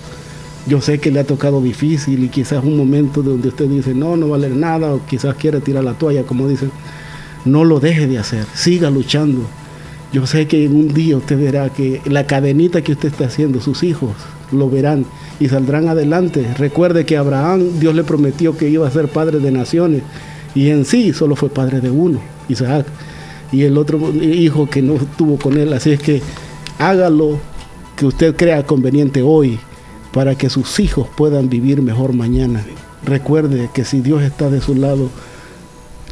[0.67, 4.15] Yo sé que le ha tocado difícil y quizás un momento donde usted dice, no,
[4.17, 6.71] no vale nada, o quizás quiere tirar la toalla, como dicen.
[7.45, 9.41] No lo deje de hacer, siga luchando
[10.13, 13.59] yo sé que en un día usted verá que la cadenita que usted está haciendo,
[13.59, 14.11] sus hijos
[14.51, 15.05] lo verán
[15.39, 16.45] y saldrán adelante.
[16.55, 20.03] Recuerde que Abraham, Dios le prometió que iba a ser padre de naciones
[20.53, 22.85] y en sí solo fue padre de uno, Isaac,
[23.51, 25.73] y el otro hijo que no tuvo con él.
[25.73, 26.21] Así es que
[26.77, 27.39] hágalo
[27.95, 29.59] que usted crea conveniente hoy
[30.13, 32.63] para que sus hijos puedan vivir mejor mañana.
[33.03, 35.09] Recuerde que si Dios está de su lado,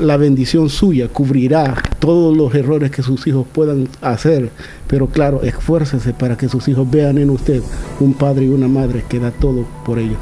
[0.02, 4.50] la bendición suya cubrirá todos los errores que sus hijos puedan hacer,
[4.88, 7.62] pero claro, esfuércese para que sus hijos vean en usted
[8.00, 10.18] un padre y una madre que da todo por ellos.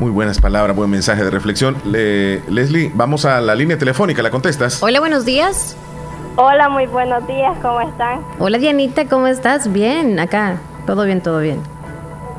[0.00, 1.76] Muy buenas palabras, buen mensaje de reflexión.
[1.84, 4.82] Leslie, vamos a la línea telefónica, ¿la contestas?
[4.82, 5.76] Hola, buenos días.
[6.36, 8.20] Hola, muy buenos días, ¿cómo están?
[8.40, 9.72] Hola Dianita, ¿cómo estás?
[9.72, 10.58] Bien, acá.
[10.84, 11.60] Todo bien, todo bien.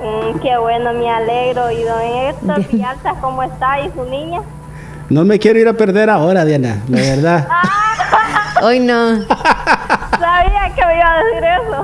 [0.02, 1.72] Mm, qué bueno, me alegro.
[1.72, 3.80] ¿Y don Héctor Villalta, cómo está?
[3.80, 4.42] ¿Y su niña?
[5.10, 7.48] No me quiero ir a perder ahora, Diana, la verdad.
[8.64, 9.24] Hoy no.
[9.28, 11.84] Sabía que me iba a decir eso.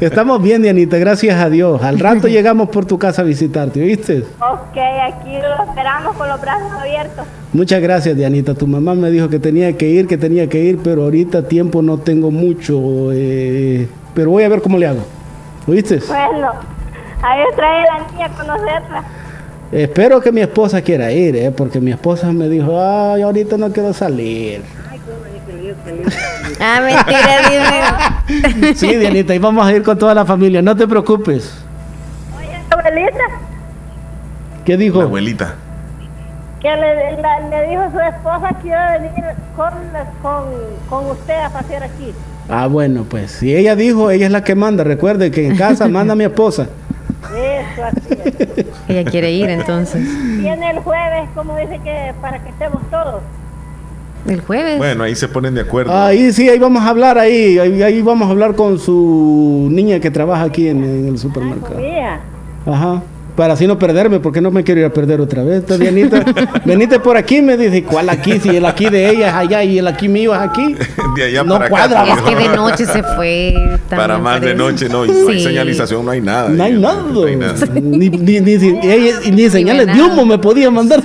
[0.00, 1.82] Estamos bien, Dianita, gracias a Dios.
[1.82, 4.24] Al rato llegamos por tu casa a visitarte, ¿oíste?
[4.40, 7.26] Ok, aquí lo esperamos con los brazos abiertos.
[7.52, 8.54] Muchas gracias, Dianita.
[8.54, 11.80] Tu mamá me dijo que tenía que ir, que tenía que ir, pero ahorita tiempo
[11.80, 13.10] no tengo mucho.
[13.12, 15.04] eh, pero voy a ver cómo le hago.
[15.66, 16.00] ¿Oíste?
[16.08, 16.50] Bueno,
[17.22, 19.04] ahí trae la niña a conocerla.
[19.72, 21.50] Espero que mi esposa quiera ir, ¿eh?
[21.50, 24.62] porque mi esposa me dijo, ay, ahorita no quiero salir.
[26.60, 28.74] Ah, mentira, dime.
[28.76, 31.54] Sí, Dianita, y vamos a ir con toda la familia, no te preocupes.
[32.70, 33.24] Abuelita,
[34.64, 34.98] ¿Qué dijo?
[34.98, 35.54] La abuelita.
[36.60, 39.24] que le, la- le dijo su esposa que iba a venir
[39.56, 39.72] con,
[40.22, 40.44] con,
[40.88, 42.12] con usted a pasear aquí.
[42.48, 44.84] Ah, bueno, pues si ella dijo, ella es la que manda.
[44.84, 46.66] Recuerde que en casa manda mi esposa.
[47.30, 48.66] Eso, así es.
[48.88, 50.02] Ella quiere ir entonces.
[50.38, 53.22] Viene el jueves, como dice que para que estemos todos.
[54.26, 54.78] El jueves.
[54.78, 55.92] Bueno, ahí se ponen de acuerdo.
[55.92, 59.98] Ahí sí, ahí vamos a hablar, ahí, ahí, ahí vamos a hablar con su niña
[59.98, 61.78] que trabaja aquí en, en el supermercado.
[61.78, 62.20] Mía.
[62.66, 63.02] Ajá.
[63.36, 65.60] Para así no perderme, porque no me quiero ir a perder otra vez.
[65.60, 66.22] Entonces, Dianita,
[66.66, 68.38] venite por aquí, me dice, ¿cuál aquí?
[68.38, 70.76] Si el aquí de ella es allá y el aquí mío es aquí.
[71.16, 72.14] De allá No para cuadra, acá.
[72.14, 73.54] Es que de noche se fue.
[73.90, 75.04] Para más de noche, no.
[75.06, 75.44] Y no hay Sí.
[75.44, 76.48] señalización, no hay nada.
[76.50, 77.02] No hay nada.
[77.10, 77.54] no hay nada.
[77.74, 81.02] Ni, ni, ni, ni- ella- ni señales de humo me podía mandar.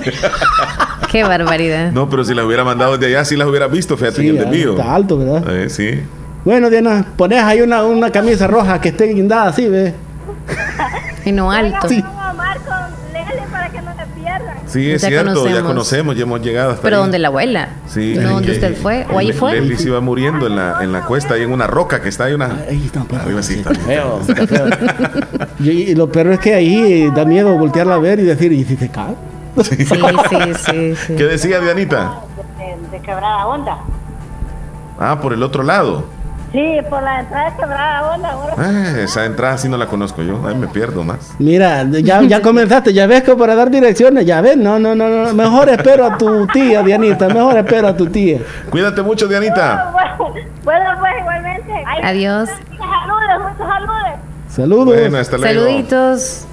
[1.10, 1.92] Qué barbaridad.
[1.92, 4.36] No, pero si las hubiera mandado desde allá, sí las hubiera visto, fíjate, Sí, en
[4.36, 4.72] el desvío.
[4.72, 5.56] está alto, ¿verdad?
[5.56, 6.00] Eh, sí.
[6.44, 9.94] Bueno, Diana, pones ahí una, una camisa roja que esté guindada así, ¿ves?
[11.24, 11.88] Y no alto.
[11.88, 12.02] Sí.
[14.78, 15.66] Sí, es Ya cierto, ya conocemos.
[15.68, 17.02] conocemos, ya hemos llegado hasta Pero ahí.
[17.02, 17.68] donde la abuela.
[17.86, 18.14] Sí.
[18.18, 19.06] No donde usted fue.
[19.12, 19.54] ¿O ahí fue?
[19.54, 22.24] Leslie se iba muriendo en la, en la cuesta, ahí en una roca que está
[22.24, 22.58] ahí una...
[22.68, 23.20] Ahí está, pues.
[23.22, 23.74] Arriba sí está.
[23.74, 24.66] Feo, está feo.
[25.60, 28.64] Y, y lo peor es que ahí da miedo voltearla a ver y decir, ¿y
[28.64, 29.14] si se cae?
[29.62, 31.14] Sí, sí, sí, sí.
[31.16, 32.20] ¿Qué decía Dianita?
[32.58, 33.78] De, de quebrada onda.
[35.00, 36.04] Ah, por el otro lado.
[36.52, 38.30] Sí, por la entrada quebrada onda.
[38.30, 38.54] Ahora.
[38.56, 41.34] Ah, esa entrada sí no la conozco yo, ahí me pierdo más.
[41.38, 45.08] Mira, ya, ya comenzaste, ya ves que para dar direcciones, ya ves, no, no, no,
[45.08, 48.40] no, mejor espero a tu tía, Dianita, mejor espero a tu tía.
[48.70, 49.90] Cuídate mucho, Dianita.
[49.92, 50.34] Bueno,
[50.64, 51.72] bueno, pues igualmente.
[51.86, 52.48] Ay, Adiós.
[52.48, 54.20] Saludos, muchos saludos.
[54.48, 54.84] Saludos.
[54.86, 55.60] Bueno, hasta luego.
[55.60, 56.46] Saluditos.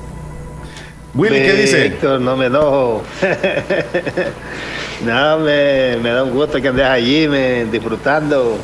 [1.13, 1.85] Willy, ¿qué dice?
[1.85, 3.01] Héctor, no me enojo.
[5.05, 8.57] no, me, me da un gusto que andes allí, me, disfrutando.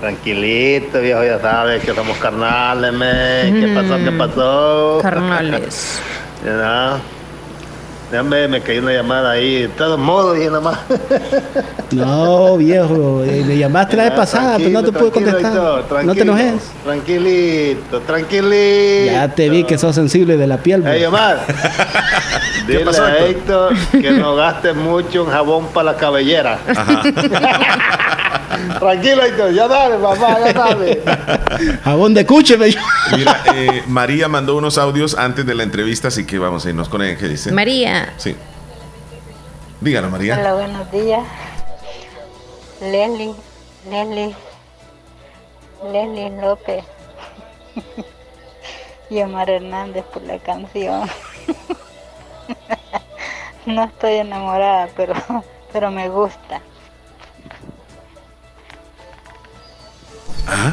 [0.00, 3.06] Tranquilito, viejo, ya sabes que somos carnales, me.
[3.60, 3.96] ¿Qué pasó?
[4.04, 4.98] ¿Qué pasó?
[5.02, 6.00] Carnales.
[6.44, 6.98] Ya,
[8.12, 10.78] ya me, me cayó una llamada ahí, de todos modos, y nada más.
[11.90, 15.84] No, viejo, eh, me llamaste la vez pasada, pero no te pude contestar.
[16.04, 16.54] No te enojes.
[16.82, 19.12] Tranquilito, tranquilito.
[19.12, 20.84] Ya te vi que sos sensible de la piel.
[20.86, 21.04] Ey.
[21.04, 21.38] Omar,
[22.66, 23.74] dile pasó, a Héctor?
[23.92, 26.58] Que no gaste mucho en jabón para la cabellera.
[28.78, 31.02] Tranquilo, Héctor, ya dale, papá, ya dale.
[31.84, 32.74] Jabón de cuche, me
[33.16, 36.88] Mira, eh, María mandó unos audios antes de la entrevista, así que vamos a irnos
[36.88, 37.16] con ella.
[37.16, 37.52] ¿Qué dice?
[37.52, 38.12] María.
[38.16, 38.36] Sí.
[39.80, 40.38] Dígalo, María.
[40.38, 41.22] Hola, buenos días.
[42.80, 43.34] Leslie,
[43.88, 44.34] Leslie,
[45.92, 46.84] Leslie López
[49.10, 51.08] y Omar Hernández por la canción.
[53.66, 55.14] No estoy enamorada, pero,
[55.72, 56.60] pero me gusta.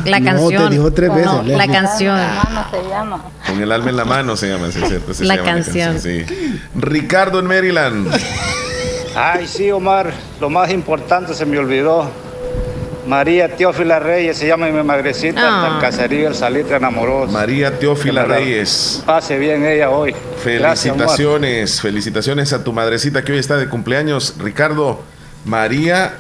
[0.06, 0.64] La No, canción.
[0.70, 2.20] te dijo tres No, veces, la canción.
[2.44, 3.24] ¿Cómo se llama?
[3.48, 4.72] Con el alma en la mano se llama.
[4.72, 6.00] sí, sí, sí, La se llama canción.
[6.00, 6.26] sí.
[6.76, 8.08] Ricardo en Maryland.
[9.16, 12.10] Ay, sí, Omar, lo más importante se me olvidó.
[13.08, 15.70] María Teófila Reyes se llama mi madrecita, Ah.
[15.72, 17.32] del caserío El Salitre enamoroso.
[17.34, 19.02] María Teófila la Reyes.
[19.06, 20.14] Pase bien ella hoy.
[20.46, 20.96] Gracias.
[20.96, 25.02] Felicitaciones, felicitaciones a tu madrecita que hoy está de cumpleaños, Ricardo.
[25.46, 26.14] María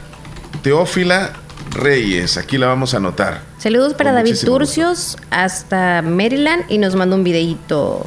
[0.63, 1.31] Teófila
[1.71, 3.41] Reyes, aquí la vamos a anotar.
[3.57, 8.05] Saludos para Con David Turcios hasta Maryland y nos mandó un videíto.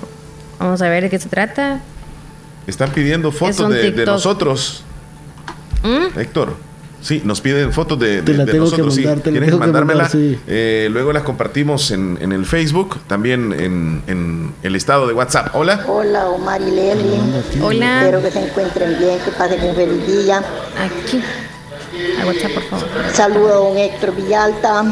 [0.58, 1.80] Vamos a ver de qué se trata.
[2.66, 4.82] Están pidiendo fotos de, nosotros.
[5.82, 6.18] ¿Mm?
[6.18, 6.56] Héctor.
[7.00, 8.94] Sí, nos piden fotos de, Te de- la de tengo que nosotros.
[8.94, 9.00] sí.
[9.02, 10.02] mandar, te la ¿Quieres tengo que mandármela?
[10.04, 10.38] mandar, sí.
[10.46, 15.48] Eh, luego las compartimos en, en el Facebook, también en, en el estado de WhatsApp.
[15.54, 15.84] Hola.
[15.86, 17.20] Hola, Omar y Leslie.
[17.62, 18.00] Hola.
[18.04, 20.38] Espero que se encuentren bien, que pasen un feliz día.
[20.78, 21.20] Aquí.
[22.20, 22.88] A WhatsApp, por favor.
[23.12, 24.84] Saludo a don Héctor Villalta.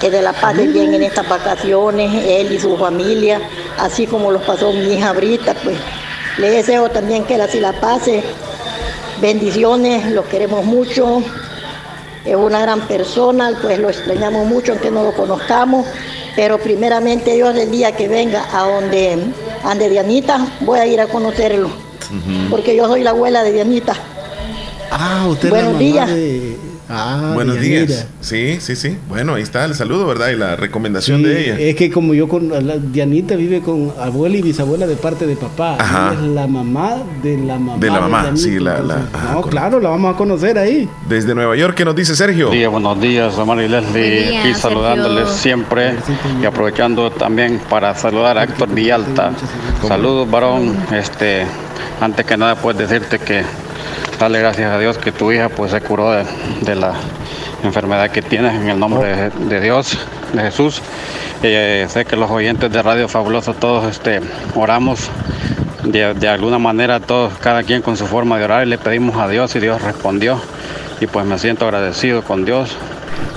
[0.00, 3.40] Que de la pase bien en estas vacaciones, él y su familia,
[3.78, 5.76] así como los pasó mi hija Brita, pues
[6.38, 8.22] le deseo también que él así la pase.
[9.20, 11.20] Bendiciones, los queremos mucho.
[12.24, 15.84] es una gran persona, pues lo extrañamos mucho aunque no lo conozcamos,
[16.36, 19.18] pero primeramente Dios el día que venga a donde
[19.64, 21.70] ande Dianita, voy a ir a conocerlo,
[22.50, 23.94] porque yo soy la abuela de Dianita.
[25.00, 26.08] Ah, usted Buenos la días.
[26.08, 26.56] de-
[26.90, 27.84] Ah, Buenos Dianira.
[27.84, 28.06] días.
[28.22, 28.96] Sí, sí, sí.
[29.10, 30.30] Bueno, ahí está el saludo, ¿verdad?
[30.30, 31.58] Y la recomendación Sí, de ella.
[31.60, 35.36] Es que como yo con la, Dianita vive con abuela y bisabuela de parte de
[35.36, 35.76] papá.
[35.78, 36.12] Ajá.
[36.14, 37.76] Ella Es la mamá de la mamá.
[37.78, 40.88] De la mamá, Dianita, sí, la- la- ajá, no, claro, la vamos a conocer ahí.
[41.10, 42.46] Desde Nueva York, ¿qué nos dice Sergio?
[42.48, 45.42] Buenos días, buenos días, Omar y Leslie, Buen día, aquí saludándoles Sergio.
[45.42, 45.94] siempre
[46.42, 49.32] y aprovechando también para saludar a Héctor Villalta.
[49.86, 50.74] Saludos, varón.
[50.90, 51.44] Este,
[52.00, 53.42] antes que nada, pues decirte que
[54.18, 56.24] dale gracias a Dios que tu hija pues se curó de,
[56.62, 56.94] de la
[57.62, 59.98] enfermedad que tienes en el nombre de, de Dios,
[60.32, 60.82] de Jesús.
[61.42, 64.20] Eh, sé que los oyentes de Radio Fabuloso todos este,
[64.54, 65.08] oramos
[65.84, 69.16] de, de alguna manera todos, cada quien con su forma de orar y le pedimos
[69.16, 70.40] a Dios y Dios respondió
[71.00, 72.76] y pues me siento agradecido con Dios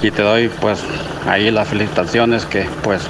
[0.01, 0.83] y te doy pues
[1.27, 3.03] ahí las felicitaciones que pues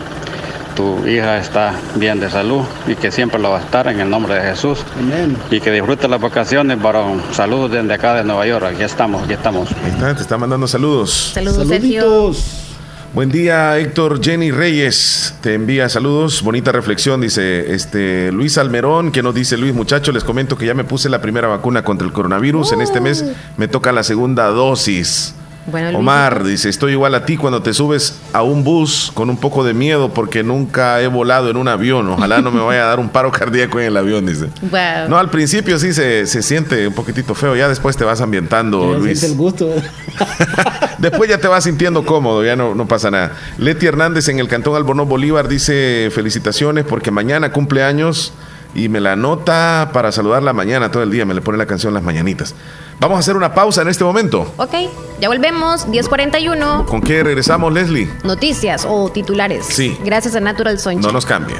[0.76, 4.10] tu hija está bien de salud y que siempre lo va a estar en el
[4.10, 5.38] nombre de Jesús Amén.
[5.50, 7.22] y que disfrute las vacaciones, varón.
[7.32, 9.70] Saludos desde acá de Nueva York, aquí estamos, aquí estamos.
[9.84, 11.32] Ahí está, te está mandando saludos.
[11.34, 12.02] Saludos, Sergio.
[12.02, 12.68] Saluditos.
[13.14, 15.36] Buen día, Héctor Jenny Reyes.
[15.42, 16.42] Te envía saludos.
[16.44, 19.12] Bonita reflexión, dice este Luis Almerón.
[19.12, 19.74] que nos dice Luis?
[19.74, 22.72] Muchachos, les comento que ya me puse la primera vacuna contra el coronavirus.
[22.72, 23.26] En este mes
[23.58, 25.36] me toca la segunda dosis.
[25.68, 29.30] Bueno, Luis, Omar dice, estoy igual a ti cuando te subes a un bus con
[29.30, 32.08] un poco de miedo porque nunca he volado en un avión.
[32.10, 34.48] Ojalá no me vaya a dar un paro cardíaco en el avión, dice.
[34.62, 35.10] Wow.
[35.10, 38.94] No, al principio sí se, se siente un poquitito feo, ya después te vas ambientando,
[38.94, 39.24] Ya Luis.
[39.24, 39.70] el gusto.
[40.98, 43.32] Después ya te vas sintiendo cómodo, ya no, no pasa nada.
[43.58, 48.34] Leti Hernández en el Cantón Albornoz Bolívar dice felicitaciones porque mañana cumple años
[48.76, 51.94] y me la anota para saludarla mañana todo el día, me le pone la canción
[51.94, 52.54] Las Mañanitas.
[53.02, 54.54] Vamos a hacer una pausa en este momento.
[54.58, 54.76] Ok,
[55.20, 55.88] ya volvemos.
[55.88, 56.86] 1041.
[56.86, 58.08] ¿Con qué regresamos, Leslie?
[58.24, 59.66] Noticias o titulares.
[59.66, 59.98] Sí.
[60.06, 61.02] Gracias a Natural Sunshine.
[61.02, 61.58] No nos cambien.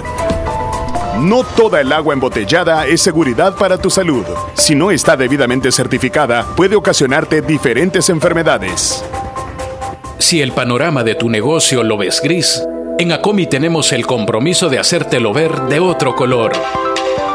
[1.20, 4.24] No toda el agua embotellada es seguridad para tu salud.
[4.54, 9.04] Si no está debidamente certificada, puede ocasionarte diferentes enfermedades.
[10.20, 12.62] Si el panorama de tu negocio lo ves gris,
[13.00, 16.52] en Acomi tenemos el compromiso de hacértelo ver de otro color.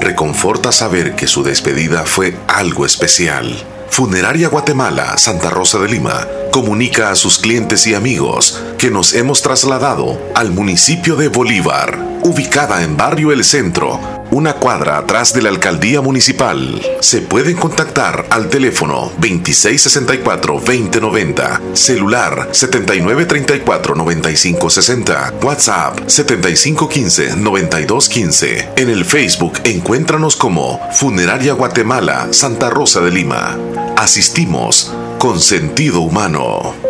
[0.00, 3.54] Reconforta saber que su despedida fue algo especial.
[3.90, 9.42] Funeraria Guatemala, Santa Rosa de Lima, comunica a sus clientes y amigos que nos hemos
[9.42, 15.48] trasladado al municipio de Bolívar, ubicada en Barrio El Centro, una cuadra atrás de la
[15.48, 16.80] alcaldía municipal.
[17.00, 28.68] Se pueden contactar al teléfono 2664-2090, celular 7934-9560, WhatsApp 7515-9215.
[28.76, 33.58] En el Facebook encuéntranos como Funeraria Guatemala, Santa Rosa de Lima.
[33.96, 36.89] Asistimos con sentido humano.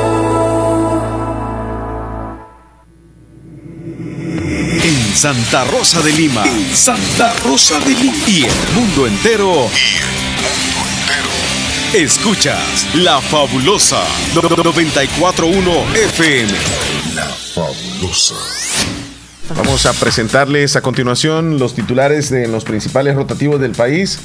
[5.11, 6.41] En Santa Rosa de Lima.
[6.45, 8.15] En Santa Rosa de Lima.
[8.29, 9.67] Y el mundo entero.
[11.93, 14.01] Escuchas La Fabulosa
[14.33, 16.53] 941 FM.
[17.13, 18.35] La Fabulosa.
[19.53, 24.17] Vamos a presentarles a continuación los titulares de los principales rotativos del país.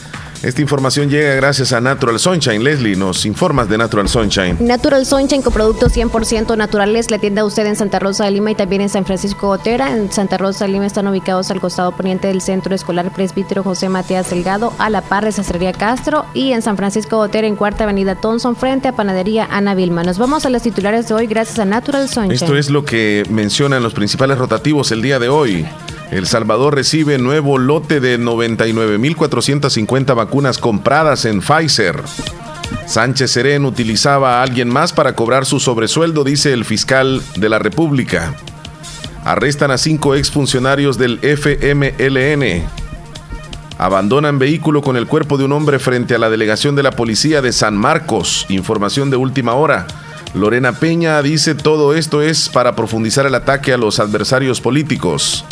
[0.43, 2.63] Esta información llega gracias a Natural Sunshine.
[2.63, 4.57] Leslie, nos informas de Natural Sunshine.
[4.61, 7.11] Natural Sunshine con productos 100% naturales.
[7.11, 9.95] La tienda usted en Santa Rosa de Lima y también en San Francisco Gotera.
[9.95, 13.89] En Santa Rosa de Lima están ubicados al costado poniente del Centro Escolar Presbítero José
[13.89, 16.27] Matías Delgado, a la par de Sastrería Castro.
[16.35, 20.03] Y en San Francisco Gotera, en Cuarta Avenida Thompson, frente a Panadería Ana Vilma.
[20.03, 22.33] Nos vamos a los titulares de hoy gracias a Natural Sunshine.
[22.33, 25.67] Esto es lo que mencionan los principales rotativos el día de hoy.
[26.11, 32.01] El Salvador recibe nuevo lote de 99.450 vacunas compradas en Pfizer.
[32.87, 37.59] Sánchez Serén utilizaba a alguien más para cobrar su sobresueldo, dice el fiscal de la
[37.59, 38.35] República.
[39.25, 42.65] Arrestan a cinco exfuncionarios del FMLN.
[43.79, 47.43] Abandonan vehículo con el cuerpo de un hombre frente a la delegación de la policía
[47.43, 48.47] de San Marcos.
[48.49, 49.87] Información de última hora.
[50.33, 55.45] Lorena Peña dice todo esto es para profundizar el ataque a los adversarios políticos.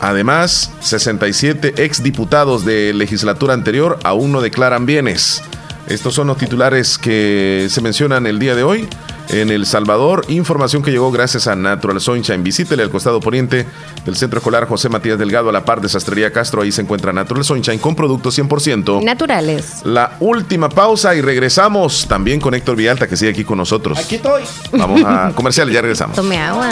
[0.00, 5.42] Además, 67 exdiputados de legislatura anterior aún no declaran bienes.
[5.88, 8.86] Estos son los titulares que se mencionan el día de hoy
[9.30, 10.24] en El Salvador.
[10.28, 12.42] Información que llegó gracias a Natural Sunshine.
[12.42, 13.66] Visítele al costado poniente
[14.04, 16.60] del Centro Escolar José Matías Delgado a la par de Sastrería Castro.
[16.60, 19.80] Ahí se encuentra Natural Sunshine con productos 100% naturales.
[19.84, 23.98] La última pausa y regresamos también con Héctor Villalta que sigue aquí con nosotros.
[23.98, 24.42] Aquí estoy.
[24.72, 26.16] Vamos a comercial ya regresamos.
[26.16, 26.68] Tome agua.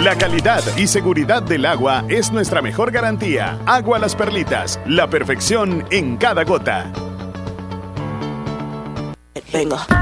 [0.00, 3.58] La calidad y seguridad del agua es nuestra mejor garantía.
[3.66, 6.92] Agua Las Perlitas, la perfección en cada gota.
[9.52, 10.01] Venga.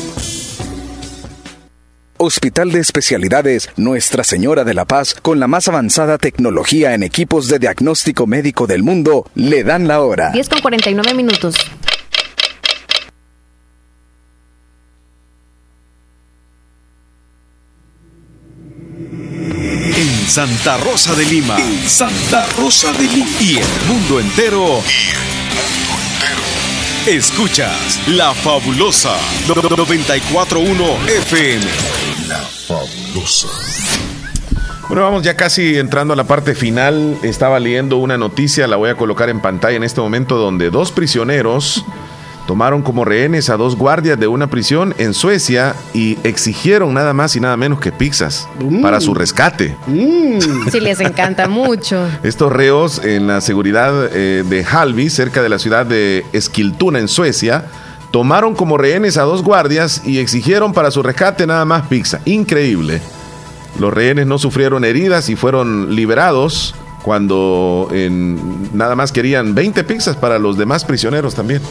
[2.23, 7.47] Hospital de Especialidades Nuestra Señora de la Paz, con la más avanzada tecnología en equipos
[7.47, 10.29] de diagnóstico médico del mundo, le dan la hora.
[10.29, 11.55] 10 con 49 minutos.
[19.97, 21.57] En Santa Rosa de Lima.
[21.57, 23.27] En Santa Rosa de Lima.
[23.39, 24.81] Y el mundo entero.
[27.07, 29.17] Escuchas La Fabulosa
[29.47, 32.10] 941 FM.
[32.31, 33.49] La Fabulosa.
[34.87, 37.17] Bueno, vamos ya casi entrando a la parte final.
[37.23, 40.93] Estaba leyendo una noticia, la voy a colocar en pantalla en este momento, donde dos
[40.93, 41.83] prisioneros
[42.47, 47.35] tomaron como rehenes a dos guardias de una prisión en Suecia y exigieron nada más
[47.35, 48.47] y nada menos que pizzas
[48.81, 49.75] para su rescate.
[50.71, 52.07] Sí, les encanta mucho.
[52.23, 57.09] Estos reos en la seguridad eh, de Halby, cerca de la ciudad de Esquiltuna, en
[57.09, 57.65] Suecia,
[58.11, 62.19] tomaron como rehenes a dos guardias y exigieron para su rescate nada más pizza.
[62.25, 63.01] Increíble.
[63.79, 70.15] Los rehenes no sufrieron heridas y fueron liberados cuando en, nada más querían 20 pizzas
[70.17, 71.61] para los demás prisioneros también.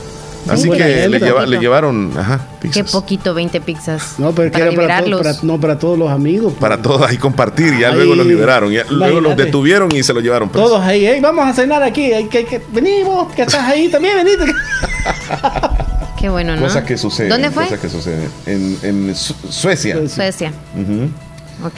[0.49, 1.19] Así que le, gente.
[1.21, 2.41] lleva- le llevaron ajá,
[2.73, 4.15] Qué poquito, 20 pizzas.
[4.19, 6.55] No, pero que para era para, para- no para todos los amigos.
[6.59, 7.79] para todos ahí compartir.
[7.79, 8.73] Ya Ahí, luego los liberaron.
[8.73, 10.49] Ya, luego los detuvieron y se los llevaron.
[10.49, 10.71] presos.
[10.71, 12.11] Todos ahí, "Ey, vamos a cenar aquí.
[12.15, 14.51] Hay que, hay que, vení vos, que estás ahí también, venite.
[16.21, 16.63] Qué bueno, ¿no?
[16.63, 17.29] Cosa que sucede.
[17.29, 17.65] ¿Dónde fue?
[17.65, 18.29] Cosa que sucede.
[18.47, 19.97] En, en Su- Suecia.
[20.09, 20.53] Suecia.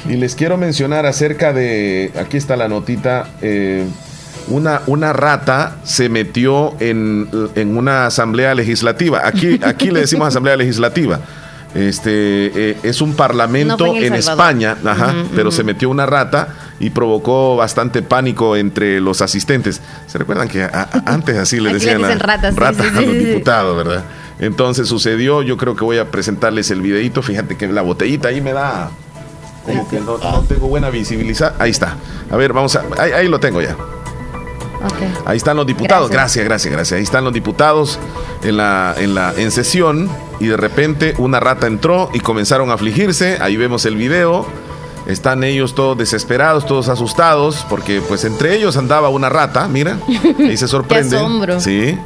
[0.09, 3.85] Y les quiero mencionar acerca de, aquí está la notita, eh,
[4.49, 9.23] una, una rata se metió en, en una asamblea legislativa.
[9.25, 11.21] Aquí, aquí le decimos asamblea legislativa.
[11.75, 14.13] Este eh, es un parlamento en.
[14.15, 16.49] España, ajá, pero se metió una rata
[16.81, 19.81] y provocó bastante pánico entre los asistentes.
[20.07, 23.01] ¿Se recuerdan que a- a- antes así le decían a- ratas, sí, ratas sí, a
[23.01, 23.25] los sí.
[23.25, 24.05] diputados, ¿verdad?
[24.43, 27.23] Entonces sucedió, yo creo que voy a presentarles el videito.
[27.23, 28.91] Fíjate que la botellita ahí me da
[29.65, 31.55] como que no, no tengo buena visibilidad.
[31.61, 31.97] Ahí está.
[32.29, 32.83] A ver, vamos a.
[32.99, 33.77] Ahí, ahí lo tengo ya.
[35.27, 36.11] Ahí están los diputados.
[36.11, 36.45] Gracias.
[36.45, 36.97] Gracias, gracias, gracias.
[36.99, 38.01] Ahí están los diputados
[38.43, 40.11] en la, en la en sesión
[40.41, 43.39] y de repente una rata entró y comenzaron a afligirse.
[43.41, 44.45] Ahí vemos el video.
[45.07, 49.99] Están ellos todos desesperados, todos asustados, porque pues entre ellos andaba una rata, mira,
[50.39, 51.17] ahí se sorprende.
[51.17, 51.61] asombro.
[51.61, 51.97] Sí.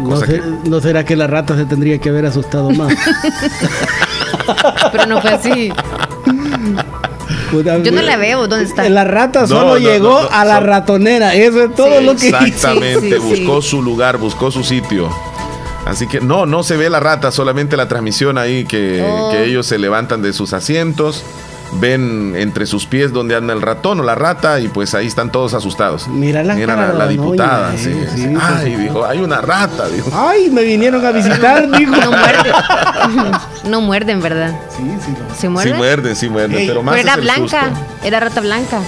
[0.00, 2.92] No, Cosa sé- ¿No será que la rata se tendría que haber asustado más?
[4.92, 5.72] Pero no fue así.
[7.52, 8.46] Yo no la veo.
[8.46, 8.88] ¿Dónde está?
[8.88, 11.34] La rata solo no, llegó no, no, a la so- ratonera.
[11.34, 12.04] Eso es todo Sí.
[12.04, 12.38] lo que hizo.
[12.38, 13.44] Exactamente, Sí, sí, sí.
[13.44, 15.08] buscó su lugar, buscó su sitio.
[15.86, 19.30] Así que no, no se ve la rata, solamente la transmisión ahí que, Oh.
[19.32, 21.22] que ellos se levantan de sus asientos,
[21.80, 25.30] ven entre sus pies donde anda el ratón o la rata y pues ahí están
[25.30, 26.08] todos asustados.
[26.08, 28.22] Mira la cara la, diputada, doña, sí, eh, sí.
[28.22, 30.10] sí, Ay, dijo, hay una rata, dijo.
[30.14, 31.92] Ay, me vinieron a visitar, dijo.
[32.00, 32.50] No muerde.
[33.68, 34.58] No muerden, ¿verdad?
[34.76, 35.12] Sí, sí.
[35.38, 35.70] ¿Se muerde?
[35.70, 37.70] Sí muerden, sí muerden, Ey, pero más era blanca.
[37.70, 38.80] susto, Era rata blanca.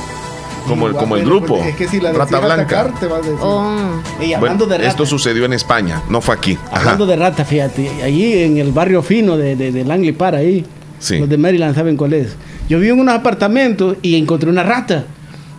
[0.67, 2.63] como el, como el grupo, Es que si la Rata Blanca.
[2.81, 3.35] atacar, te va a decir.
[3.41, 3.77] Oh.
[4.21, 4.89] Ey, Bueno, hablando de rata.
[4.91, 6.59] esto sucedió en España, no fue aquí.
[6.71, 6.79] Ajá.
[6.81, 10.65] Hablando de rata, fíjate, allí en el barrio fino de, de, de Langley Park, ahí,
[10.99, 11.19] Sí.
[11.19, 12.37] los de Maryland saben cuál es.
[12.71, 15.05] Yo vi en unos apartamentos y encontré una rata.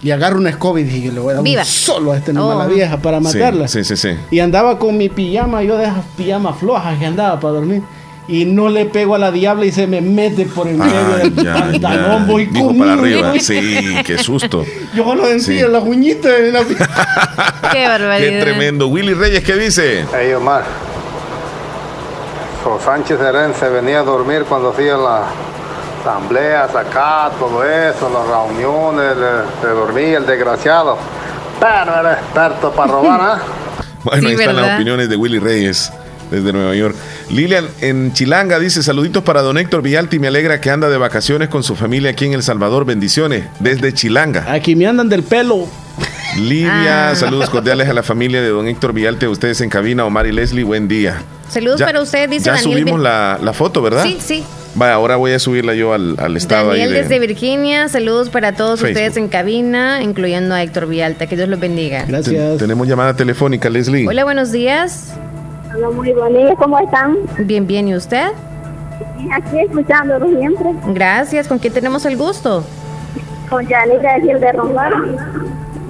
[0.04, 1.62] Y agarro una escoba y dije, yo le voy a dar Viva.
[1.62, 2.60] un solo a esta animal, Oh.
[2.60, 3.68] la vieja para matarla.
[3.68, 4.10] Sí, sí, sí.
[4.32, 7.84] Y andaba con mi pijama, yo de esas pijamas flojas que andaba para dormir.
[8.28, 11.36] Y no le pego a la diabla y se me mete por el medio del
[11.36, 12.26] ya, pantalón.
[12.26, 12.32] ya.
[12.32, 13.34] Voy Dijo conmigo, para arriba.
[13.40, 14.66] Sí, qué susto.
[14.96, 15.60] Yo lo sentí Sí.
[15.60, 16.32] en las uñitas.
[16.40, 16.64] en la-
[17.72, 18.30] Qué barbaridad.
[18.30, 18.88] Qué tremendo.
[18.88, 20.06] Willy Reyes, ¿qué dice?
[20.18, 20.64] Hey Omar,
[22.64, 25.22] So Sánchez Herén se venía a dormir cuando hacían las
[26.02, 29.14] asambleas acá, todo eso, las reuniones,
[29.62, 30.98] se dormía el desgraciado.
[31.60, 33.40] Pero era experto para robar, ¿ah?
[34.04, 34.68] Bueno, Sí, ahí están ¿verdad?
[34.70, 35.94] las opiniones de Willy Reyes
[36.32, 36.96] desde Nueva York.
[37.30, 41.50] Lilian en Chilanga dice saluditos para don Héctor Villalti, me alegra que anda de vacaciones
[41.50, 42.86] con su familia aquí en El Salvador.
[42.86, 44.52] Bendiciones desde Chilanga.
[44.52, 45.68] Aquí me andan del pelo.
[46.38, 47.16] Livia, Ah.
[47.16, 50.32] saludos cordiales a la familia de don Héctor Villalti, a ustedes en cabina, Omar y
[50.32, 51.22] Leslie, buen día.
[51.50, 52.72] Saludos Ya- para usted, dice Ya Daniel.
[52.80, 54.04] subimos la, la foto, ¿verdad?
[54.04, 54.44] Sí, sí.
[54.76, 57.02] Vaya, ahora voy a subirla yo al, al estado Daniel ahí de...
[57.02, 58.96] desde Virginia, saludos para todos Facebook.
[58.98, 61.28] ustedes en cabina, incluyendo a Héctor Villalta.
[61.28, 62.06] Que Dios los bendiga.
[62.08, 62.58] Gracias.
[62.58, 64.08] tenemos llamada telefónica, Leslie.
[64.08, 65.14] Hola, buenos días.
[65.76, 67.18] Hola, muy bonito, ¿cómo están?
[67.40, 67.88] Bien, bien.
[67.90, 68.28] ¿Y usted?
[69.34, 71.48] Aquí escuchándolo siempre, Gracias.
[71.48, 72.64] ¿Con quién tenemos el gusto?
[73.50, 74.94] con Yanira de Gil de Rombar.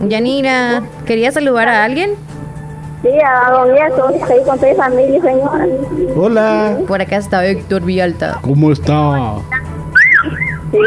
[0.08, 2.12] Yanira, ¿quería saludar a alguien?
[3.02, 3.76] Sí, a don
[4.15, 5.65] estoy con toda mi familia, señora.
[6.15, 6.78] Hola.
[6.88, 8.38] Por acá está Héctor Villalta.
[8.41, 9.36] ¿Cómo está?
[10.72, 10.78] Sí.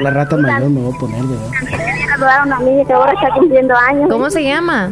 [0.00, 1.50] La rata mayor me voy a poner, ¿verdad?
[1.70, 4.08] Quería saludar a una niña que ahora está cumpliendo años.
[4.10, 4.90] ¿Cómo se llama?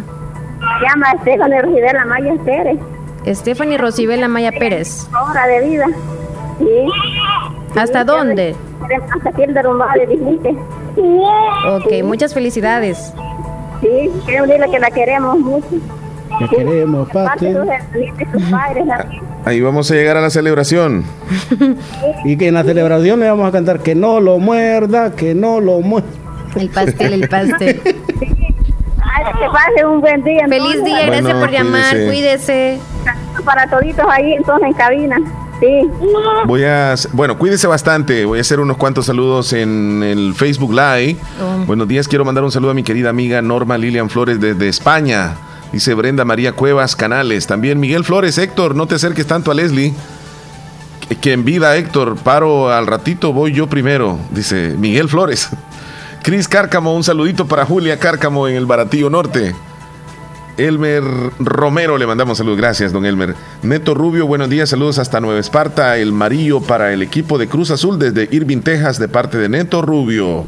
[0.60, 2.78] Se llama Estefany Rosibela Maya Pérez.
[3.26, 5.09] Stephanie Rosibela Maya Pérez.
[5.12, 5.86] Hora de vida.
[6.59, 6.86] Sí.
[7.78, 8.56] ¿Hasta Sí, dónde?
[9.16, 10.56] Hasta aquí el derrumbado de dijiste.
[11.68, 13.12] Ok, muchas felicidades.
[13.80, 15.66] Sí, quiero decirle que la queremos mucho.
[16.50, 17.54] Queremos, pate.
[19.44, 21.04] Ahí vamos a llegar a la celebración.
[22.24, 25.60] Y que en la celebración le vamos a cantar que no lo muerda, que no
[25.60, 26.09] lo muerda.
[26.54, 27.80] El pastel, el pastel.
[27.84, 30.46] Ay, que pase un buen día.
[30.48, 32.78] Feliz día, gracias Bueno, por llamar, cuídese.
[33.26, 33.44] cuídese.
[33.44, 35.16] para toditos ahí entonces en cabina.
[35.60, 35.90] Sí.
[36.46, 38.24] Voy a, bueno, cuídese bastante.
[38.24, 41.16] Voy a hacer unos cuantos saludos en el Facebook Live.
[41.40, 41.64] Oh.
[41.66, 45.34] Buenos días, quiero mandar un saludo a mi querida amiga Norma Lilian Flores desde España.
[45.73, 47.47] Dice Brenda María Cuevas Canales.
[47.47, 49.94] También Miguel Flores, Héctor, no te acerques tanto a Leslie.
[51.20, 54.19] Que- en vida, Héctor, paro al ratito, voy yo primero.
[54.31, 55.49] Dice Miguel Flores.
[56.23, 59.55] Cris Cárcamo, un saludito para Julia Cárcamo en el Baratillo Norte.
[60.59, 61.03] Elmer
[61.39, 62.59] Romero, le mandamos saludos.
[62.59, 63.35] Gracias, don Elmer.
[63.62, 64.69] Neto Rubio, buenos días.
[64.69, 65.97] Saludos hasta Nueva Esparta.
[65.97, 69.81] El Marillo para el equipo de Cruz Azul desde Irving, Texas, de parte de Neto
[69.81, 70.44] Rubio.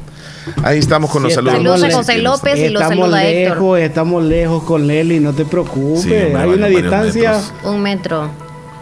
[0.63, 1.55] Ahí estamos con los Sí, saludos.
[1.57, 3.57] Saludos a José López y lo estamos saluda Héctor.
[3.57, 6.03] lejos, estamos lejos con Leli, no te preocupes.
[6.03, 7.31] Sí, hombre, Hay una distancia.
[7.33, 7.53] metros.
[7.65, 8.31] Un metro.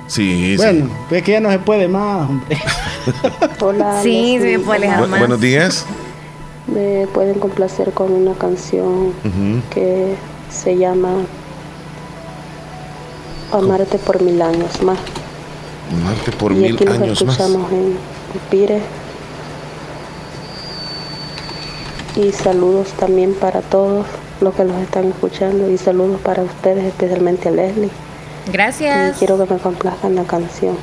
[0.09, 0.57] Sí, sí.
[0.57, 2.59] Bueno, es que ya no se puede más, hombre.
[3.61, 4.01] Hola.
[4.03, 5.19] Sí, se me puede alejar más.
[5.21, 5.87] buenos días.
[6.67, 9.63] Me pueden complacer con una canción Ujú.
[9.71, 10.15] que
[10.51, 11.11] se llama
[13.53, 14.99] Amarte por mil años más.
[16.05, 17.39] Marte por y mil aquí nos años más.
[17.39, 17.97] escuchamos en
[18.51, 18.81] Pire.
[22.17, 24.07] Y saludos también para todos
[24.41, 27.91] los que los están escuchando y saludos para ustedes, especialmente a Leslie.
[28.53, 29.17] Gracias.
[29.17, 30.77] Y quiero que me complazcan la canción.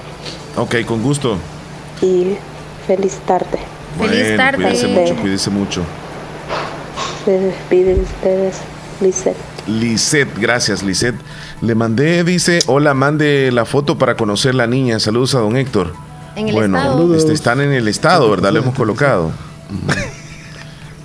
[0.55, 1.37] Ok, con gusto.
[2.01, 2.35] Y
[2.87, 3.59] feliz tarde.
[3.99, 4.63] Feliz Bueno, tarde.
[4.63, 5.81] Cuídese mucho, cuídese mucho.
[7.25, 8.55] Se despide de ustedes,
[9.01, 9.37] Lisette.
[9.67, 11.15] Lisette, gracias, Lisette.
[11.61, 14.99] Le mandé, dice, hola, mande la foto para conocer la niña.
[14.99, 15.93] Saludos a don Héctor.
[16.35, 17.15] En el bueno, estado.
[17.15, 18.51] este, están en el estado, ¿verdad?
[18.53, 19.31] Le hemos colocado.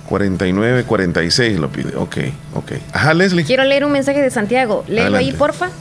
[0.05, 0.09] Ujú.
[0.09, 1.95] 49, 46 lo pide.
[1.95, 2.17] Ok,
[2.53, 2.71] ok.
[2.93, 3.43] Ajá, Leslie.
[3.45, 4.83] Quiero leer un mensaje de Santiago.
[4.87, 5.69] Léelo ahí, porfa.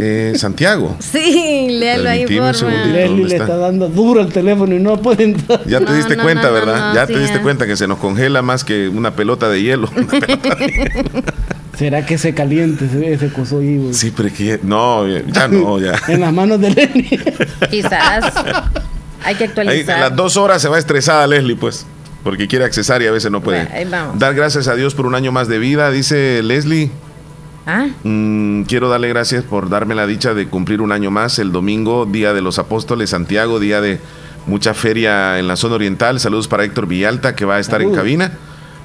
[0.00, 0.94] Eh, Santiago.
[1.00, 2.66] Sí, léelo ahí, porfa.
[2.68, 3.56] Leslie ¿dónde le está?
[3.56, 5.64] dando duro el teléfono y no puede entrar.
[5.66, 6.90] Ya te No, diste no, cuenta, no, ¿verdad?
[6.90, 9.60] no, ya sí, te diste cuenta que se nos congela más que una pelota de
[9.60, 9.90] hielo.
[9.96, 11.10] Una pelota de hielo.
[11.76, 13.92] ¿Será que se caliente ese, coso ahí, güey?
[13.94, 15.94] sí, pero es que no, ya no, ya.
[16.08, 17.20] En las manos de Leslie.
[17.68, 18.32] Quizás.
[19.24, 19.96] Hay que Ahí, actualizar.
[19.96, 21.86] a las dos horas se va estresada Leslie, pues,
[22.24, 23.64] porque quiere accesar y a veces no puede.
[23.64, 24.18] Bueno, ahí vamos.
[24.18, 26.90] Dar gracias a Dios por un año más de vida, dice Leslie.
[27.66, 31.52] Ah, Mm, quiero darle gracias por darme la dicha de cumplir un año más el
[31.52, 34.00] domingo, Día de los Apóstoles, Santiago, día de
[34.46, 36.18] mucha feria en la zona oriental.
[36.18, 38.32] Saludos para Héctor Villalta, que va a estar en cabina.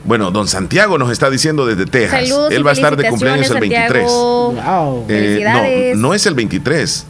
[0.03, 2.27] Bueno, don Santiago nos está diciendo desde Texas.
[2.27, 4.11] saludos Él va a estar de cumpleaños el felicitaciones, 23.
[4.11, 4.91] Santiago.
[4.91, 5.05] Wow.
[5.07, 5.95] Eh, Felicidades.
[5.95, 7.05] no, no es el 23.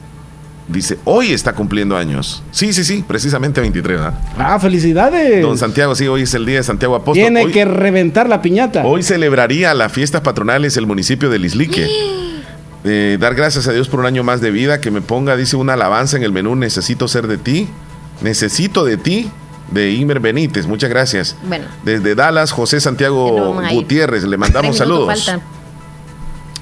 [0.74, 2.44] Dice, hoy está cumpliendo años.
[2.52, 4.20] Sí, sí, sí, precisamente 23, ¿verdad?
[4.38, 5.42] Ah, felicidades.
[5.42, 7.14] Don Santiago, sí, hoy es el día de Santiago Apóstol.
[7.14, 8.84] Tiene hoy, que reventar la piñata.
[8.84, 11.88] hoy celebraría las fiestas patronales el municipio de Lislique.
[12.86, 15.56] Eh, dar gracias a Dios por un año más de vida, que me ponga, dice,
[15.56, 17.70] una alabanza en el menú, necesito ser de ti,
[18.20, 19.32] necesito de ti,
[19.72, 21.38] de Imer Benítez, muchas gracias.
[21.44, 21.64] Bueno.
[21.86, 23.62] Desde Dallas, José no Santiago.
[23.72, 25.08] Gutiérrez, le mandamos saludos.
[25.08, 25.53] faltan.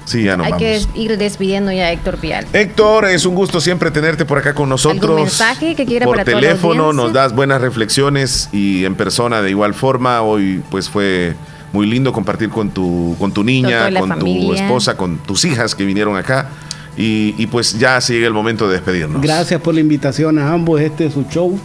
[0.04, 0.88] Sí, ya nos Hay vamos.
[0.94, 2.46] que ir despidiendo ya a Héctor Pial.
[2.52, 5.02] Héctor, es un gusto siempre tenerte por acá con nosotros.
[5.02, 9.50] ¿Algún mensaje que quiera por para teléfono nos das buenas reflexiones y en persona de
[9.50, 10.22] igual forma.
[10.22, 11.34] Hoy pues fue
[11.72, 15.84] muy lindo compartir con tu con tu niña, con tu esposa, con tus hijas que
[15.84, 16.48] vinieron acá
[16.96, 19.22] y, y, pues ya se llega el momento de despedirnos.
[19.22, 20.80] Gracias por la invitación a ambos.
[20.80, 21.58] Este es su show.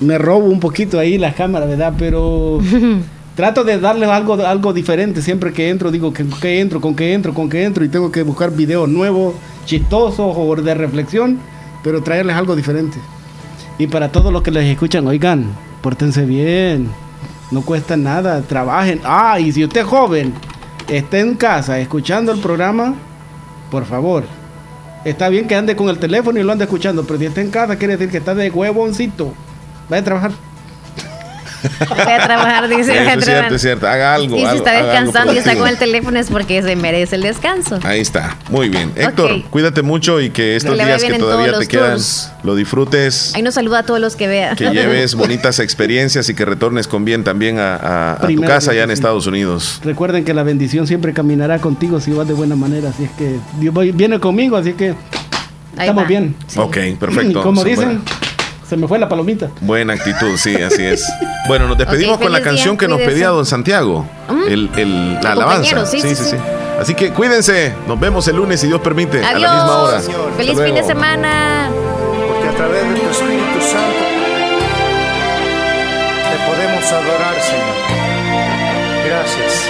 [0.00, 1.92] Me robo un poquito ahí las cámaras, ¿verdad?
[1.96, 2.60] Pero
[3.34, 5.22] trato de darles algo, algo diferente.
[5.22, 6.80] Siempre que entro, digo, ¿con qué entro?
[6.80, 7.34] ¿Con qué entro?
[7.34, 7.84] ¿Con qué entro?
[7.84, 9.34] Y tengo que buscar videos nuevos,
[9.64, 11.38] chistosos o de reflexión,
[11.82, 12.98] pero traerles algo diferente.
[13.78, 15.46] Y para todos los que les escuchan, oigan,
[15.80, 16.88] pórtense bien.
[17.50, 19.00] No cuesta nada, trabajen.
[19.04, 20.32] Ah, y si usted es joven,
[20.88, 22.94] está en casa escuchando el programa,
[23.70, 24.24] por favor,
[25.04, 27.50] Está bien que ande con el teléfono y lo ande escuchando, pero si está en
[27.50, 29.32] casa quiere decir que está de huevoncito.
[29.88, 30.30] Vaya a trabajar.
[31.88, 32.96] Voy a trabajar, dice.
[33.02, 33.86] Eso es cierto, es cierto.
[33.88, 34.36] Haga algo.
[34.36, 37.16] Y si algo- está algo descansando y está con el teléfono es porque se merece
[37.16, 37.78] el descanso.
[37.82, 38.92] Ahí está, muy bien.
[38.96, 39.50] Héctor, Ok.
[39.50, 42.30] cuídate mucho y que estos Que días que todavía te quedan tours.
[42.42, 44.56] lo disfrutes, Ahí nos saluda a todos los que vean.
[44.56, 48.70] que lleves bonitas experiencias y que retornes con bien también a, a- a tu casa
[48.72, 48.90] allá en.
[48.92, 49.80] Estados Unidos.
[49.84, 52.90] Recuerden que la bendición siempre caminará contigo si vas de buena manera.
[52.90, 54.94] Así es que Dios viene conmigo, así que Ahí
[55.88, 56.08] estamos va.
[56.08, 56.34] bien.
[56.56, 57.42] Ok, perfecto.
[57.42, 58.00] Como dicen, buena-
[58.72, 59.50] se me fue la palomita.
[59.60, 61.04] Buena actitud, sí, así es.
[61.46, 64.06] Bueno, nos despedimos con la canción día, que nos pedía don Santiago,
[64.48, 65.84] el, el- la El alabanza.
[65.86, 66.36] sí, sí, sí.
[66.80, 69.98] Así que cuídense, nos vemos el lunes si Dios permite, a la misma hora.
[69.98, 70.14] Adiós.
[70.36, 71.68] Feliz fin de semana.
[72.32, 74.04] Porque a través de tu Espíritu Santo
[76.30, 77.76] te podemos adorar, Señor.
[79.08, 79.68] Gracias.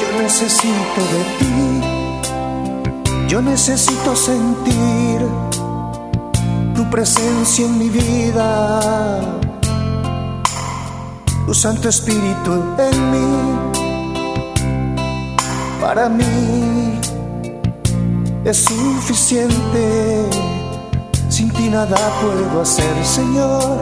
[0.00, 1.67] Yo necesito de ti,
[3.28, 5.20] yo necesito sentir
[6.74, 9.20] tu presencia en mi vida,
[11.44, 13.28] tu Santo Espíritu en mí.
[15.80, 16.98] para mí
[18.44, 20.28] es suficiente.
[21.28, 23.78] Sin ti nada puedo hacer, Señor,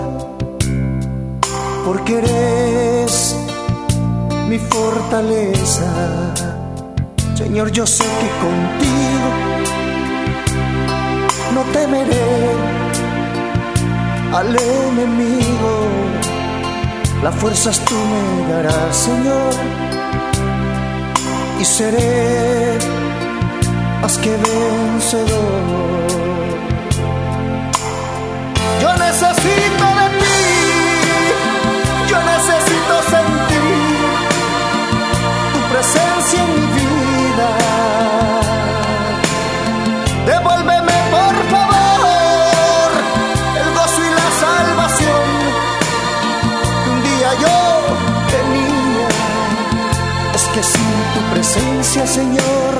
[1.84, 3.36] porque eres
[4.48, 6.45] mi fortaleza.
[7.36, 9.30] Señor, yo sé que contigo
[11.54, 12.26] no temeré
[14.32, 15.72] al enemigo.
[17.22, 19.52] Las fuerzas tú me darás, Señor,
[21.60, 22.78] y seré
[24.00, 26.06] más que vencedor.
[28.80, 29.85] Yo necesito
[51.16, 52.72] tu presencia, Señor,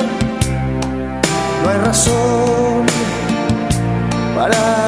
[1.62, 2.86] no hay razón
[4.36, 4.85] para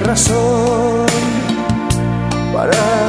[0.00, 1.06] razón
[2.52, 3.07] para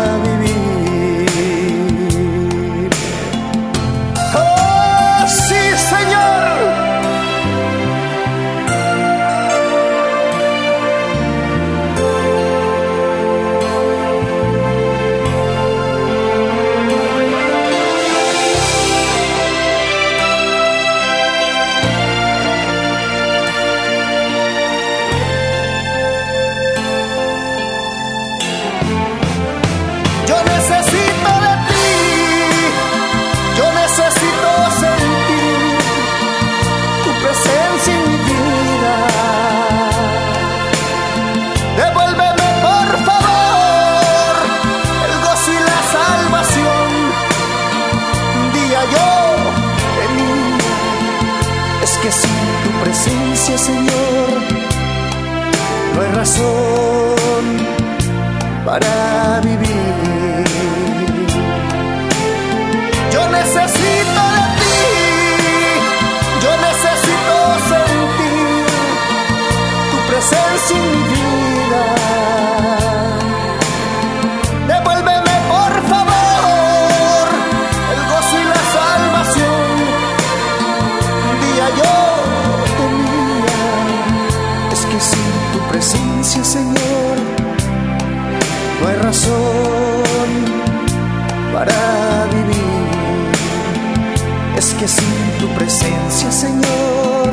[95.55, 97.29] presencia, Señor,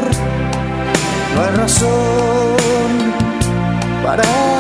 [1.35, 2.57] no hay razón
[4.03, 4.56] para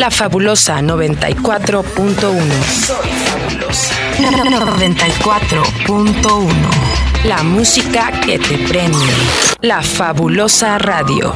[0.00, 2.24] La fabulosa 94.1.
[2.86, 3.94] Soy fabulosa.
[4.18, 6.48] 94.1.
[7.24, 8.96] La música que te prende.
[9.60, 11.34] La fabulosa radio.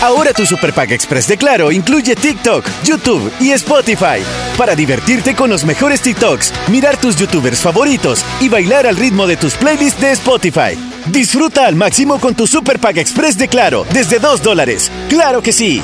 [0.00, 4.22] Ahora tu Super Pack Express de Claro incluye TikTok, YouTube y Spotify
[4.56, 9.36] para divertirte con los mejores TikToks, mirar tus YouTubers favoritos y bailar al ritmo de
[9.36, 10.78] tus playlists de Spotify.
[11.08, 14.90] Disfruta al máximo con tu Super Pack Express de Claro desde 2 dólares.
[15.10, 15.82] ¡Claro que sí!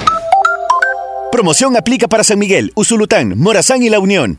[1.34, 4.38] Promoción aplica para San Miguel, Usulután, Morazán y La Unión.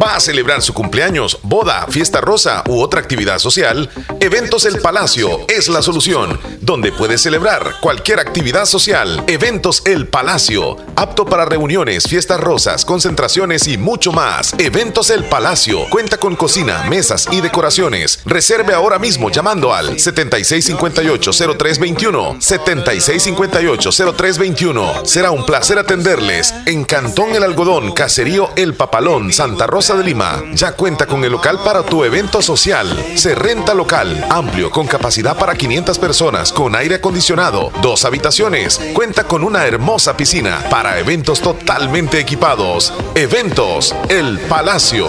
[0.00, 3.90] ¿Va a celebrar su cumpleaños, boda, fiesta rosa u otra actividad social?
[4.20, 9.24] Eventos El Palacio es la solución, donde puede celebrar cualquier actividad social.
[9.26, 14.54] Eventos El Palacio, apto para reuniones, fiestas rosas, concentraciones y mucho más.
[14.58, 18.20] Eventos El Palacio cuenta con cocina, mesas y decoraciones.
[18.24, 22.38] Reserve ahora mismo llamando al 7658-0321.
[22.38, 25.06] 7658-0321.
[25.06, 30.42] Será un placer atenderles en Cantón El Algodón, Caserío El Papalón, Santa Rosa de Lima.
[30.52, 32.88] Ya cuenta con el local para tu evento social.
[33.14, 38.80] Se renta local, amplio, con capacidad para 500 personas, con aire acondicionado, dos habitaciones.
[38.92, 42.92] Cuenta con una hermosa piscina para eventos totalmente equipados.
[43.14, 45.08] Eventos El Palacio.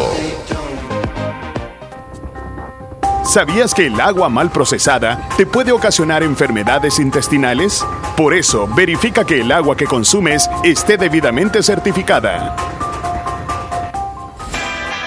[3.23, 7.85] ¿Sabías que el agua mal procesada te puede ocasionar enfermedades intestinales?
[8.17, 12.55] Por eso, verifica que el agua que consumes esté debidamente certificada.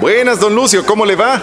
[0.00, 1.40] Buenas, don Lucio, ¿cómo le va?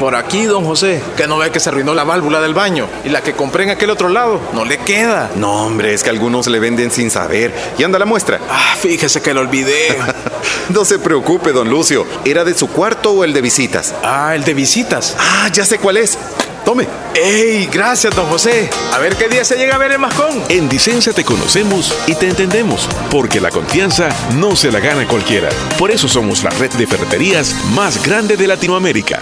[0.00, 3.08] Por aquí, don José, que no ve que se arruinó la válvula del baño y
[3.08, 5.30] la que compré en aquel otro lado no le queda.
[5.36, 7.54] No, hombre, es que algunos le venden sin saber.
[7.78, 8.40] ¿Y anda la muestra?
[8.50, 9.96] Ah, fíjese que lo olvidé.
[10.70, 12.06] no se preocupe, don Lucio.
[12.24, 13.94] ¿Era de su cuarto o el de visitas?
[14.02, 15.16] Ah, el de visitas.
[15.18, 16.18] Ah, ya sé cuál es.
[16.66, 16.88] Tome.
[17.14, 17.68] ¡Ey!
[17.72, 18.68] Gracias, don José.
[18.92, 20.42] A ver qué día se llega a ver el mascón.
[20.48, 25.48] En Dicenza te conocemos y te entendemos, porque la confianza no se la gana cualquiera.
[25.78, 29.20] Por eso somos la red de ferreterías más grande de Latinoamérica.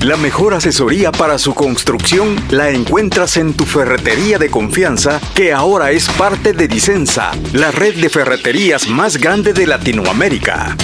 [0.00, 5.90] La mejor asesoría para su construcción la encuentras en tu ferretería de confianza, que ahora
[5.90, 10.74] es parte de Dicenza, la red de ferreterías más grande de Latinoamérica.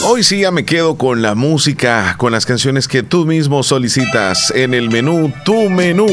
[0.05, 4.52] Hoy sí ya me quedo con la música, con las canciones que tú mismo solicitas
[4.56, 6.09] en el menú tu menú.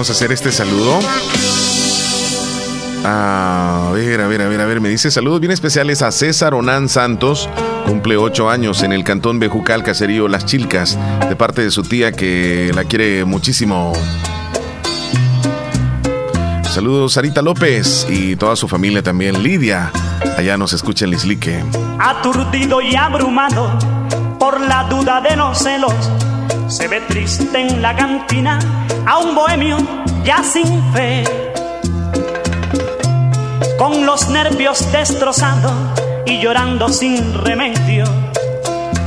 [0.00, 0.98] Vamos a hacer este saludo.
[3.04, 6.54] A ver, a ver, a ver, a ver, me dice saludos bien especiales a César
[6.54, 7.50] Onán Santos,
[7.84, 10.98] cumple ocho años en el cantón Bejucal, caserío Las Chilcas,
[11.28, 13.92] de parte de su tía que la quiere muchísimo.
[16.70, 19.92] Saludos Sarita López y toda su familia también, Lidia,
[20.38, 21.62] allá nos escucha en Lislique.
[21.98, 23.78] aturdido y abrumado
[24.38, 25.92] por la duda de los celos.
[26.70, 28.60] Se ve triste en la cantina
[29.04, 29.76] a un bohemio
[30.22, 31.24] ya sin fe.
[33.76, 35.72] Con los nervios destrozados
[36.26, 38.04] y llorando sin remedio.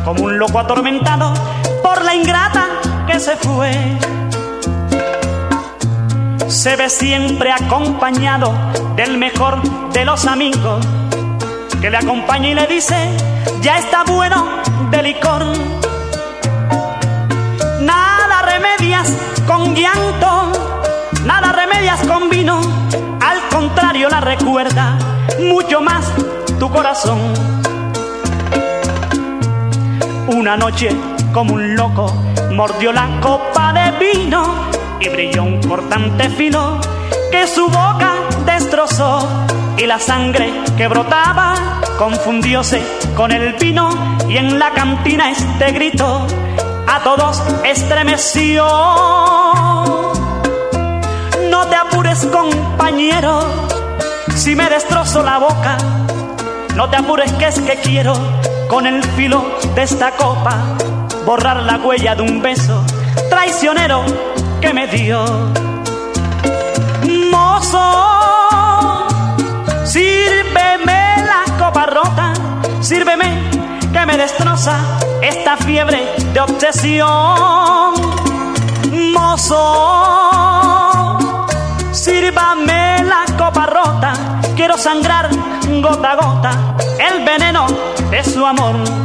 [0.04, 1.34] Como un loco atormentado
[1.82, 2.66] por la ingrata
[3.08, 3.72] que se fue.
[6.50, 8.54] Se ve siempre acompañado
[8.98, 9.62] del mejor
[9.94, 10.86] de los amigos
[11.80, 13.10] que le acompaña y le dice,
[13.62, 14.62] ya está bueno
[14.92, 15.93] de licor.
[21.26, 22.60] Nada remedias con vino,
[23.22, 24.98] al contrario la recuerda
[25.40, 26.06] mucho más
[26.60, 27.20] tu corazón.
[30.28, 30.90] Una noche
[31.34, 32.14] como un loco
[32.52, 34.70] mordió la copa de vino
[35.00, 36.80] y brilló un cortante filo
[37.32, 38.14] que su boca
[38.46, 39.28] destrozó
[39.78, 41.56] y la sangre que brotaba
[41.98, 42.82] confundióse
[43.16, 43.90] con el vino
[44.30, 46.28] y en la cantina este grito
[46.94, 48.66] a todos estremeció.
[51.50, 53.42] No te apures compañero,
[54.36, 55.78] si me destrozo la boca,
[56.76, 58.14] no te apures que es que quiero
[58.70, 59.44] con el filo
[59.74, 60.56] de esta copa
[61.26, 62.84] borrar la huella de un beso
[63.28, 64.04] traicionero
[64.62, 65.26] que me dio.
[67.32, 69.08] Mozo,
[69.84, 72.34] sírveme la copa rota,
[72.82, 73.63] sírveme
[73.94, 74.76] que me destroza
[75.22, 77.94] esta fiebre de obsesión.
[79.14, 79.60] Mozo,
[81.92, 84.14] sírvame la copa rota,
[84.56, 85.30] quiero sangrar
[85.82, 86.76] gota a gota
[87.12, 87.68] el veneno
[88.10, 89.03] de su amor.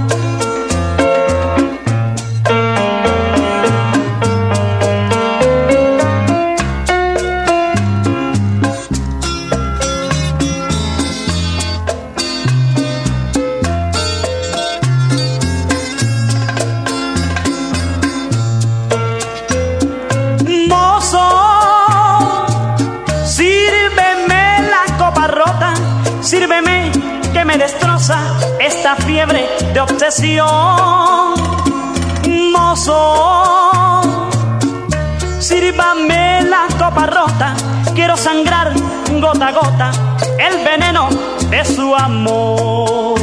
[27.49, 28.19] Me destroza
[28.61, 31.33] esta fiebre de obsesión.
[32.53, 34.20] Mozo,
[35.39, 37.55] sírvame la copa rota,
[37.95, 38.75] quiero sangrar
[39.19, 39.91] gota a gota
[40.39, 41.09] el veneno
[41.49, 43.18] de su amor.